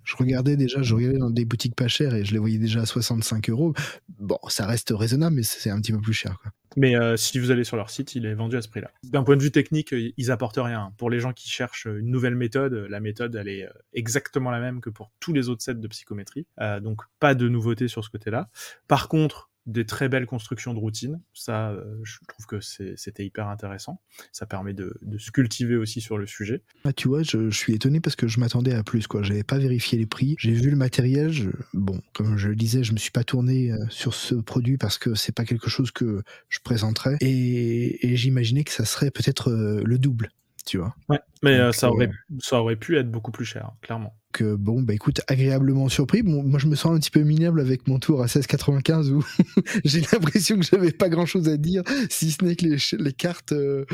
Je 0.05 0.15
regardais 0.15 0.55
déjà, 0.55 0.81
je 0.81 0.95
regardais 0.95 1.19
dans 1.19 1.29
des 1.29 1.45
boutiques 1.45 1.75
pas 1.75 1.87
chères 1.87 2.15
et 2.15 2.25
je 2.25 2.31
les 2.31 2.39
voyais 2.39 2.57
déjà 2.57 2.81
à 2.81 2.85
65 2.87 3.47
euros. 3.51 3.73
Bon, 4.17 4.39
ça 4.47 4.65
reste 4.65 4.91
raisonnable, 4.95 5.35
mais 5.35 5.43
c'est 5.43 5.69
un 5.69 5.79
petit 5.79 5.91
peu 5.91 5.99
plus 6.01 6.13
cher. 6.13 6.39
Quoi. 6.41 6.51
Mais 6.77 6.95
euh, 6.95 7.15
si 7.15 7.37
vous 7.37 7.51
allez 7.51 7.63
sur 7.63 7.77
leur 7.77 7.91
site, 7.91 8.15
il 8.15 8.25
est 8.25 8.33
vendu 8.33 8.55
à 8.55 8.61
ce 8.63 8.69
prix-là. 8.69 8.89
D'un 9.03 9.23
point 9.23 9.35
de 9.37 9.43
vue 9.43 9.51
technique, 9.51 9.93
ils 10.17 10.31
apportent 10.31 10.57
rien. 10.57 10.93
Pour 10.97 11.11
les 11.11 11.19
gens 11.19 11.31
qui 11.33 11.47
cherchent 11.49 11.85
une 11.85 12.09
nouvelle 12.09 12.35
méthode, 12.35 12.73
la 12.89 12.99
méthode, 13.01 13.35
elle 13.35 13.49
est 13.49 13.65
euh, 13.65 13.71
exactement 13.93 14.49
la 14.49 14.59
même 14.59 14.81
que 14.81 14.89
pour 14.89 15.11
tous 15.19 15.33
les 15.33 15.47
autres 15.47 15.61
sets 15.61 15.75
de 15.75 15.87
psychométrie. 15.87 16.47
Euh, 16.59 16.79
donc, 16.79 17.01
pas 17.19 17.35
de 17.35 17.47
nouveauté 17.47 17.87
sur 17.87 18.03
ce 18.03 18.09
côté-là. 18.09 18.49
Par 18.87 19.09
contre, 19.09 19.48
des 19.69 19.85
très 19.85 20.09
belles 20.09 20.25
constructions 20.25 20.73
de 20.73 20.79
routine. 20.79 21.21
Ça, 21.33 21.69
euh, 21.69 21.99
je 22.03 22.17
trouve 22.27 22.45
que 22.45 22.59
c'était 22.61 23.25
hyper 23.25 23.47
intéressant. 23.47 24.01
Ça 24.31 24.45
permet 24.45 24.73
de, 24.73 24.97
de 25.01 25.17
se 25.17 25.31
cultiver 25.31 25.75
aussi 25.75 26.01
sur 26.01 26.17
le 26.17 26.25
sujet. 26.25 26.63
Ah, 26.83 26.93
tu 26.93 27.07
vois, 27.07 27.23
je, 27.23 27.49
je 27.49 27.57
suis 27.57 27.73
étonné 27.73 27.99
parce 28.01 28.15
que 28.15 28.27
je 28.27 28.39
m'attendais 28.39 28.73
à 28.73 28.83
plus. 28.83 29.07
quoi. 29.07 29.23
J'avais 29.23 29.43
pas 29.43 29.57
vérifié 29.57 29.97
les 29.97 30.05
prix. 30.05 30.35
J'ai 30.39 30.51
vu 30.53 30.69
le 30.69 30.75
matériel. 30.75 31.31
je- 31.31 31.49
Bon, 31.73 32.01
comme 32.13 32.37
je 32.37 32.49
le 32.49 32.55
disais, 32.55 32.83
je 32.83 32.93
me 32.93 32.97
suis 32.97 33.11
pas 33.11 33.23
tourné 33.23 33.71
euh, 33.71 33.77
sur 33.89 34.13
ce 34.13 34.35
produit 34.35 34.77
parce 34.77 34.97
que 34.97 35.15
c'est 35.15 35.31
pas 35.35 35.45
quelque 35.45 35.69
chose 35.69 35.91
que 35.91 36.23
je 36.49 36.59
présenterais. 36.63 37.17
Et, 37.21 38.07
et 38.11 38.15
j'imaginais 38.15 38.63
que 38.63 38.71
ça 38.71 38.85
serait 38.85 39.11
peut-être 39.11 39.49
euh, 39.51 39.81
le 39.85 39.97
double, 39.99 40.31
tu 40.65 40.77
vois. 40.77 40.95
Ouais. 41.07 41.19
Mais 41.43 41.57
Donc, 41.59 41.75
ça, 41.75 41.87
euh, 41.87 41.91
aurait, 41.91 42.09
ça 42.39 42.61
aurait 42.61 42.75
pu 42.75 42.97
être 42.97 43.09
beaucoup 43.09 43.31
plus 43.31 43.45
cher, 43.45 43.71
clairement. 43.81 44.15
Que 44.31 44.55
bon 44.55 44.81
bah 44.81 44.93
écoute 44.93 45.21
agréablement 45.27 45.89
surpris. 45.89 46.21
Bon, 46.21 46.43
moi 46.43 46.59
je 46.59 46.67
me 46.67 46.75
sens 46.75 46.95
un 46.95 46.99
petit 46.99 47.11
peu 47.11 47.21
minable 47.21 47.59
avec 47.59 47.87
mon 47.87 47.99
tour 47.99 48.21
à 48.21 48.27
16,95 48.27 49.09
où 49.11 49.25
j'ai 49.85 50.01
l'impression 50.01 50.57
que 50.57 50.65
j'avais 50.65 50.91
pas 50.91 51.09
grand 51.09 51.25
chose 51.25 51.49
à 51.49 51.57
dire 51.57 51.83
si 52.09 52.31
ce 52.31 52.43
n'est 52.43 52.55
que 52.55 52.65
les, 52.65 52.77
les 53.03 53.13
cartes 53.13 53.53
euh, 53.53 53.85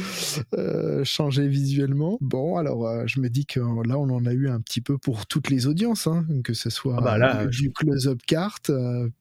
euh, 0.58 1.04
changeaient 1.04 1.48
visuellement. 1.48 2.18
Bon 2.22 2.58
alors 2.58 2.88
euh, 2.88 3.04
je 3.06 3.20
me 3.20 3.30
dis 3.30 3.46
que 3.46 3.60
euh, 3.60 3.84
là 3.86 3.98
on 3.98 4.10
en 4.10 4.26
a 4.26 4.34
eu 4.34 4.50
un 4.50 4.60
petit 4.60 4.82
peu 4.82 4.98
pour 4.98 5.26
toutes 5.26 5.50
les 5.50 5.68
audiences 5.68 6.08
hein, 6.08 6.26
que 6.44 6.54
ce 6.54 6.70
soit 6.70 6.96
Ah 7.00 7.02
bah 7.02 7.18
là, 7.18 7.46
du 7.46 7.72
close-up 7.72 8.20
carte 8.28 8.72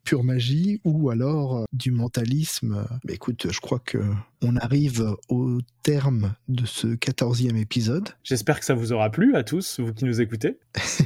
pure 0.04 0.24
magie 0.24 0.80
ou 0.84 1.10
alors 1.10 1.64
du 1.72 1.90
mentalisme. 1.90 2.84
Bah, 3.04 3.14
écoute 3.14 3.46
je 3.50 3.60
crois 3.60 3.78
que 3.78 3.98
on 4.44 4.56
arrive 4.56 5.14
au 5.28 5.58
terme 5.82 6.34
de 6.48 6.66
ce 6.66 6.86
14e 6.88 7.56
épisode 7.56 8.10
J'espère 8.24 8.58
que 8.60 8.64
ça 8.66 8.74
vous 8.74 8.92
aura 8.92 9.10
plu 9.10 9.34
à 9.36 9.42
tous, 9.42 9.80
vous 9.80 9.92
qui 9.92 10.04
nous 10.04 10.20
écoutez. 10.20 10.58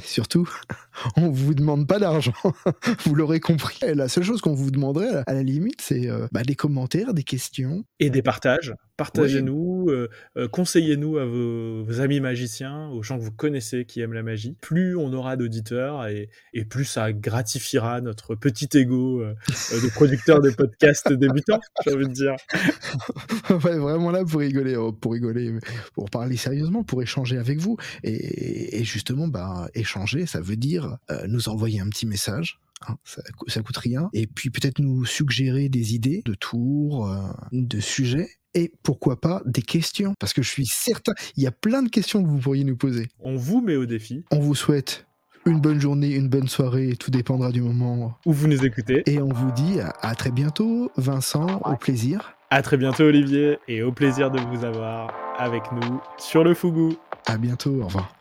Surtout, 0.04 0.48
on 1.16 1.30
vous 1.30 1.54
demande 1.54 1.86
pas 1.86 1.98
d'argent. 1.98 2.32
vous 3.04 3.14
l'aurez 3.14 3.40
compris. 3.40 3.78
Et 3.86 3.94
la 3.94 4.08
seule 4.08 4.24
chose 4.24 4.40
qu'on 4.40 4.54
vous 4.54 4.70
demanderait, 4.70 5.08
à 5.08 5.12
la- 5.14 5.22
à 5.26 5.32
la 5.34 5.42
limite, 5.42 5.80
c'est 5.80 6.08
euh, 6.10 6.26
bah, 6.32 6.42
des 6.42 6.54
commentaires, 6.54 7.14
des 7.14 7.22
questions. 7.24 7.84
et 8.00 8.10
des 8.10 8.22
partages. 8.22 8.74
Partagez-nous, 8.98 9.86
euh, 9.88 10.10
euh, 10.36 10.48
conseillez-nous 10.48 11.18
à 11.18 11.24
vos, 11.24 11.84
vos 11.84 12.00
amis 12.00 12.20
magiciens, 12.20 12.88
aux 12.88 13.02
gens 13.02 13.16
que 13.16 13.22
vous 13.22 13.30
connaissez 13.32 13.84
qui 13.84 14.00
aiment 14.00 14.12
la 14.12 14.24
magie. 14.24 14.56
Plus 14.60 14.96
on 14.96 15.12
aura 15.12 15.36
d'auditeurs 15.36 16.06
et, 16.08 16.28
et 16.52 16.64
plus 16.64 16.84
ça 16.84 17.12
gratifiera 17.12 18.00
notre 18.00 18.34
petit 18.34 18.68
ego 18.76 19.22
euh, 19.22 19.34
euh, 19.72 19.80
de 19.80 19.88
producteur 19.90 20.40
de 20.40 20.50
podcasts 20.50 21.12
débutants, 21.12 21.60
j'ai 21.86 21.94
envie 21.94 22.08
de 22.08 22.12
dire. 22.12 22.34
ouais, 23.50 23.78
vraiment 23.78 24.10
là 24.10 24.24
pour 24.24 24.40
rigoler, 24.40 24.76
oh, 24.76 24.92
pour 24.92 25.12
rigoler, 25.12 25.56
pour 25.94 26.10
parler 26.10 26.36
sérieusement, 26.36 26.82
pour 26.82 27.00
échanger 27.00 27.38
avec 27.38 27.58
vous. 27.58 27.76
Et, 28.02 28.80
et 28.80 28.84
justement, 28.84 29.28
bah, 29.28 29.68
échanger, 29.74 30.26
ça 30.26 30.40
veut 30.40 30.56
dire 30.56 30.98
euh, 31.10 31.26
nous 31.28 31.48
envoyer 31.48 31.80
un 31.80 31.88
petit 31.88 32.06
message. 32.06 32.58
hein, 32.88 32.96
ça, 33.04 33.22
ça 33.46 33.62
coûte 33.62 33.76
rien. 33.76 34.10
Et 34.12 34.26
puis 34.26 34.50
peut-être 34.50 34.80
nous 34.80 35.04
suggérer 35.04 35.68
des 35.68 35.94
idées 35.94 36.22
de 36.24 36.34
tours, 36.34 37.08
euh, 37.08 37.22
de 37.52 37.80
sujets. 37.80 38.28
Et 38.58 38.72
pourquoi 38.82 39.20
pas 39.20 39.40
des 39.46 39.62
questions, 39.62 40.14
parce 40.18 40.32
que 40.32 40.42
je 40.42 40.50
suis 40.50 40.66
certain, 40.66 41.12
il 41.36 41.44
y 41.44 41.46
a 41.46 41.52
plein 41.52 41.82
de 41.82 41.88
questions 41.88 42.22
que 42.22 42.28
vous 42.28 42.38
pourriez 42.38 42.64
nous 42.64 42.76
poser. 42.76 43.06
On 43.20 43.36
vous 43.36 43.60
met 43.60 43.76
au 43.76 43.86
défi. 43.86 44.24
On 44.32 44.40
vous 44.40 44.56
souhaite 44.56 45.06
une 45.46 45.60
bonne 45.60 45.80
journée, 45.80 46.10
une 46.10 46.28
bonne 46.28 46.48
soirée, 46.48 46.96
tout 46.98 47.12
dépendra 47.12 47.52
du 47.52 47.62
moment 47.62 48.18
où 48.26 48.32
vous 48.32 48.48
nous 48.48 48.64
écoutez. 48.64 49.02
Et 49.06 49.22
on 49.22 49.28
vous 49.28 49.52
dit 49.52 49.78
à 49.80 50.14
très 50.16 50.32
bientôt, 50.32 50.90
Vincent, 50.96 51.60
au 51.64 51.76
plaisir. 51.76 52.34
À 52.50 52.62
très 52.62 52.76
bientôt, 52.76 53.04
Olivier, 53.04 53.58
et 53.68 53.82
au 53.82 53.92
plaisir 53.92 54.30
de 54.30 54.40
vous 54.40 54.64
avoir 54.64 55.14
avec 55.38 55.62
nous 55.70 56.00
sur 56.18 56.42
le 56.42 56.54
Fougou. 56.54 56.96
À 57.26 57.36
bientôt, 57.36 57.80
au 57.80 57.84
revoir. 57.84 58.17